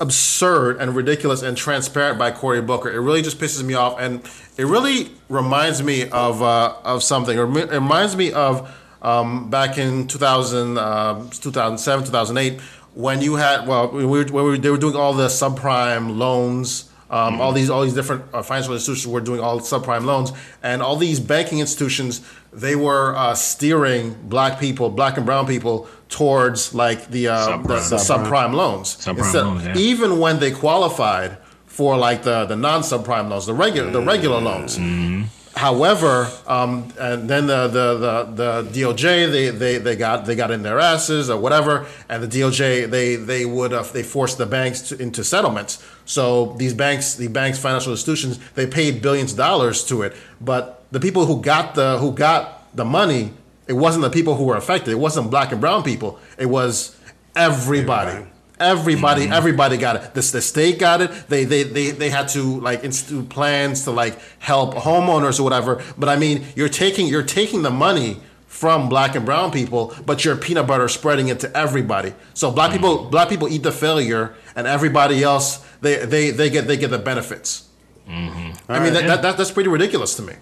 [0.00, 2.90] absurd and ridiculous and transparent by Cory Booker.
[2.90, 4.20] It really just pisses me off, and
[4.56, 7.36] it really reminds me of uh, of something.
[7.38, 8.72] It reminds me of
[9.02, 12.60] um, back in 2000, um 2007, 2008,
[12.94, 16.16] when you had well, we were, when we were, they were doing all the subprime
[16.16, 16.88] loans.
[17.10, 20.80] Um, All these, all these different uh, financial institutions were doing all subprime loans, and
[20.80, 22.22] all these banking institutions,
[22.54, 27.68] they were uh, steering black people, black and brown people, towards like the uh, the,
[27.68, 28.24] the Subprime.
[28.24, 28.96] subprime loans.
[28.96, 29.76] Subprime Instead- loans, yeah.
[29.76, 34.40] Even when they qualified for like the the non subprime loans, the regular the regular
[34.40, 34.78] loans.
[35.54, 37.94] However, um, and then the, the,
[38.34, 42.22] the, the DOJ they, they, they got they got in their asses or whatever, and
[42.22, 45.84] the DOJ they they would uh, they forced the banks to, into settlements.
[46.06, 50.84] So these banks, the banks, financial institutions, they paid billions of dollars to it, but
[50.90, 53.32] the people who got the who got the money,
[53.66, 54.90] it wasn't the people who were affected.
[54.90, 56.18] It wasn't black and brown people.
[56.38, 56.98] It was
[57.36, 58.10] everybody.
[58.10, 58.31] Everybody,
[58.62, 59.32] everybody mm-hmm.
[59.32, 60.14] everybody got it.
[60.14, 61.10] The, the state got it.
[61.28, 65.82] They, they, they, they had to like institute plans to like help homeowners or whatever.
[65.98, 70.24] But I mean, you're taking you're taking the money from black and brown people, but
[70.24, 72.14] you're peanut butter spreading it to everybody.
[72.34, 72.78] So black mm-hmm.
[72.78, 76.90] people black people eat the failure, and everybody else they they, they get they get
[76.90, 77.68] the benefits.
[78.08, 78.72] Mm-hmm.
[78.72, 80.34] I mean, that, that, that, that's pretty ridiculous to me.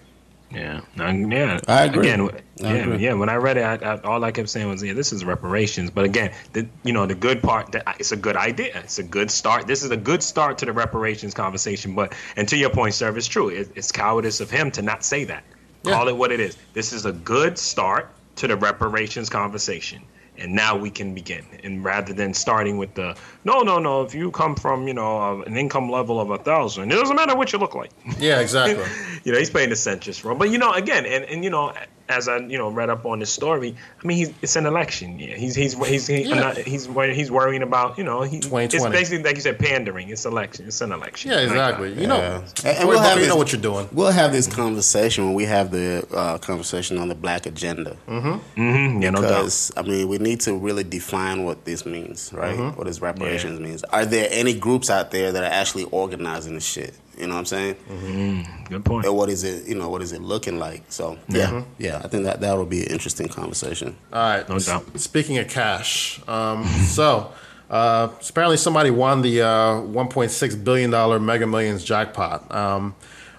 [0.53, 1.59] Yeah, yeah.
[1.67, 2.09] I agree.
[2.09, 2.97] Again, I yeah, agree.
[2.97, 3.13] yeah.
[3.13, 5.89] When I read it, I, I, all I kept saying was, "Yeah, this is reparations."
[5.89, 8.79] But again, the, you know, the good part that it's a good idea.
[8.83, 9.67] It's a good start.
[9.67, 11.95] This is a good start to the reparations conversation.
[11.95, 13.49] But and to your point, sir, it's true.
[13.49, 15.43] It, it's cowardice of him to not say that.
[15.83, 15.93] Yeah.
[15.93, 16.57] Call it what it is.
[16.73, 20.01] This is a good start to the reparations conversation.
[20.37, 21.45] And now we can begin.
[21.63, 25.43] And rather than starting with the no, no, no, if you come from you know
[25.43, 27.91] an income level of a thousand, it doesn't matter what you look like.
[28.17, 28.83] Yeah, exactly.
[29.23, 30.35] you know, he's playing the centrist role.
[30.35, 31.73] But you know, again, and, and you know,
[32.11, 35.17] as I you know read up on this story, I mean, he's it's an election
[35.19, 35.35] year.
[35.37, 36.35] He's he's he's he's Yeah.
[36.39, 40.09] not, he's, he's worrying about you know he, it's basically like you said, pandering.
[40.09, 40.67] It's election.
[40.67, 41.31] It's an election.
[41.31, 41.93] Yeah, Like, exactly.
[42.01, 42.41] You know, Yeah.
[42.65, 43.87] And- and we'll have Booker, you this- know what you're doing.
[43.91, 47.95] We'll have this conversation when we have the uh, conversation on the black agenda.
[48.07, 49.01] Mm-hmm.
[49.01, 49.29] yeah, no doubt.
[49.29, 52.55] Because I mean, we need to really define what this means, right?
[52.57, 52.77] Mm-hmm.
[52.77, 53.83] What does reparations means?
[53.85, 56.93] Are there any groups out there that are actually organizing this shit?
[57.17, 57.75] You know what I'm saying?
[57.89, 58.63] Mm-hmm.
[58.73, 59.05] Good point.
[59.05, 59.67] And what is it?
[59.67, 60.83] You know, what is it looking like?
[60.89, 63.95] So yeah, yeah, I think that that will be an interesting conversation.
[64.11, 64.47] All right.
[64.49, 64.85] No doubt.
[64.95, 67.31] S- Speaking of cash, um, so
[67.69, 69.47] uh, apparently somebody won the uh,
[69.81, 72.51] 1.6 billion dollar Mega Millions jackpot.
[72.53, 72.95] Um,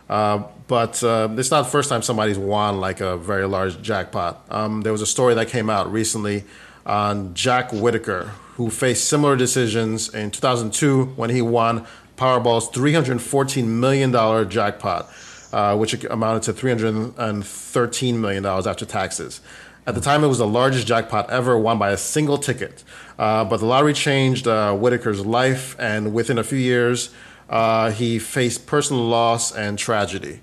[0.08, 4.44] uh, but uh, it's not the first time somebody's won like a very large jackpot.
[4.50, 6.44] Um, there was a story that came out recently
[6.86, 11.86] on Jack Whitaker, who faced similar decisions in 2002 when he won
[12.22, 15.10] Powerball's 314 million dollar jackpot
[15.52, 19.40] uh, which amounted to $313 million after taxes.
[19.86, 22.84] At the time, it was the largest jackpot ever won by a single ticket.
[23.18, 27.10] Uh, but the lottery changed uh, Whitaker's life, and within a few years,
[27.50, 30.40] uh, he faced personal loss and tragedy.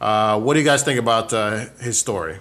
[0.00, 2.38] Uh, what do you guys think about uh, his story?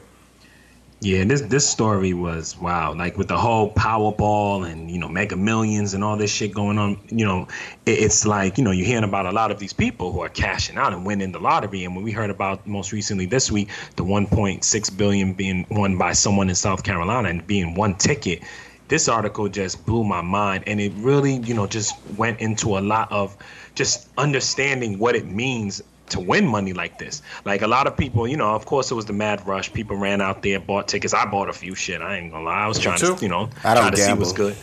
[0.99, 2.91] Yeah, this this story was wow.
[2.95, 6.79] Like with the whole Powerball and you know Mega Millions and all this shit going
[6.79, 6.99] on.
[7.09, 7.47] You know,
[7.85, 10.29] it, it's like you know you're hearing about a lot of these people who are
[10.29, 11.83] cashing out and winning the lottery.
[11.83, 16.13] And when we heard about most recently this week, the 1.6 billion being won by
[16.13, 18.41] someone in South Carolina and being one ticket.
[18.87, 22.79] This article just blew my mind, and it really, you know, just went into a
[22.79, 23.37] lot of
[23.75, 27.21] just understanding what it means to win money like this.
[27.45, 29.71] Like a lot of people, you know, of course it was the mad rush.
[29.71, 31.13] People ran out there, bought tickets.
[31.13, 32.01] I bought a few shit.
[32.01, 32.63] I ain't gonna lie.
[32.63, 34.55] I was trying to, you know, I don't try to see what's good.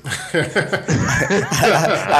[0.04, 0.10] I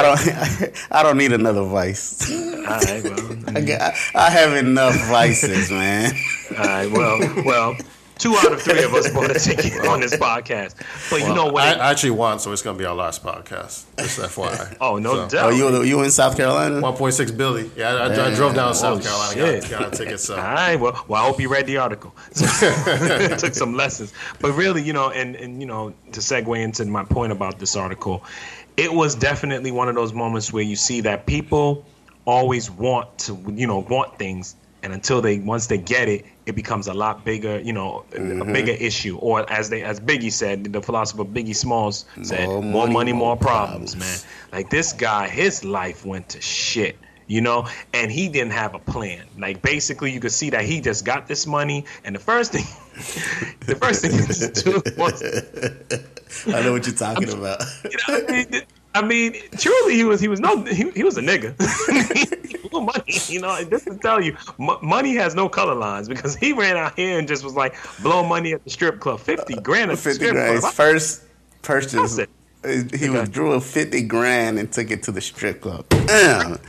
[0.03, 2.29] don't, I don't need another vice.
[2.29, 6.13] All right, well, I, got, I have enough vices, man.
[6.57, 7.77] all right, well, well.
[8.19, 10.75] Two out of three of us bought a ticket on this podcast.
[11.09, 11.63] But you know what?
[11.63, 13.85] I, I actually won, so it's going to be our last podcast.
[13.97, 14.77] Just FYI.
[14.81, 15.45] oh, no So, doubt.
[15.53, 16.81] Oh, you you in South Carolina?
[16.81, 17.71] 1.6 billion.
[17.77, 19.71] Yeah, I, I drove down to South Oh, Carolina, shit.
[19.71, 20.19] got, got a ticket.
[20.19, 20.75] So All right.
[20.75, 22.13] Well, well, I hope you read the article.
[22.35, 27.03] Took some lessons, but really, you know, and and you know, to segue into my
[27.05, 28.23] point about this article,
[28.77, 31.85] it was definitely one of those moments where you see that people
[32.25, 36.55] always want to, you know, want things, and until they once they get it, it
[36.55, 39.17] becomes a lot bigger, you know, a- a bigger issue.
[39.19, 43.13] Or as they, as Biggie said, the philosopher Biggie Smalls said, More "More money, money,
[43.13, 44.17] more more problems, man."
[44.51, 46.95] Like this guy, his life went to shit.
[47.37, 49.23] you know, and he didn't have a plan.
[49.37, 52.65] Like basically, you could see that he just got this money, and the first thing,
[53.69, 55.21] the first thing he just do was
[56.47, 57.61] I know what you're talking about.
[57.83, 58.61] you know, I mean,
[58.95, 61.55] I mean, truly, he was he was no he, he was a nigga.
[62.81, 63.63] money, you know.
[63.69, 67.17] Just to tell you, m- money has no color lines because he ran out here
[67.19, 70.03] and just was like blow money at the strip club, fifty uh, grand at the
[70.03, 70.55] 50 strip grand.
[70.55, 71.23] His first
[71.61, 72.19] purchase,
[72.95, 75.87] he withdrew a 50 grand and took it to the strip club.
[75.89, 76.59] Damn.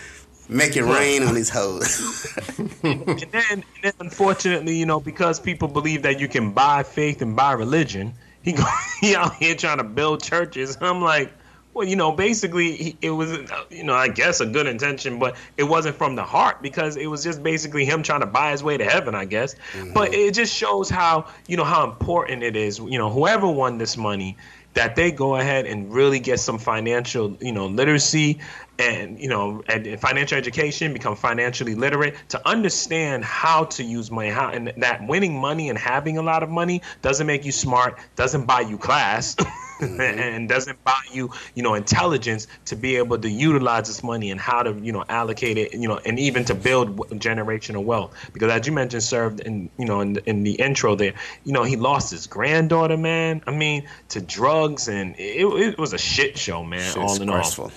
[0.48, 2.26] Make it rain on his hoes.
[2.82, 7.22] and then, and then unfortunately, you know, because people believe that you can buy faith
[7.22, 8.64] and buy religion, he go
[9.00, 10.76] he out here trying to build churches.
[10.80, 11.32] I'm like,
[11.72, 13.38] well, you know, basically it was,
[13.70, 17.06] you know, I guess a good intention, but it wasn't from the heart because it
[17.06, 19.54] was just basically him trying to buy his way to heaven, I guess.
[19.72, 19.92] Mm-hmm.
[19.92, 22.78] But it just shows how, you know, how important it is.
[22.78, 24.36] You know, whoever won this money,
[24.74, 28.38] that they go ahead and really get some financial, you know, literacy
[28.80, 34.30] and you know, and financial education, become financially literate to understand how to use money.
[34.30, 37.98] How and that winning money and having a lot of money doesn't make you smart,
[38.16, 39.36] doesn't buy you class.
[39.80, 39.98] Mm-hmm.
[39.98, 44.38] and doesn't buy you, you know, intelligence to be able to utilize this money and
[44.38, 48.14] how to, you know, allocate it, you know, and even to build generational wealth.
[48.34, 51.62] Because as you mentioned, served in, you know, in, in the intro there, you know,
[51.62, 53.40] he lost his granddaughter, man.
[53.46, 56.80] I mean, to drugs, and it, it was a shit show, man.
[56.80, 57.72] Shit's all in all.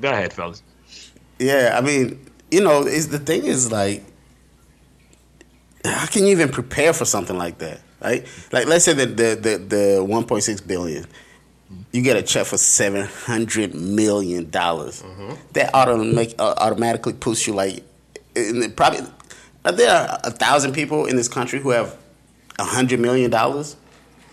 [0.00, 0.62] Go ahead, fellas.
[1.38, 4.02] Yeah, I mean, you know, is the thing is like,
[5.84, 7.80] how can you even prepare for something like that?
[8.02, 8.26] Right?
[8.52, 11.06] Like, let's say that the the the one point six billion,
[11.92, 15.02] you get a check for seven hundred million dollars.
[15.52, 17.82] That automatic uh, automatically puts you like,
[18.34, 19.00] in the, probably.
[19.64, 21.96] Are there a thousand people in this country who have
[22.58, 23.76] a hundred million dollars?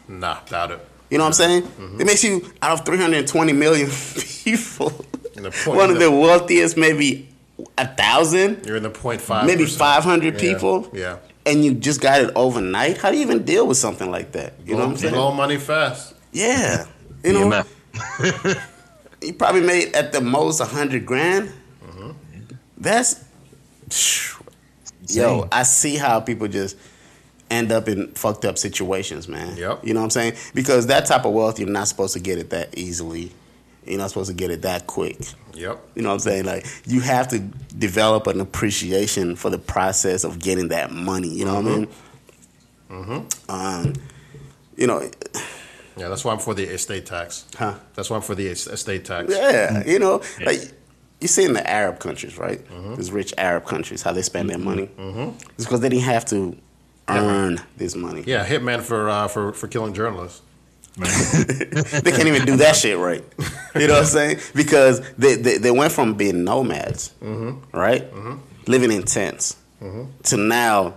[0.07, 0.87] Nah, doubt it.
[1.09, 1.97] You know what I'm saying?
[1.99, 3.89] It makes you out of 320 million
[4.43, 5.20] people, In the point-
[5.65, 7.27] one of the wealthiest, maybe
[7.77, 10.89] a thousand, You're in the point five, maybe 500 people.
[10.93, 11.17] yeah.
[11.45, 12.97] And you just got it overnight.
[12.97, 14.53] How do you even deal with something like that?
[14.63, 15.13] You know what I'm saying?
[15.15, 16.13] Blow money fast.
[16.31, 16.85] Yeah.
[17.23, 17.63] You know,
[17.93, 18.61] EMF.
[19.23, 21.51] you probably made at the most a hundred grand.
[21.83, 22.11] Mm-hmm.
[22.77, 23.23] That's
[25.07, 25.47] yo.
[25.51, 26.77] I see how people just
[27.49, 29.57] end up in fucked up situations, man.
[29.57, 29.85] Yep.
[29.85, 30.33] You know what I'm saying?
[30.53, 33.31] Because that type of wealth, you're not supposed to get it that easily.
[33.85, 35.17] You're not supposed to get it that quick.
[35.53, 35.79] Yep.
[35.95, 36.45] You know what I'm saying?
[36.45, 41.29] Like you have to develop an appreciation for the process of getting that money.
[41.29, 41.87] You know what I mean?
[42.89, 43.51] Mm-hmm.
[43.51, 43.93] Um,
[44.75, 45.09] you know,
[45.97, 47.45] Yeah, that's why I'm for the estate tax.
[47.57, 47.75] Huh?
[47.95, 49.31] That's why I'm for the estate tax.
[49.33, 50.59] Yeah, you know, like
[51.19, 52.61] you see in the Arab countries, right?
[52.97, 54.89] These rich Arab countries, how they spend their money.
[54.97, 55.37] Mm-hmm.
[55.55, 56.57] It's because they didn't have to
[57.07, 58.23] earn this money.
[58.25, 60.41] Yeah, hitman for uh, for for killing journalists.
[60.97, 63.23] they can't even do that shit right.
[63.75, 64.39] You know what I'm saying?
[64.53, 67.77] Because they they, they went from being nomads, mm-hmm.
[67.77, 68.37] right, mm-hmm.
[68.67, 70.05] living in tents, mm-hmm.
[70.23, 70.95] to now.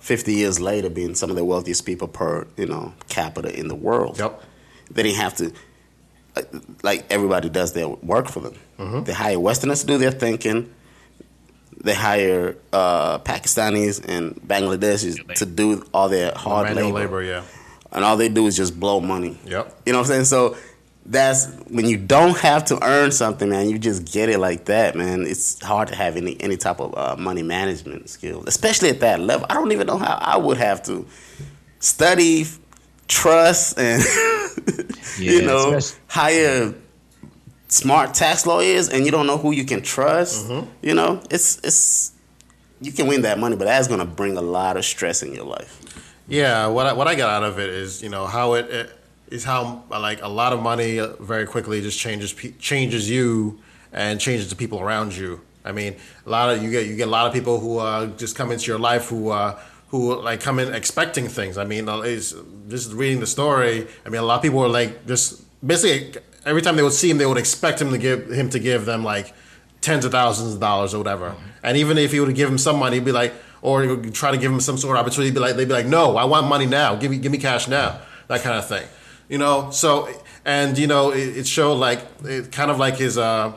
[0.00, 3.74] 50 years later, being some of the wealthiest people per, you know, capita in the
[3.74, 4.18] world.
[4.18, 4.42] Yep.
[4.90, 5.52] They didn't have to,
[6.34, 6.48] like,
[6.82, 8.54] like everybody does their work for them.
[9.04, 10.72] They hire Westerners to do their thinking.
[11.76, 17.20] They hire uh, Pakistanis and Bangladeshis to do all their hard Manual labor.
[17.20, 17.42] labor, yeah.
[17.92, 19.38] And all they do is just blow money.
[19.46, 19.82] Yep.
[19.86, 20.24] You know what I'm saying?
[20.26, 20.56] So
[21.06, 23.70] that's when you don't have to earn something, man.
[23.70, 25.26] You just get it like that, man.
[25.26, 29.20] It's hard to have any any type of uh, money management skills, especially at that
[29.20, 29.46] level.
[29.48, 31.06] I don't even know how I would have to
[31.78, 32.44] study,
[33.06, 34.02] trust, and
[35.18, 36.74] you know especially- hire
[37.68, 40.50] smart tax lawyers, and you don't know who you can trust.
[40.82, 42.12] You know, it's it's
[42.80, 45.44] you can win that money, but that's gonna bring a lot of stress in your
[45.46, 45.80] life.
[46.28, 48.90] Yeah, what I, what I got out of it is you know how it, it
[49.30, 53.60] is how like a lot of money very quickly just changes changes you
[53.94, 55.40] and changes the people around you.
[55.64, 55.96] I mean,
[56.26, 58.52] a lot of you get you get a lot of people who uh, just come
[58.52, 61.56] into your life who uh, who like come in expecting things.
[61.56, 62.36] I mean, uh, is
[62.68, 63.86] just reading the story.
[64.04, 67.08] I mean, a lot of people were like just basically every time they would see
[67.10, 69.32] him, they would expect him to give him to give them like
[69.80, 71.34] tens of thousands of dollars or whatever.
[71.62, 73.32] And even if he would give him some money, he'd be like,
[73.62, 76.16] or try to give him some sort of opportunity, be like, they'd be like, no,
[76.16, 76.94] I want money now.
[76.96, 78.00] Give me, give me cash now.
[78.28, 78.86] That kind of thing.
[79.28, 79.70] You know.
[79.70, 80.08] So,
[80.44, 83.52] and you know, it, it showed like it kind of like his uh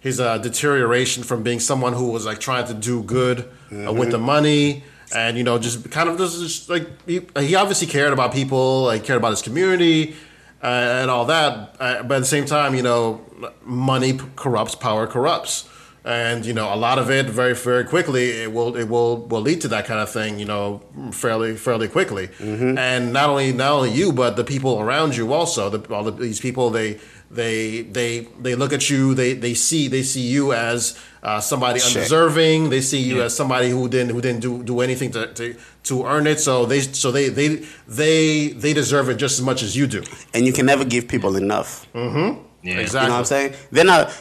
[0.00, 3.40] his uh, deterioration from being someone who was like trying to do good
[3.72, 4.84] uh, with the money.
[5.14, 8.84] And you know, just kind of just, just like he, he obviously cared about people,
[8.84, 10.14] like cared about his community,
[10.62, 10.66] uh,
[11.00, 11.76] and all that.
[11.80, 13.24] Uh, but at the same time, you know,
[13.64, 15.68] money corrupts, power corrupts,
[16.06, 19.40] and you know a lot of it very very quickly it will it will will
[19.42, 20.80] lead to that kind of thing you know
[21.10, 25.68] fairly fairly quickly and not only not only you but the people around you also
[25.68, 29.88] the, all of these people they they they they look at you they they see
[29.88, 31.96] they see you as uh, somebody Shit.
[31.96, 35.56] undeserving they see you as somebody who didn't who didn't do, do anything to, to
[35.82, 37.48] to earn it so they so they they
[37.88, 40.02] they they deserve it just as much as you do
[40.34, 41.88] And you can never give people enough.
[41.94, 42.78] Yeah.
[42.80, 43.54] exactly You know what I'm saying?
[43.72, 44.12] They're not.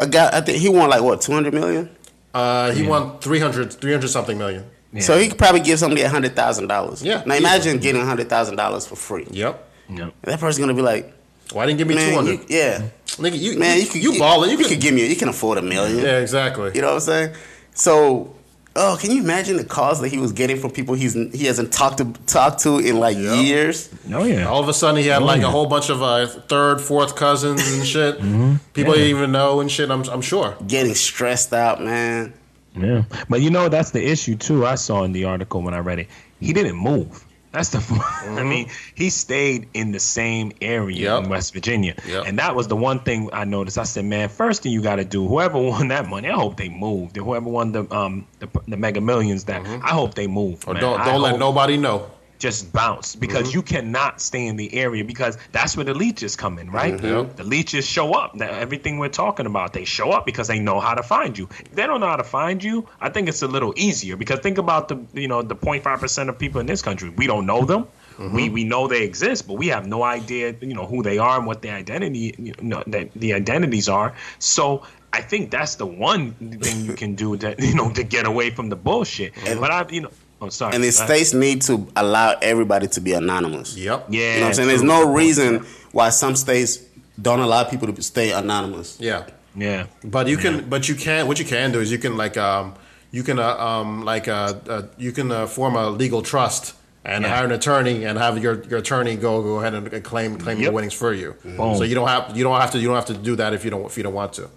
[0.00, 1.88] A guy, I think he won like what, 200 million?
[2.34, 4.64] uh, he won 300 300 something million
[5.00, 7.02] So he could probably give somebody hundred thousand dollars.
[7.02, 9.26] Yeah, Now imagine getting hundred thousand dollars for free.
[9.30, 10.14] yep Yep.
[10.22, 11.12] That person's gonna be like,
[11.52, 14.02] why didn't you give me man, 200 you, yeah, Nigga, you, man, you, you could
[14.04, 14.50] you balling.
[14.50, 15.98] You, you could, could give me, you can afford a million.
[15.98, 16.70] yeah, exactly.
[16.74, 17.34] You know what I'm saying?
[17.74, 18.34] So,
[18.76, 21.72] oh, can you imagine the calls that he was getting from people he's he hasn't
[21.72, 23.40] talked to talked to in like Yeah.
[23.40, 23.88] years?
[24.12, 24.46] Oh yeah.
[24.48, 25.48] All of a sudden, he had Oh, like yeah.
[25.48, 28.18] a whole bunch of uh, third, fourth cousins and shit.
[28.18, 28.54] Mm-hmm.
[28.72, 29.90] People he didn't even know and shit.
[29.90, 30.56] I'm, I'm sure.
[30.66, 32.32] Getting stressed out, man.
[32.76, 34.64] Yeah, but you know that's the issue too.
[34.64, 37.24] I saw in the article when I read it, he didn't move.
[37.52, 37.78] That's the.
[38.38, 41.24] I mean, he stayed in the same area Yep.
[41.24, 42.24] in West Virginia, Yep.
[42.26, 43.76] and that was the one thing I noticed.
[43.78, 46.56] I said, man, first thing you got to do, whoever won that money, I hope
[46.56, 47.16] they moved.
[47.16, 50.62] Whoever won the um the, the Mega Millions, that I hope they moved.
[50.62, 50.70] Mm-hmm.
[50.70, 50.82] Or man.
[50.82, 52.10] don't don't let hope- nobody know.
[52.40, 53.56] Just bounce because Mm-hmm.
[53.58, 56.94] you cannot stay in the area because that's where the leeches come in, right?
[56.96, 57.36] Mhm.
[57.36, 58.36] The leeches show up.
[58.38, 61.48] That everything we're talking about, they show up because they know how to find you.
[61.66, 64.40] If they don't know how to find you, I think it's a little easier because
[64.40, 67.10] think about the you know the 0.5 percent of people in this country.
[67.10, 67.84] We don't know them.
[68.18, 68.34] Mm-hmm.
[68.36, 71.36] We we know they exist, but we have no idea you know who they are
[71.38, 74.14] and what their identity you know that the identities are.
[74.38, 74.82] So.
[75.12, 78.50] I think that's the one thing you can do to you know to get away
[78.50, 79.32] from the bullshit.
[79.58, 80.10] but I you know
[80.40, 80.74] oh sorry.
[80.74, 83.76] And the I- states need to allow everybody to be anonymous.
[83.76, 84.06] Yep.
[84.10, 84.68] yeah, You know what I'm saying?
[84.68, 86.78] There's no reason why some states
[87.20, 88.96] don't allow people to stay anonymous.
[89.00, 89.24] Yeah.
[89.56, 89.86] Yeah.
[90.04, 91.26] But you can, but you can.
[91.26, 92.74] What you can do is you can like, um,
[93.10, 97.24] you can, uh, um, like, uh, uh, you can uh, form a legal trust and
[97.24, 97.34] Yeah.
[97.34, 100.64] hire an attorney and have your, your attorney go go ahead and claim claim the
[100.64, 100.72] Yep.
[100.72, 101.34] winnings for you.
[101.44, 101.76] Boom.
[101.76, 103.64] So you don't have you don't have to you don't have to do that if
[103.64, 104.48] you don't if you don't want to.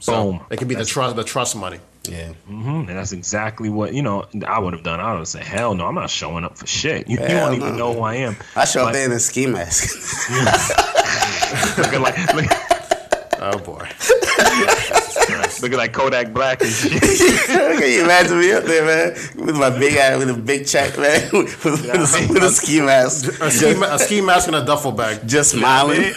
[0.00, 0.40] So Boom.
[0.50, 1.80] It can be the trust the trust money.
[2.08, 2.32] Yeah.
[2.46, 4.24] hmm And that's exactly what you know.
[4.46, 5.00] I would have done.
[5.00, 7.08] I would have said, "Hell no, I'm not showing up for shit.
[7.08, 9.20] You, you don't even know who I am." I show up But- there in a
[9.20, 9.94] ski mask.
[11.78, 12.44] looking like look,
[13.38, 13.86] Oh boy.
[15.60, 17.02] looking like Kodak Black and shit.
[17.02, 19.14] Can you imagine me up there, man,
[19.46, 22.80] with my big eye, with a big check, man, with, with, a, with a ski
[22.80, 25.26] mask, A ski, a ski mask and a duffel bag.
[25.28, 26.12] just smiling.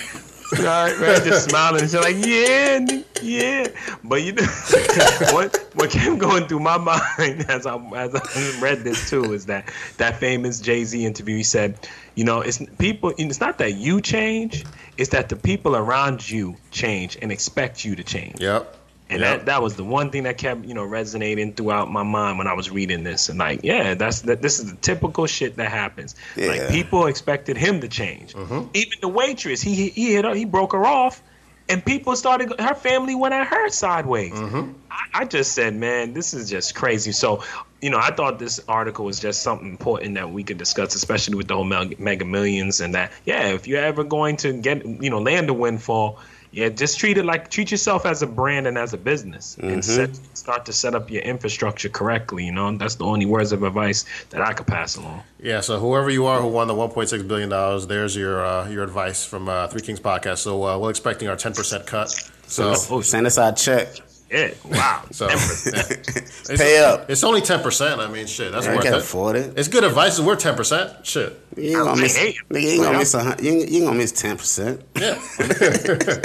[0.52, 3.68] Right, man, just smiling shit like, yeah, yeah.
[4.04, 4.44] But you know,
[5.32, 6.78] what what kept going through my
[7.18, 11.38] mind as I as I read this too is that that famous Jay Z interview.
[11.38, 13.14] He said, you know, it's people.
[13.18, 14.66] It's not that you change;
[14.98, 18.42] it's that the people around you change and expect you to change.
[18.42, 18.76] Yep.
[19.12, 19.40] And Yep.
[19.40, 22.46] that, that was the one thing that kept, you know, resonating throughout my mind when
[22.46, 23.28] I was reading this.
[23.30, 24.42] And like, yeah, that's that.
[24.42, 26.16] This is the typical shit that happens.
[26.36, 26.48] Yeah.
[26.50, 28.34] Like people expected him to change.
[28.34, 28.70] Mm-hmm.
[28.74, 31.24] Even the waitress, he he hit her, he broke her off,
[31.68, 32.54] and people started.
[32.60, 34.34] Her family went at her sideways.
[34.34, 34.74] Mm-hmm.
[34.92, 37.12] I, I just said, man, this is just crazy.
[37.12, 37.44] So,
[37.82, 41.34] you know, I thought this article was just something important that we could discuss, especially
[41.36, 43.12] with the whole Mega, mega Millions and that.
[43.26, 46.20] Yeah, if you're ever going to get, you know, land a windfall.
[46.52, 49.86] Yeah, just treat it like treat yourself as a brand and as a business, and
[49.86, 52.46] set, start to set up your infrastructure correctly.
[52.46, 55.22] You know, that's the only words of advice that I could pass along.
[55.40, 58.84] Yeah, so whoever you are who won the 1.6 billion dollars, there's your uh, your
[58.84, 60.40] advice from uh, Three Kings podcast.
[60.40, 62.10] So uh, we're expecting our 10% cut.
[62.48, 63.88] So Oh, Send us our check.
[64.32, 65.04] Yeah, wow.
[65.12, 67.10] so it's, Pay up.
[67.10, 67.98] It's only 10%.
[67.98, 69.00] I mean, shit, that's what I worth can it.
[69.00, 69.58] afford it.
[69.58, 70.20] It's good advice.
[70.20, 71.04] It's worth 10%.
[71.04, 71.40] Shit.
[71.58, 72.16] You ain't gonna miss.
[72.16, 72.50] hate it.
[72.50, 74.82] Nigga, you ain't gonna miss a you ain't, you ain't gonna miss ten percent.
[74.96, 75.20] Yeah.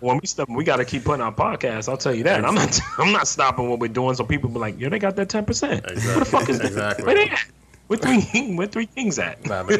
[0.00, 1.88] when we stop, we got to keep putting our podcast.
[1.88, 2.44] I'll tell you that.
[2.44, 2.80] I'm not.
[2.98, 4.14] I'm not stopping what we're doing.
[4.16, 5.84] So people be like, "Yo, they got that ten percent.
[5.84, 6.66] What the fuck is that?
[6.66, 7.06] Exactly.
[7.06, 7.46] Where they at?
[7.86, 8.54] Where three?
[8.54, 9.44] Where three kings at?
[9.46, 9.78] Nah, man.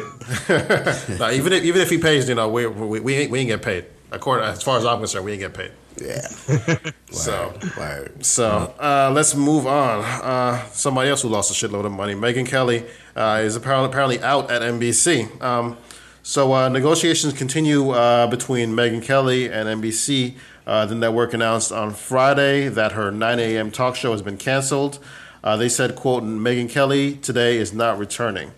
[1.19, 3.49] nah, even if even if he pays, you know, we we, we ain't we ain't
[3.49, 3.85] get paid.
[4.11, 5.71] According as far as I'm concerned, we ain't get paid.
[5.97, 6.27] Yeah.
[7.11, 8.25] So Word.
[8.25, 10.03] so uh, let's move on.
[10.03, 12.83] Uh, somebody else who lost a shitload of money, Megyn Kelly,
[13.15, 15.41] uh, is apparently apparently out at NBC.
[15.41, 15.77] Um,
[16.23, 20.33] so uh, negotiations continue uh, between Megyn Kelly and NBC.
[20.67, 23.71] Uh, the network announced on Friday that her 9 a.m.
[23.71, 24.99] talk show has been canceled.
[25.41, 28.51] Uh, they said, "quote Megyn Kelly today is not returning."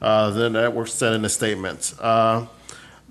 [0.00, 1.94] Uh, the network said in a statement.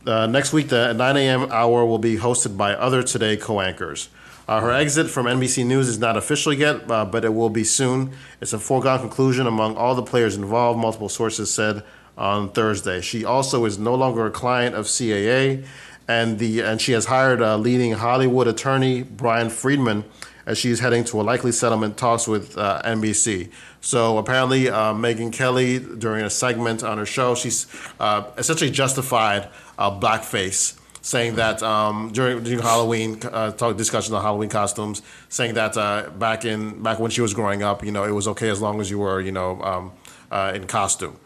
[0.06, 1.52] Uh, next week, the 9 a.m.
[1.52, 4.10] hour will be hosted by other Today co anchors.
[4.48, 7.64] Uh, her exit from NBC News is not official yet, uh, but it will be
[7.64, 8.12] soon.
[8.40, 11.84] It's a foregone conclusion among all the players involved, multiple sources said
[12.16, 13.02] on Thursday.
[13.02, 15.66] She also is no longer a client of CAA,
[16.08, 20.04] and, the, and she has hired a leading Hollywood attorney, Bryan Freedman,
[20.46, 23.52] as she's heading to a likely settlement talks with uh, NBC.
[23.82, 27.68] So apparently, uh, Megyn Kelly, during a segment on her show, she's
[28.00, 34.22] uh, essentially justified uh, blackface, saying that um, during, during Halloween uh, talk discussions on
[34.22, 38.04] Halloween costumes, saying that uh, back in back when she was growing up, you know,
[38.04, 39.92] it was okay as long as you were, you know, um,
[40.32, 41.18] uh, in costume.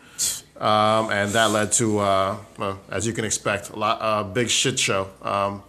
[0.59, 4.49] Um, and that led to, uh, well, as you can expect, a lot, uh, big
[4.49, 5.63] shit show, um,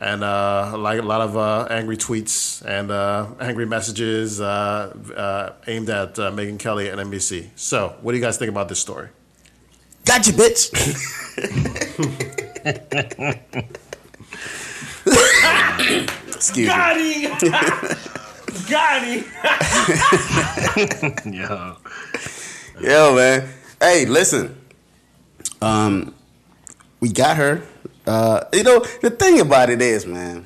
[0.00, 5.52] and uh, like a lot of uh, angry tweets and uh, angry messages uh, uh,
[5.66, 7.50] aimed at uh, Megyn Kelly and NBC.
[7.54, 9.10] So, what do you guys think about this story?
[10.06, 10.72] Gotcha, bitch.
[16.34, 16.64] Excuse me.
[16.66, 17.30] Got him!
[18.70, 19.24] Got him!
[21.34, 21.74] yeah.
[22.80, 23.46] Yo, man.
[23.78, 24.56] Hey, listen.
[25.60, 26.14] Um,
[27.00, 27.62] we got her.
[28.10, 30.44] Uh, you know, the thing about it is, man,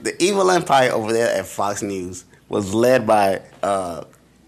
[0.00, 4.04] the evil empire over there at Fox News was led by uh,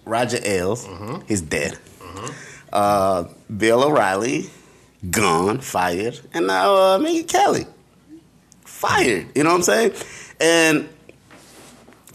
[0.07, 0.89] Roger Ailes.
[1.29, 1.79] He's dead.
[2.73, 3.25] Uh,
[3.55, 4.49] Bill O'Reilly,
[5.11, 7.67] gone, fired, and now uh, Megyn Kelly,
[8.65, 9.27] fired.
[9.35, 9.93] You know what I'm saying?
[10.41, 10.89] And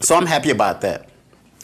[0.00, 1.08] so I'm happy about that.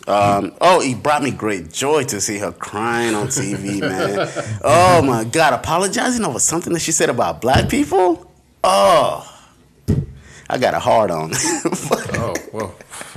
[0.06, 4.28] Um, oh, it brought me great joy to see her crying on TV, man.
[4.64, 8.27] Oh my God, apologizing over something that she said about black people.
[8.64, 9.24] Oh,
[10.51, 11.32] I got a hard on.
[12.20, 12.66] Oh, whoa,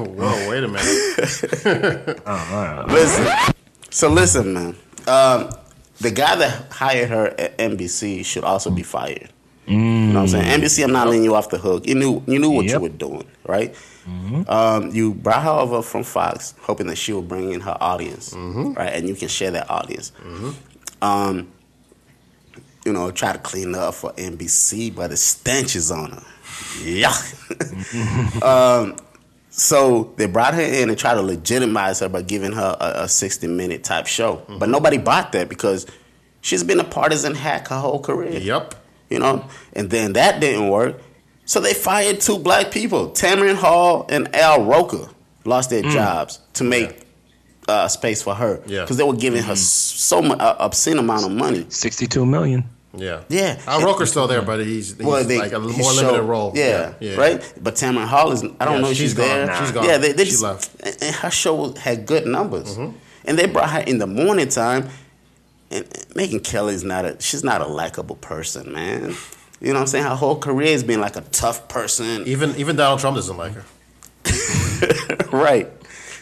[0.04, 2.22] whoa, wait a minute.
[2.88, 3.54] listen,
[3.90, 4.76] so listen, man.
[5.08, 5.50] Um,
[6.00, 9.30] the guy that hired her at NBC should also be fired.
[9.68, 10.62] You know what I'm saying?
[10.62, 11.88] NBC, I'm not letting you off the hook.
[11.88, 13.74] You knew you knew what you were doing, right?
[14.50, 18.34] Um, you brought her over from Fox, hoping that she will bring in her audience,
[18.74, 18.94] right?
[18.94, 20.12] And you can share that audience.
[21.02, 21.52] Um,
[22.86, 26.24] you know, try to clean up for NBC, but the stench is on her.
[26.84, 27.14] Yeah.
[28.44, 28.96] um,
[29.50, 33.08] so they brought her in and tried to legitimize her by giving her a, a
[33.10, 34.42] 60 minute type show.
[34.48, 35.86] But nobody bought that because
[36.42, 38.76] she's been a partisan hack her whole career Yep.
[39.10, 41.02] you know, and then that didn't work.
[41.46, 45.10] So they fired two black people, Tamron Hall and Al Roker,
[45.44, 47.06] lost their jobs to make
[47.68, 48.82] uh, space for her Yeah.
[48.82, 51.66] because they were giving her so much uh, obscene amount of money.
[51.70, 52.64] 62 million.
[52.98, 53.22] Yeah.
[53.30, 53.58] Yeah.
[53.68, 56.24] Al Roker's still there, but he's, he's Well, they, like a he more showed- limited
[56.24, 56.52] role.
[56.56, 57.54] Yeah, right.
[57.62, 58.44] But Tamron Hall is.
[58.44, 59.28] I don't Yeah, know if she's she's, gone.
[59.28, 59.46] there.
[59.46, 59.60] Nah.
[59.62, 59.86] She's gone.
[59.86, 60.70] Yeah, they, they She just, left.
[60.84, 64.90] And and her show had good numbers, and they brought her in the morning time.
[65.70, 65.86] And
[66.16, 67.16] Megyn Kelly's not a.
[67.22, 69.16] She's not a likable person, man.
[69.62, 70.04] You know what I'm saying?
[70.04, 72.28] Her whole career has been like a tough person.
[72.28, 73.64] Even even Donald Trump doesn't like her.
[75.32, 75.70] right.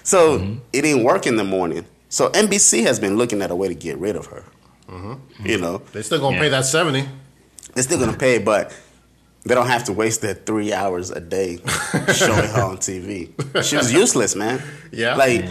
[0.10, 0.60] So Mm-hmm.
[0.74, 1.86] it didn't work in the morning.
[2.10, 4.44] So NBC has been looking at a way to get rid of her.
[4.90, 5.46] Mm-hmm.
[5.46, 6.42] You know, they're still gonna Yeah.
[6.44, 7.04] pay that seventy.
[7.74, 8.74] they're still gonna pay, but
[9.46, 11.58] they don't have to waste their three hours a day
[12.22, 13.30] showing her on TV.
[13.64, 14.62] She was useless, man.
[14.92, 15.16] Yeah.
[15.16, 15.46] Like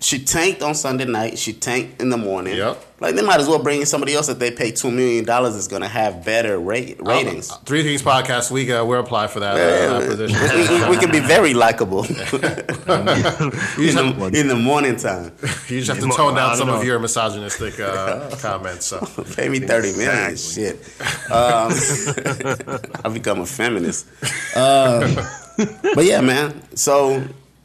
[0.00, 1.38] she tanked on Sunday night.
[1.38, 2.56] She tanked in the morning.
[2.56, 2.84] Yep.
[3.00, 5.54] Like they might as well bring in somebody else that they pay two million dollars
[5.54, 7.50] is gonna have better rate, ratings.
[7.50, 8.50] Uh, Three Kings podcast.
[8.50, 10.40] We uh, we're apply for that uh, Yeah, position.
[10.40, 15.32] we, we, we can be very likable in, the, in the morning time.
[15.68, 18.86] you just have to tone down don't some of your misogynistic uh, comments.
[18.86, 19.06] So
[19.36, 20.36] Pay me thirty million.
[20.36, 20.76] Shit.
[21.30, 21.72] Um,
[23.04, 24.06] I become a feminist.
[24.56, 25.14] Um,
[25.94, 26.60] but yeah, man.
[26.76, 27.22] So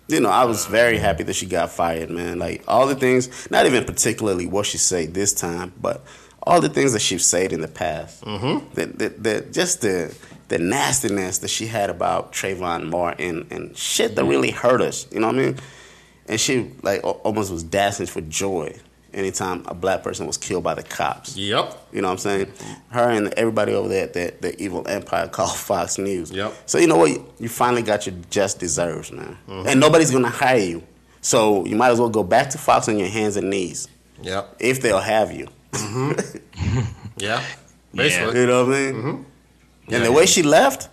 [0.08, 2.40] you know, I was very happy that she got fired, man.
[2.40, 6.04] Like all the things, not even particularly what she said this time, but
[6.44, 8.24] all the things that she's said in the past.
[8.24, 8.74] Mm-hmm.
[8.74, 10.16] That, that, that just the
[10.50, 15.08] the nastiness that she had about Trayvon Martin and shit that really hurt us.
[15.12, 15.58] You know what I mean?
[16.28, 18.78] And she like almost was dancing for joy
[19.14, 21.36] anytime a black person was killed by the cops.
[21.38, 21.78] yep.
[21.92, 22.54] You know what I'm saying?
[22.90, 26.32] Her and everybody over there at the, the evil empire called Fox News.
[26.32, 26.54] Yep.
[26.66, 27.12] So you know what?
[27.40, 29.38] You finally got your just deserves, man.
[29.48, 29.68] Mm-hmm.
[29.68, 30.84] And nobody's gonna hire you.
[31.22, 33.88] So you might as well go back to Fox on your hands and knees
[34.22, 34.56] Yep.
[34.60, 35.48] if they'll have you.
[35.72, 36.80] Mm-hmm.
[37.18, 37.44] Yeah.
[37.94, 38.40] Basically.
[38.42, 38.94] You know what I mean?
[38.96, 39.94] Mm-hmm.
[39.94, 40.90] And the way she left,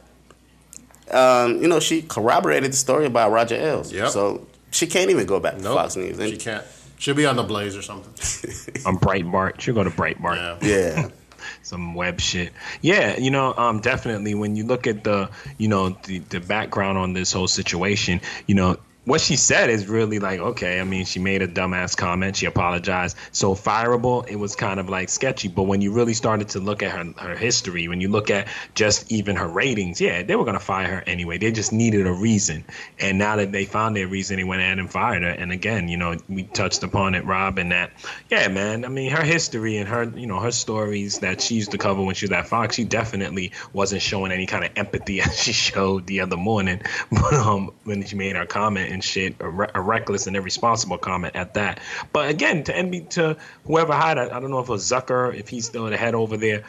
[1.10, 3.92] um, you know, she corroborated the story about Roger Ailes.
[3.92, 4.10] Yep.
[4.10, 5.76] So she can't even go back to Nope.
[5.76, 6.18] Fox News.
[6.18, 6.64] And She can't.
[7.00, 8.12] She'll be on the Blaze or something.
[8.86, 9.58] On Breitbart.
[9.58, 10.60] She'll go to Breitbart.
[10.60, 10.68] Yeah.
[10.68, 11.08] yeah.
[11.62, 12.52] some web shit.
[12.82, 16.98] Yeah, you know, um, definitely when you look at the, you know, the, the background
[16.98, 21.06] on this whole situation, you know, what she said is really like, okay, I mean,
[21.06, 23.16] she made a dumbass comment, she apologized.
[23.32, 25.48] So fireable, it was kind of like sketchy.
[25.48, 28.48] But when you really started to look at her her history, when you look at
[28.74, 31.38] just even her ratings, yeah, they were gonna fire her anyway.
[31.38, 32.64] They just needed a reason.
[32.98, 35.30] And now that they found their reason, they went ahead and fired her.
[35.30, 37.92] And again, you know, we touched upon it, Rob, and that,
[38.30, 38.84] yeah, man.
[38.84, 42.02] I mean, her history and her, you know, her stories that she used to cover
[42.02, 45.52] when she was at Fox, she definitely wasn't showing any kind of empathy as she
[45.52, 48.90] showed the other morning, but um, when she made her comment.
[48.90, 51.80] And and shit, a, re- a reckless and irresponsible comment at that.
[52.12, 55.34] But again, to NB to whoever hired, I, I don't know if it was Zucker,
[55.34, 56.64] if he's still the head over there.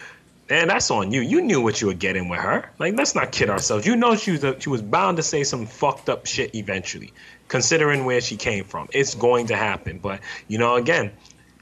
[0.49, 1.21] And that's on you.
[1.21, 2.69] You knew what you were getting with her.
[2.79, 3.85] Like, let's not kid ourselves.
[3.85, 7.13] You know she was a, she was bound to say some fucked up shit eventually,
[7.47, 8.87] considering where she came from.
[8.93, 9.99] It's going to happen.
[9.99, 11.11] But you know, again,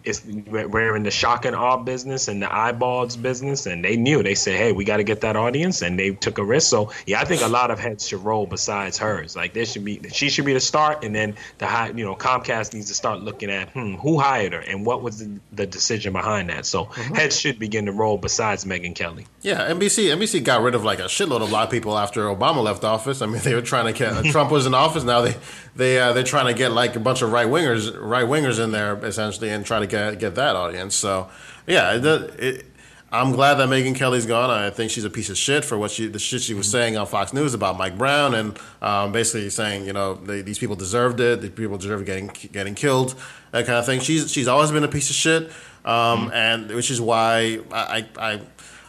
[0.03, 4.23] it's we're in the shock and awe business and the eyeballs business, and they knew.
[4.23, 6.69] They said, "Hey, we got to get that audience," and they took a risk.
[6.69, 9.35] So yeah, I think a lot of heads should roll besides hers.
[9.35, 12.15] Like there should be, she should be the start, and then the high, you know,
[12.15, 15.65] Comcast needs to start looking at, hmm, who hired her and what was the, the
[15.65, 16.65] decision behind that.
[16.65, 19.25] So heads should begin to roll besides Megyn Kelly.
[19.41, 22.83] Yeah, NBC NBC got rid of like a shitload of black people after Obama left
[22.83, 23.21] office.
[23.21, 25.03] I mean, they were trying to get Trump was in office.
[25.03, 25.35] Now they
[25.75, 28.71] they uh, they're trying to get like a bunch of right wingers right wingers in
[28.71, 30.95] there essentially and try to get get that audience.
[30.95, 31.29] So
[31.67, 32.65] yeah, it, it,
[33.11, 34.49] I'm glad that Megyn Kelly's gone.
[34.51, 36.95] I think she's a piece of shit for what she the shit she was saying
[36.95, 40.75] on Fox News about Mike Brown and um, basically saying you know they, these people
[40.75, 41.41] deserved it.
[41.41, 43.15] These people deserve getting getting killed.
[43.51, 43.99] That kind of thing.
[43.99, 45.51] She's she's always been a piece of shit,
[45.85, 48.41] um, and which is why I I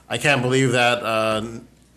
[0.09, 1.03] I can't believe that.
[1.03, 1.43] Uh,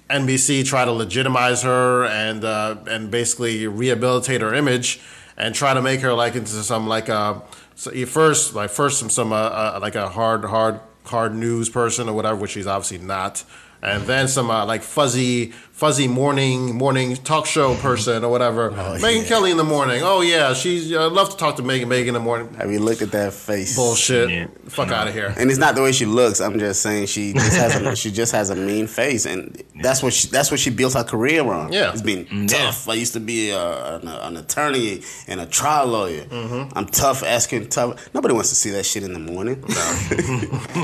[0.10, 5.02] NBC tried to legitimize her and uh, and basically rehabilitate her image
[5.38, 7.40] and try to make her like into some like uh
[7.84, 11.68] so at first like first some some uh, uh, like a hard hard hard news
[11.68, 13.43] person or whatever which she's obviously not.
[13.81, 15.51] And then some uh, like fuzzy
[15.84, 19.27] fuzzy morning morning talk show person or whatever oh, Megyn yeah.
[19.27, 22.07] Kelly in the morning oh yeah she's uh, I'd love to talk to Megyn Megyn
[22.07, 23.76] in the morning Have you looked at that face?
[23.76, 24.47] bullshit Yeah.
[24.69, 26.39] fuck out of here And it's not the way she looks.
[26.39, 30.01] I'm just saying she just has a, she just has a mean face, and that's
[30.01, 31.73] what she that's what she built her career on.
[31.73, 31.91] Yeah.
[31.91, 32.88] it's being mm, tough.
[32.88, 36.26] I used to be a, an, an attorney and a trial lawyer.
[36.26, 36.77] Mm-hmm.
[36.77, 38.14] I'm tough, asking tough.
[38.14, 39.61] Nobody wants to see that shit in the morning.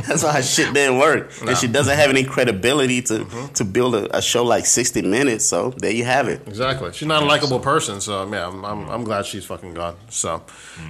[0.08, 3.54] that's why her shit didn't work, and she doesn't have any credibility to mm-hmm.
[3.54, 5.46] to build a, a show like 60 Minutes.
[5.46, 6.48] So there you have it.
[6.48, 6.92] Exactly.
[6.94, 9.96] She's not a likable person, so yeah, I'm, I'm, I'm glad she's fucking gone.
[10.10, 10.42] So,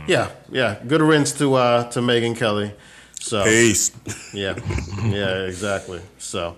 [0.08, 2.72] yeah, yeah, good riddance to uh, to Megyn Kelly.
[3.20, 3.92] So Peace.
[4.34, 4.56] yeah,
[5.04, 6.02] yeah, exactly.
[6.18, 6.56] So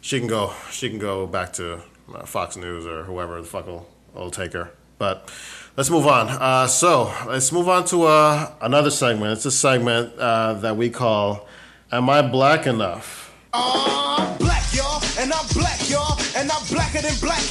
[0.00, 1.78] she can go, she can go back to
[2.12, 4.72] uh, Fox News or whoever the fuck will, will take her.
[4.98, 5.30] But
[5.76, 6.28] let's move on.
[6.28, 9.32] Uh, so let's move on to uh, another segment.
[9.34, 11.46] It's a segment uh, that we call
[11.92, 13.20] "Am I Black Enough?"
[13.54, 14.91] I'm black, y'all,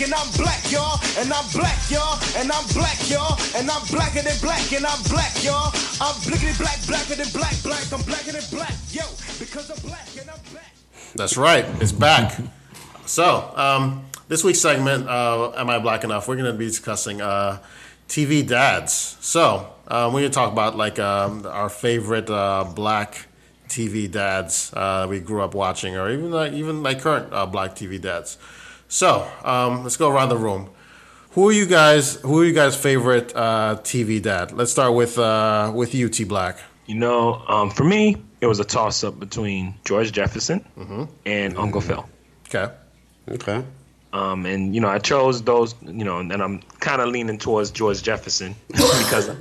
[0.04, 4.22] and I'm black, y'all, and I'm black, y'all, and I'm black, y'all, and I'm blacker
[4.22, 5.70] than black, and I'm black, y'all.
[6.02, 9.04] I'm blickety black, blacker than black, black, I'm blacker than black, yo,
[9.38, 10.74] because I'm black and I'm black.
[11.16, 11.66] That's right.
[11.82, 12.40] It's back.
[13.06, 16.28] So, um, this week's segment, uh, Am I Black Enough?
[16.28, 17.60] We're going to be discussing uh,
[18.08, 19.18] TV dads.
[19.20, 23.28] So, uh, we're going to talk about like um, our favorite uh, black
[23.68, 27.76] TV dads uh, we grew up watching, or even like even like current uh, black
[27.76, 28.38] TV dads.
[28.92, 30.70] So, um, let's go around the room.
[31.32, 32.16] Who are you guys?
[32.16, 34.52] Who are you guys' favorite uh, TV dad?
[34.52, 36.58] Let's start with uh, with you, T Black.
[36.88, 40.66] You know, um, for me, it was a toss up between George Jefferson
[41.26, 42.06] and Uncle Phil.
[42.50, 42.74] Okay.
[43.30, 43.64] Okay.
[44.12, 45.74] Um, and you know, I chose those.
[45.82, 49.32] You know, and I'm kind of leaning towards George Jefferson because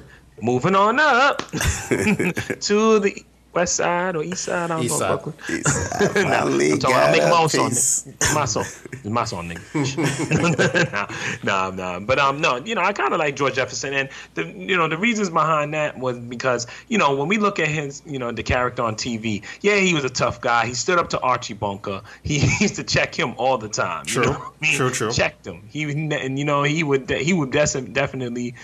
[0.40, 4.70] moving on up to the west side or east side.
[4.70, 5.16] I don't East know.
[5.16, 5.22] side.
[5.22, 5.62] Brooklyn.
[6.12, 7.66] Finally I'm talking, I'm making my own song.
[7.68, 8.64] It's my song.
[8.92, 11.42] It's my song, nigga.
[11.44, 12.00] nah, nah, nah.
[12.00, 14.88] But um, no, you know, I kind of like George Jefferson, and the you know
[14.88, 18.30] the reasons behind that was because you know when we look at his you know
[18.32, 20.66] the character on TV, yeah, he was a tough guy.
[20.66, 22.02] He stood up to Archie Bunker.
[22.22, 24.04] He, used to check him all the time.
[24.06, 24.24] you True.
[24.24, 24.76] know I mean?
[24.76, 25.10] True, true.
[25.10, 25.62] Checked him.
[25.68, 28.54] He and you know he would he would definitely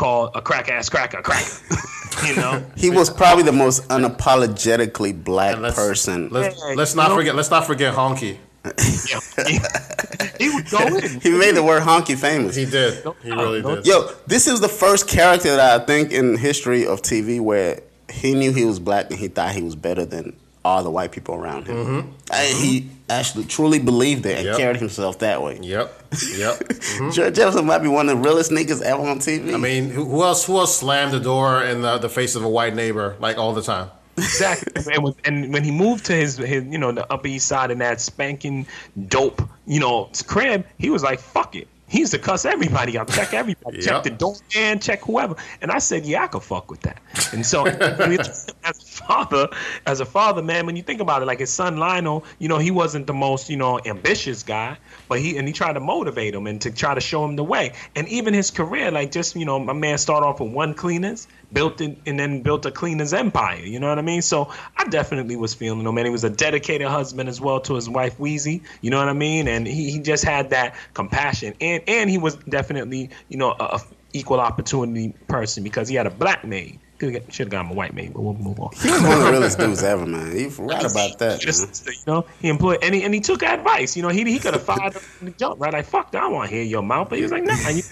[0.00, 1.46] call a crack ass cracker a cracker.
[2.26, 2.64] you know.
[2.74, 6.30] He was probably the most unapologetically black And let's, person.
[6.30, 7.34] Let's, let's not forget.
[7.34, 8.38] Let's not forget Honky.
[10.38, 11.20] he would go in.
[11.20, 12.54] He made the word honky famous.
[12.54, 13.02] He did.
[13.22, 13.86] He really did.
[13.86, 18.34] Yo, this is the first character that I think in history of TV where he
[18.34, 21.34] knew he was black and he thought he was better than all the white people
[21.34, 22.14] around him.
[22.32, 24.46] And he actually truly believed it and Mm-hmm.
[24.48, 24.56] Yep.
[24.58, 25.58] carried himself that way.
[25.62, 26.02] Yep.
[26.36, 26.62] Yep.
[27.12, 29.54] George Jefferson might be one of the realest niggas ever on TV.
[29.54, 30.44] I mean, who, who else?
[30.44, 33.52] Who else slammed the door in the, the face of a white neighbor like all
[33.52, 33.90] the time?
[34.18, 34.92] Exactly.
[34.94, 37.70] And when, and when he moved to his, his, you know, the Upper East Side
[37.70, 38.66] and that spanking
[39.08, 43.08] dope, you know, crib, he was like, "Fuck it." He used to cuss everybody out,
[43.10, 43.84] check everybody, Yep.
[43.84, 45.34] check the doorman, check whoever.
[45.60, 46.98] And I said, "Yeah, I could fuck with that."
[47.32, 49.48] And so, as a father,
[49.86, 52.58] as a father, man, when you think about it, like his son Lionel, you know,
[52.58, 54.76] he wasn't the most, you know, ambitious guy,
[55.08, 57.44] but he and he tried to motivate him and to try to show him the
[57.44, 57.72] way.
[57.96, 61.26] And even his career, like just you know, my man started off with one cleaners,
[61.52, 63.60] built it, and then built a cleaners empire.
[63.60, 64.22] You know what I mean?
[64.22, 67.74] So I definitely was feeling him, and he was a dedicated husband as well to
[67.74, 68.62] his wife Wheezy.
[68.80, 69.48] You know what I mean?
[69.48, 73.80] And he, he just had that compassion, and and he was definitely you know a,
[74.12, 76.78] equal opportunity person because he had a black maid.
[77.00, 78.72] Should have got him a white maid, but we'll move on.
[78.74, 80.36] He was one of the realest dudes ever, man.
[80.36, 81.40] He right about that.
[81.40, 83.96] Just you know, he employed and he, and he took advice.
[83.96, 85.72] You know, he he could have fired the jump, right?
[85.72, 87.80] Like fuck, I want to hear your mouth, but he was like, nah, you,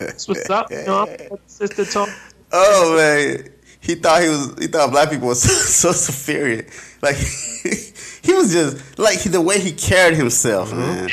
[0.00, 0.68] that's what's up.
[0.72, 1.06] You know,
[1.46, 2.08] sister talk.
[2.52, 3.48] Oh man,
[3.80, 4.54] he thought he was.
[4.58, 5.42] He thought black people was
[5.74, 6.66] so, superior.
[7.02, 7.16] Like
[8.22, 11.08] he was just like the way he carried himself, man.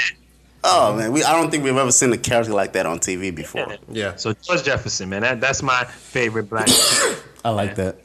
[0.64, 1.24] Oh man, we.
[1.24, 3.78] I don't think we've ever seen a character like that on TV before.
[3.90, 4.16] Yeah.
[4.16, 6.68] So George Jefferson, man, that, that's my favorite black.
[7.46, 7.98] I like that.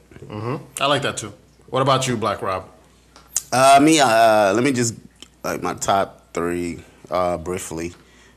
[0.80, 1.32] I like that too.
[1.68, 2.68] What about you, Black Rob?
[3.50, 3.98] Uh, me.
[3.98, 4.94] Uh, let me just
[5.42, 7.94] like my top three uh, briefly.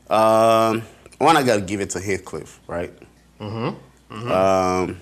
[0.08, 0.82] Um,
[1.18, 2.92] one, I gotta give it to Heathcliff, right?
[3.40, 3.78] Mm-hmm.
[4.10, 5.00] Um,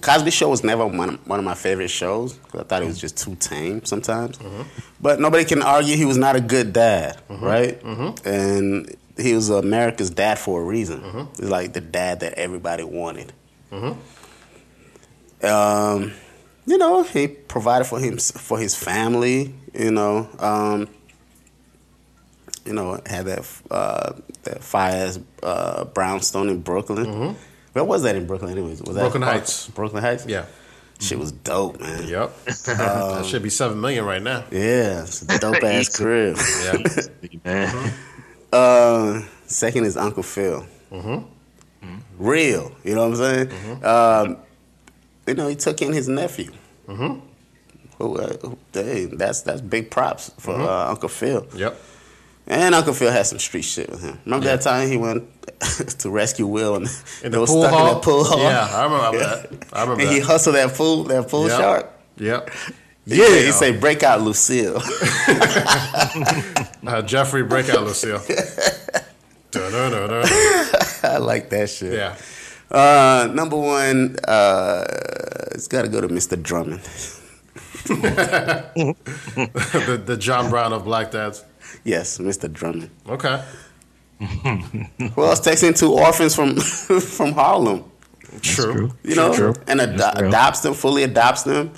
[0.00, 2.86] Cosby Show was never one of, one of my favorite shows because I thought it
[2.86, 4.38] was just too tame sometimes.
[5.00, 7.78] But nobody can argue he was not a good dad, right?
[8.24, 11.28] And he was America's dad for a reason.
[11.38, 13.32] He's like the dad that everybody wanted.
[15.42, 16.12] Um,
[16.66, 19.54] you know, he provided for him for his family.
[19.74, 20.88] You know, um,
[22.64, 24.12] you know, had that uh,
[24.44, 25.12] that fire
[25.42, 27.36] uh, brownstone in Brooklyn.
[27.72, 28.50] Where was that in Brooklyn?
[28.52, 29.68] Anyways, was that Brooklyn Park- Heights.
[29.68, 30.26] Brooklyn Heights.
[30.26, 30.46] Yeah.
[31.00, 32.06] shit was dope, man.
[32.08, 32.44] Yep.
[32.66, 34.44] that should be seven million right now.
[34.50, 36.36] Yeah, it's a dope ass crib.
[36.64, 37.38] Yeah.
[37.44, 37.92] man.
[38.52, 40.66] Uh, second is Uncle Phil.
[40.90, 41.24] Mm-hmm.
[42.18, 43.84] Real, you know what I'm saying?
[43.84, 44.36] Um,
[45.26, 46.50] you know, he took in his nephew.
[46.88, 47.20] Mm-hmm.
[47.98, 50.62] Who, uh, who, hey, that's that's big props for Mm-hmm.
[50.64, 51.46] uh, Uncle Phil.
[51.54, 51.80] Yep.
[52.50, 54.18] And Uncle Phil had some street shit with him.
[54.24, 54.56] Remember Yeah.
[54.56, 55.22] that time he went
[56.00, 56.86] to rescue Will and
[57.22, 57.88] In they the stuck hall.
[57.88, 58.40] in that pool hall?
[58.40, 59.68] Yeah, I remember that.
[59.72, 61.58] I remember And he hustled that pool, that pool Yep.
[61.58, 61.92] shark.
[62.16, 62.50] Yep.
[63.06, 64.80] Yeah, he say break out Lucille.
[66.86, 68.20] Uh, Jeffrey breakout Lucille.
[69.50, 70.24] Dun-dun-dun-dun.
[71.02, 71.92] I like that shit.
[71.94, 72.16] Yeah.
[72.70, 74.84] Uh, number one, uh,
[75.52, 76.40] it's got to go to Mr.
[76.40, 76.80] Drummond.
[77.84, 81.44] the, the John Brown of Black Dads.
[81.84, 82.52] Yes, Mr.
[82.52, 82.90] Drummond.
[83.08, 83.42] Okay.
[85.14, 86.56] Who else takes in two orphans from
[87.00, 87.84] from Harlem?
[88.42, 88.92] True.
[89.02, 89.54] You know, True.
[89.66, 91.72] and ad- adopts them, fully adopts them,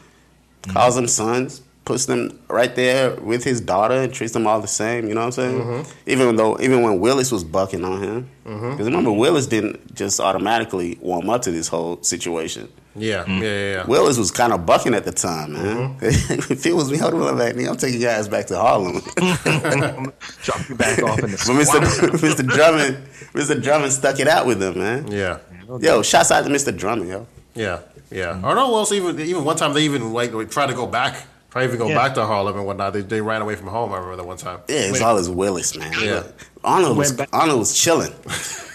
[0.68, 4.68] calls them sons, puts them right there with his daughter, and treats them all the
[4.68, 5.08] same.
[5.08, 5.60] You know what I'm saying?
[5.60, 6.10] Mm-hmm.
[6.10, 10.98] Even though, even when Willis was bucking on him, because remember Willis didn't just automatically
[11.00, 12.68] warm up to this whole situation.
[12.94, 13.24] Yeah.
[13.26, 13.40] Yeah.
[13.40, 13.72] Yeah.
[13.72, 13.86] yeah.
[13.86, 15.98] Willis was kind of bucking at the time, man.
[15.98, 16.52] Mm-hmm.
[16.52, 18.56] if it was me, I'd have been like, "Nigga, I'm taking your ass back to
[18.58, 19.00] Harlem.
[20.42, 21.36] Drop you back off in the
[21.70, 22.10] but Mr.
[22.10, 22.46] Mr.
[22.46, 22.96] Drummond,
[23.32, 23.62] Mr.
[23.62, 25.10] Drummond stuck it out with him, man.
[25.10, 25.38] yeah.
[25.80, 26.76] Yo, shouts out to Mr.
[26.76, 27.26] Drummond, yo.
[27.54, 27.80] Yeah,
[28.10, 28.36] yeah.
[28.42, 31.26] Or no, else even even one time they even like they tried to go back,
[31.52, 31.94] try to even go Yeah.
[31.96, 32.92] back to Harlem and whatnot.
[32.94, 33.92] They, they ran away from home.
[33.92, 34.60] I remember that one time.
[34.68, 35.92] Yeah, it's all his Willis, man.
[36.00, 36.24] Yeah.
[36.64, 38.12] Arnold was Went back- Arnold was chilling.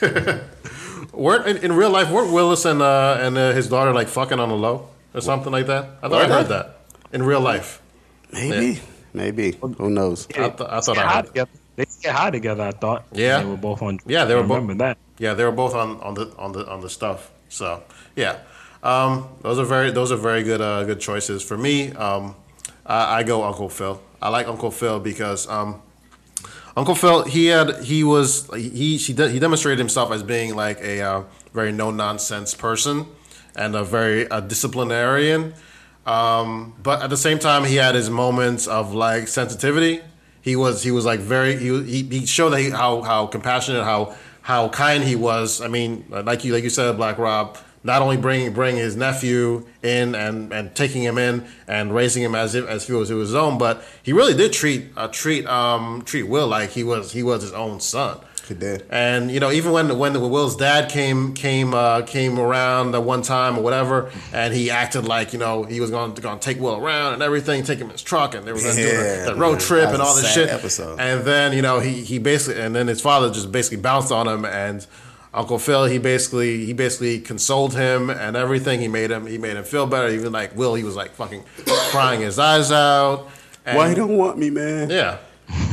[1.13, 4.39] Weren't in, in real life weren't Willis and uh, and uh, his daughter like fucking
[4.39, 5.89] on the low or something like that?
[6.03, 6.49] I thought I heard they?
[6.49, 6.77] that
[7.11, 7.81] in real life.
[8.31, 8.79] Maybe,
[9.13, 9.53] maybe.
[9.53, 10.27] Who knows?
[10.35, 11.25] I, th- I thought I high heard.
[11.27, 11.51] together.
[11.75, 12.63] They get high together.
[12.63, 13.05] I thought.
[13.13, 13.39] Yeah.
[13.39, 13.99] they were both on.
[14.05, 14.97] Yeah, they were both- Remember that?
[15.17, 17.31] Yeah, they were both on, on the on the on the stuff.
[17.49, 17.81] So
[18.15, 18.37] yeah,
[18.83, 21.93] um, those are very those are very good uh, good choices for me.
[21.93, 22.35] Um,
[22.87, 24.01] I, I go Uncle Phil.
[24.21, 25.81] I like Uncle Phil because um,
[26.75, 30.79] Uncle Phil he had he was he he de- he demonstrated himself as being like
[30.81, 31.23] a uh,
[31.53, 33.05] very no nonsense person
[33.55, 35.53] and a very a disciplinarian.
[36.05, 40.01] Um, but at the same time, he had his moments of like sensitivity.
[40.41, 43.83] He was he was like very he he, he showed that he, how how compassionate
[43.83, 45.61] how how kind he was.
[45.61, 47.57] I mean, like you like you said, Black Rob.
[47.83, 52.35] Not only bringing bringing his nephew in and, and taking him in and raising him
[52.35, 55.45] as if as if he was his own, but he really did treat uh, treat
[55.45, 58.19] um treat Will like he was he was his own son.
[58.47, 58.85] He did.
[58.89, 63.21] And you know, even when when Will's dad came came uh, came around the one
[63.21, 66.45] time or whatever, and he acted like you know he was going to going to
[66.45, 68.81] take Will around and everything, take him in his truck, and they were going to
[68.81, 70.49] do Yeah, the, the road trip and all this shit.
[70.49, 70.97] episode.
[70.99, 74.27] And then you know he he basically and then his father just basically bounced on
[74.27, 74.85] him and.
[75.37, 78.79] Uncle Phil, he basically he basically consoled him and everything.
[78.81, 80.09] He made him he made him feel better.
[80.09, 81.43] Even like Will, he was like fucking
[81.91, 83.29] crying his eyes out.
[83.65, 84.89] And, Why he don't want me, man?
[84.89, 85.17] Yeah,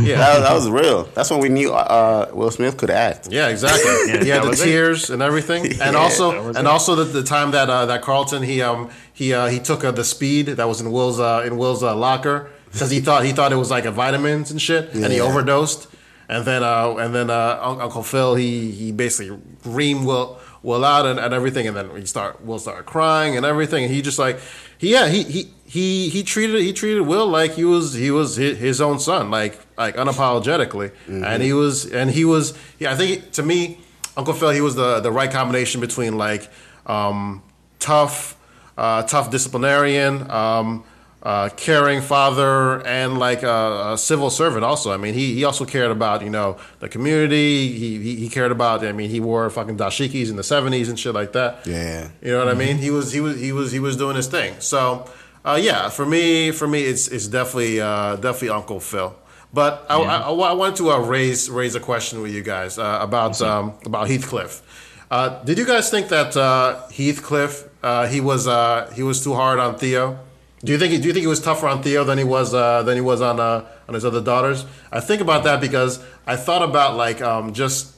[0.00, 0.18] yeah.
[0.18, 1.04] That, that was real.
[1.14, 3.28] That's when we knew uh, Will Smith could act.
[3.30, 3.90] Yeah, exactly.
[4.12, 4.64] Yeah, he had the was it.
[4.66, 6.66] tears and everything, and Yeah, also and it.
[6.66, 9.92] also the, the time that uh, that Carlton he um he uh, he took uh,
[9.92, 13.32] the speed that was in Will's uh, in Will's uh, locker because he thought he
[13.32, 15.86] thought it was like a vitamins and shit, and he overdosed,
[16.34, 21.04] and then uh and then uh, Uncle Phil he he basically reamed Will Will out
[21.06, 24.18] and, and everything, and then he start Will started crying and everything, and he just
[24.18, 24.38] like
[24.78, 25.50] he yeah he he.
[25.66, 29.30] He, he treated he treated Will like he was he was his, his own son
[29.30, 33.78] like like unapologetically and he was and he was yeah I think to me
[34.16, 36.48] Uncle Phil, he was the the right combination between like
[36.86, 37.42] um,
[37.78, 38.36] tough,
[38.78, 40.84] uh, tough disciplinarian, um,
[41.24, 44.64] uh, caring father, and like a, a civil servant.
[44.64, 47.72] Also, I mean, he, he also cared about you know the community.
[47.72, 48.84] He, he he cared about.
[48.84, 51.66] I mean, he wore fucking dashikis in the seventies and shit like that.
[51.66, 52.08] Yeah.
[52.20, 52.76] You know what I mean?
[52.76, 54.60] He was he was he was he was doing his thing.
[54.60, 55.08] So
[55.44, 59.16] uh, yeah, for me for me it's it's definitely uh, definitely Uncle Phil.
[59.52, 62.98] But I, I, I wanted to uh, raise raise a question with you guys uh,
[63.00, 64.62] about um, about Heathcliff.
[65.10, 69.34] Uh, did you guys think that uh, Heathcliff uh, he was uh, he was too
[69.34, 70.18] hard on Theo?
[70.64, 72.54] Do you think he, do you think he was tougher on Theo than he was
[72.54, 74.64] uh, than he was on uh, on his other daughters?
[74.90, 77.94] I think about that because I thought about like um, just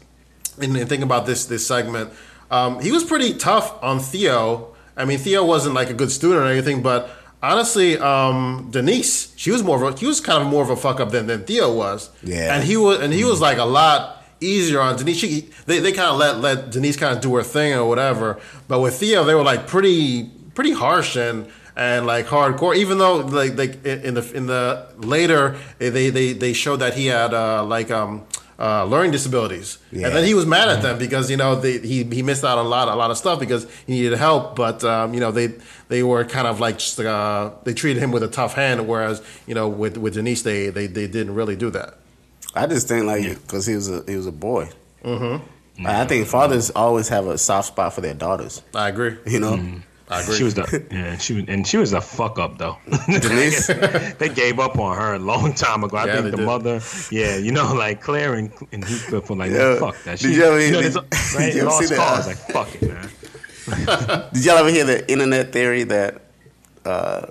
[0.61, 2.13] in, in thinking about this this segment,
[2.51, 4.75] um, he was pretty tough on Theo.
[4.97, 7.09] I mean, Theo wasn't like a good student or anything, but
[7.43, 10.77] honestly, um, Denise, she was more of a, he was kind of more of a
[10.77, 12.11] fuck up than, than Theo was.
[12.23, 12.55] Yeah.
[12.55, 15.19] and he was and he was like a lot easier on Denise.
[15.19, 18.41] She, they they kind of let let Denise kind of do her thing or whatever,
[18.67, 21.47] but with Theo, they were like pretty pretty harsh and.
[21.77, 26.53] And like hardcore, even though like like in the in the later they they they
[26.55, 28.25] showed that he had uh, like um
[28.59, 30.07] uh, learning disabilities, Yeah.
[30.07, 32.57] and then he was mad at them because you know they, he he missed out
[32.57, 35.31] on a lot a lot of stuff because he needed help, but um, you know
[35.31, 35.49] they
[35.89, 39.21] they were kind of like just uh, they treated him with a tough hand, whereas
[39.47, 41.99] you know with with Denise they they, they didn't really do that.
[42.55, 44.71] I just think like because he was a he was a boy.
[45.05, 45.87] Mm-hmm.
[45.87, 48.63] I think fathers always have a soft spot for their daughters.
[48.75, 49.17] I agree.
[49.27, 50.37] You know, I agree.
[50.37, 52.79] She was the yeah, she was, and she was a fuck up though.
[53.09, 53.67] Denise?
[54.19, 55.97] they gave up on her a long time ago.
[55.97, 56.47] I Yeah, think the did.
[56.47, 56.81] mother,
[57.11, 59.79] yeah, you know, like Claire and, and Heathcliff were like, Yeah.
[59.81, 60.19] fuck that.
[60.19, 61.99] Did She, you ever- you know, did- this- did you ever Lost see that?
[61.99, 64.29] cause, like fuck it, man.
[64.33, 66.23] did y'all ever hear the internet theory that
[66.85, 67.27] uh,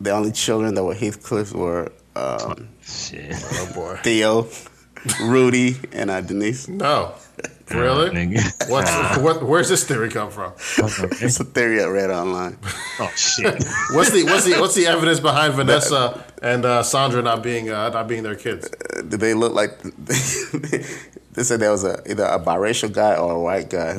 [0.00, 3.34] the only children that were Heathcliff were um, Shit.
[3.36, 4.00] oh boy.
[4.02, 4.48] Theo,
[5.22, 6.68] Rudy, and uh, Denise?
[6.68, 7.12] No,
[7.70, 8.10] really?
[8.10, 8.40] Nigga.
[8.70, 8.90] What's
[9.24, 9.42] what?
[9.42, 10.52] Where's this theory come from?
[11.20, 12.58] It's a theory I read online.
[13.00, 13.62] Oh shit.
[13.92, 17.90] What's the what's the what's the evidence behind Vanessa and uh, Sandra not being uh,
[17.90, 18.66] not being their kids?
[18.66, 19.80] Uh, Did they look like?
[21.34, 23.94] they said there was a either a biracial guy or a white guy.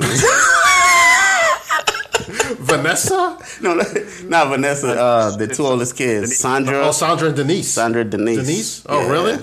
[2.60, 3.38] Vanessa?
[3.62, 3.74] no,
[4.24, 4.88] not Vanessa.
[5.00, 7.68] Uh, the two oldest kids, Sandra, Oh, Sandra and Denise.
[7.70, 8.36] Sandra, Denise.
[8.38, 8.82] Denise?
[8.86, 9.38] Oh, really?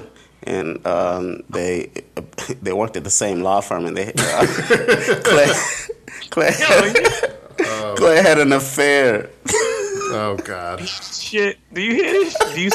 [0.47, 1.91] And um, they
[2.61, 4.45] they worked at the same law firm, and they uh,
[5.23, 5.53] Claire,
[6.29, 6.53] Claire,
[7.97, 9.29] Claire had an affair.
[10.09, 10.87] Oh God.
[10.87, 11.57] shit.
[11.73, 12.35] Do you hear this?
[12.53, 12.69] Do you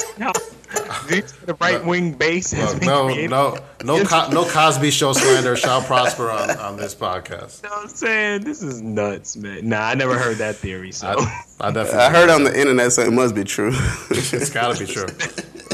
[0.74, 3.30] see how do you see the right wing base has Look, no, created?
[3.30, 7.62] no, no, Co- no Cosby Show slander shall prosper on, on this podcast.
[7.62, 8.44] You know what I'm saying?
[8.44, 9.68] This is nuts, man.
[9.68, 10.92] Nah, I never heard that theory.
[10.92, 12.00] So I, I definitely.
[12.00, 13.72] I heard on the internet, so it must be true.
[14.10, 15.06] It's got to be true.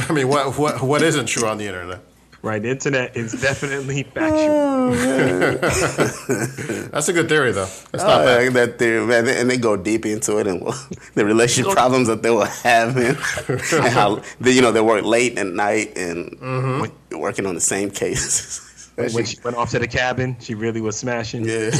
[0.08, 2.00] I mean, what what what isn't true on the internet?
[2.42, 4.90] Right, the internet is definitely factual.
[6.90, 7.66] That's a good theory, though.
[7.92, 8.44] That's Oh, not bad.
[8.44, 10.62] yeah, that theory, man, and they go deep into it and
[11.14, 13.16] the relationship problems that they were having,
[13.48, 17.18] and how they, you know they work late at night and Mm-hmm.
[17.18, 18.64] working on the same cases.
[18.96, 21.44] That when she went off to the cabin, she really was smashing.
[21.44, 21.70] yeah,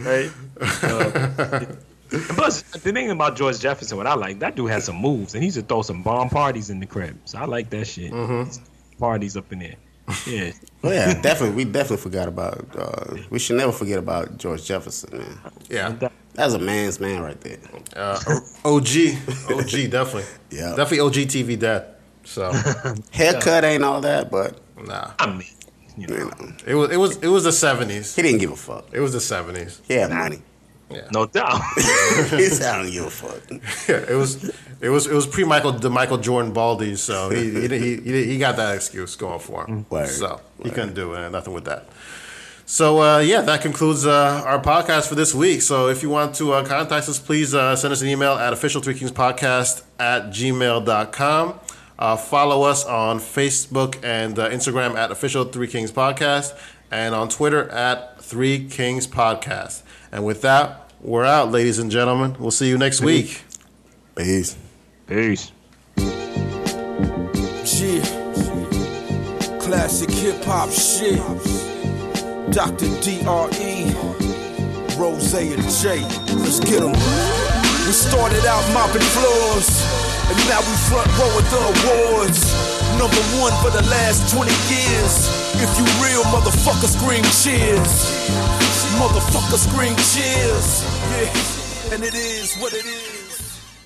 [0.00, 0.30] Right.
[0.82, 1.78] And
[2.10, 5.42] plus, the thing about George Jefferson, what I like, that dude had some moves, and
[5.42, 7.18] he used to throw some bomb parties in the crib.
[7.24, 8.12] So I like that shit.
[8.98, 9.74] Parties up in there.
[10.26, 10.52] Yeah.
[10.84, 11.56] oh yeah, definitely.
[11.56, 12.66] We definitely forgot about.
[12.76, 15.38] Uh, we should never forget about George Jefferson, man.
[15.68, 16.08] Yeah.
[16.34, 17.58] That's a man's man right there.
[17.96, 18.18] Uh,
[18.64, 18.86] OG,
[19.50, 20.24] OG, definitely.
[20.50, 20.74] Yeah.
[20.76, 21.96] Definitely OG TV dad.
[22.24, 22.50] So,
[23.10, 25.12] Haircut ain't all that, but nah.
[25.18, 25.48] I mean,
[25.96, 28.14] you you know, know, It was it was it was the seventies.
[28.16, 28.86] he didn't give a fuck.
[28.92, 29.82] It was the seventies.
[29.88, 30.40] Yeah, had
[30.90, 31.02] money.
[31.12, 31.60] no doubt.
[31.76, 34.44] he said, "I don't give a fuck." Yeah, it was
[34.80, 38.24] it was it was pre Michael the Michael Jordan Baldy, so he he, he he
[38.24, 39.86] he got that excuse going for him.
[39.90, 40.08] Word.
[40.08, 41.88] So he couldn't do it, nothing with that.
[42.66, 45.62] So uh, yeah, that concludes uh, our podcast for this week.
[45.62, 48.52] So if you want to uh, contact us, please uh, send us an email at
[48.52, 51.60] official three kings podcast at gmail.com.
[51.98, 56.56] Uh, follow us on Facebook and uh, Instagram at official three kings podcast
[56.90, 59.82] and on Twitter at three kings podcast.
[60.12, 62.36] And with that, we're out, ladies and gentlemen.
[62.38, 63.42] We'll see you next week.
[64.16, 64.56] Peace.
[65.06, 65.52] Peace.
[67.80, 68.02] Yeah.
[69.60, 71.20] Classic hip hop shit.
[72.50, 72.88] Dr.
[73.02, 73.92] D.R.E.
[74.98, 76.00] Rose and J.
[76.34, 76.92] Let's get get 'em.
[77.86, 79.68] We started out mopping floors,
[80.28, 82.40] and now we front row at the awards.
[82.98, 85.28] Number one for the last 20 years.
[85.62, 88.67] If you real, motherfucker, scream cheers.
[88.98, 90.82] Motherfucker, scream cheers.
[90.82, 93.17] Yeah, and it is what it is.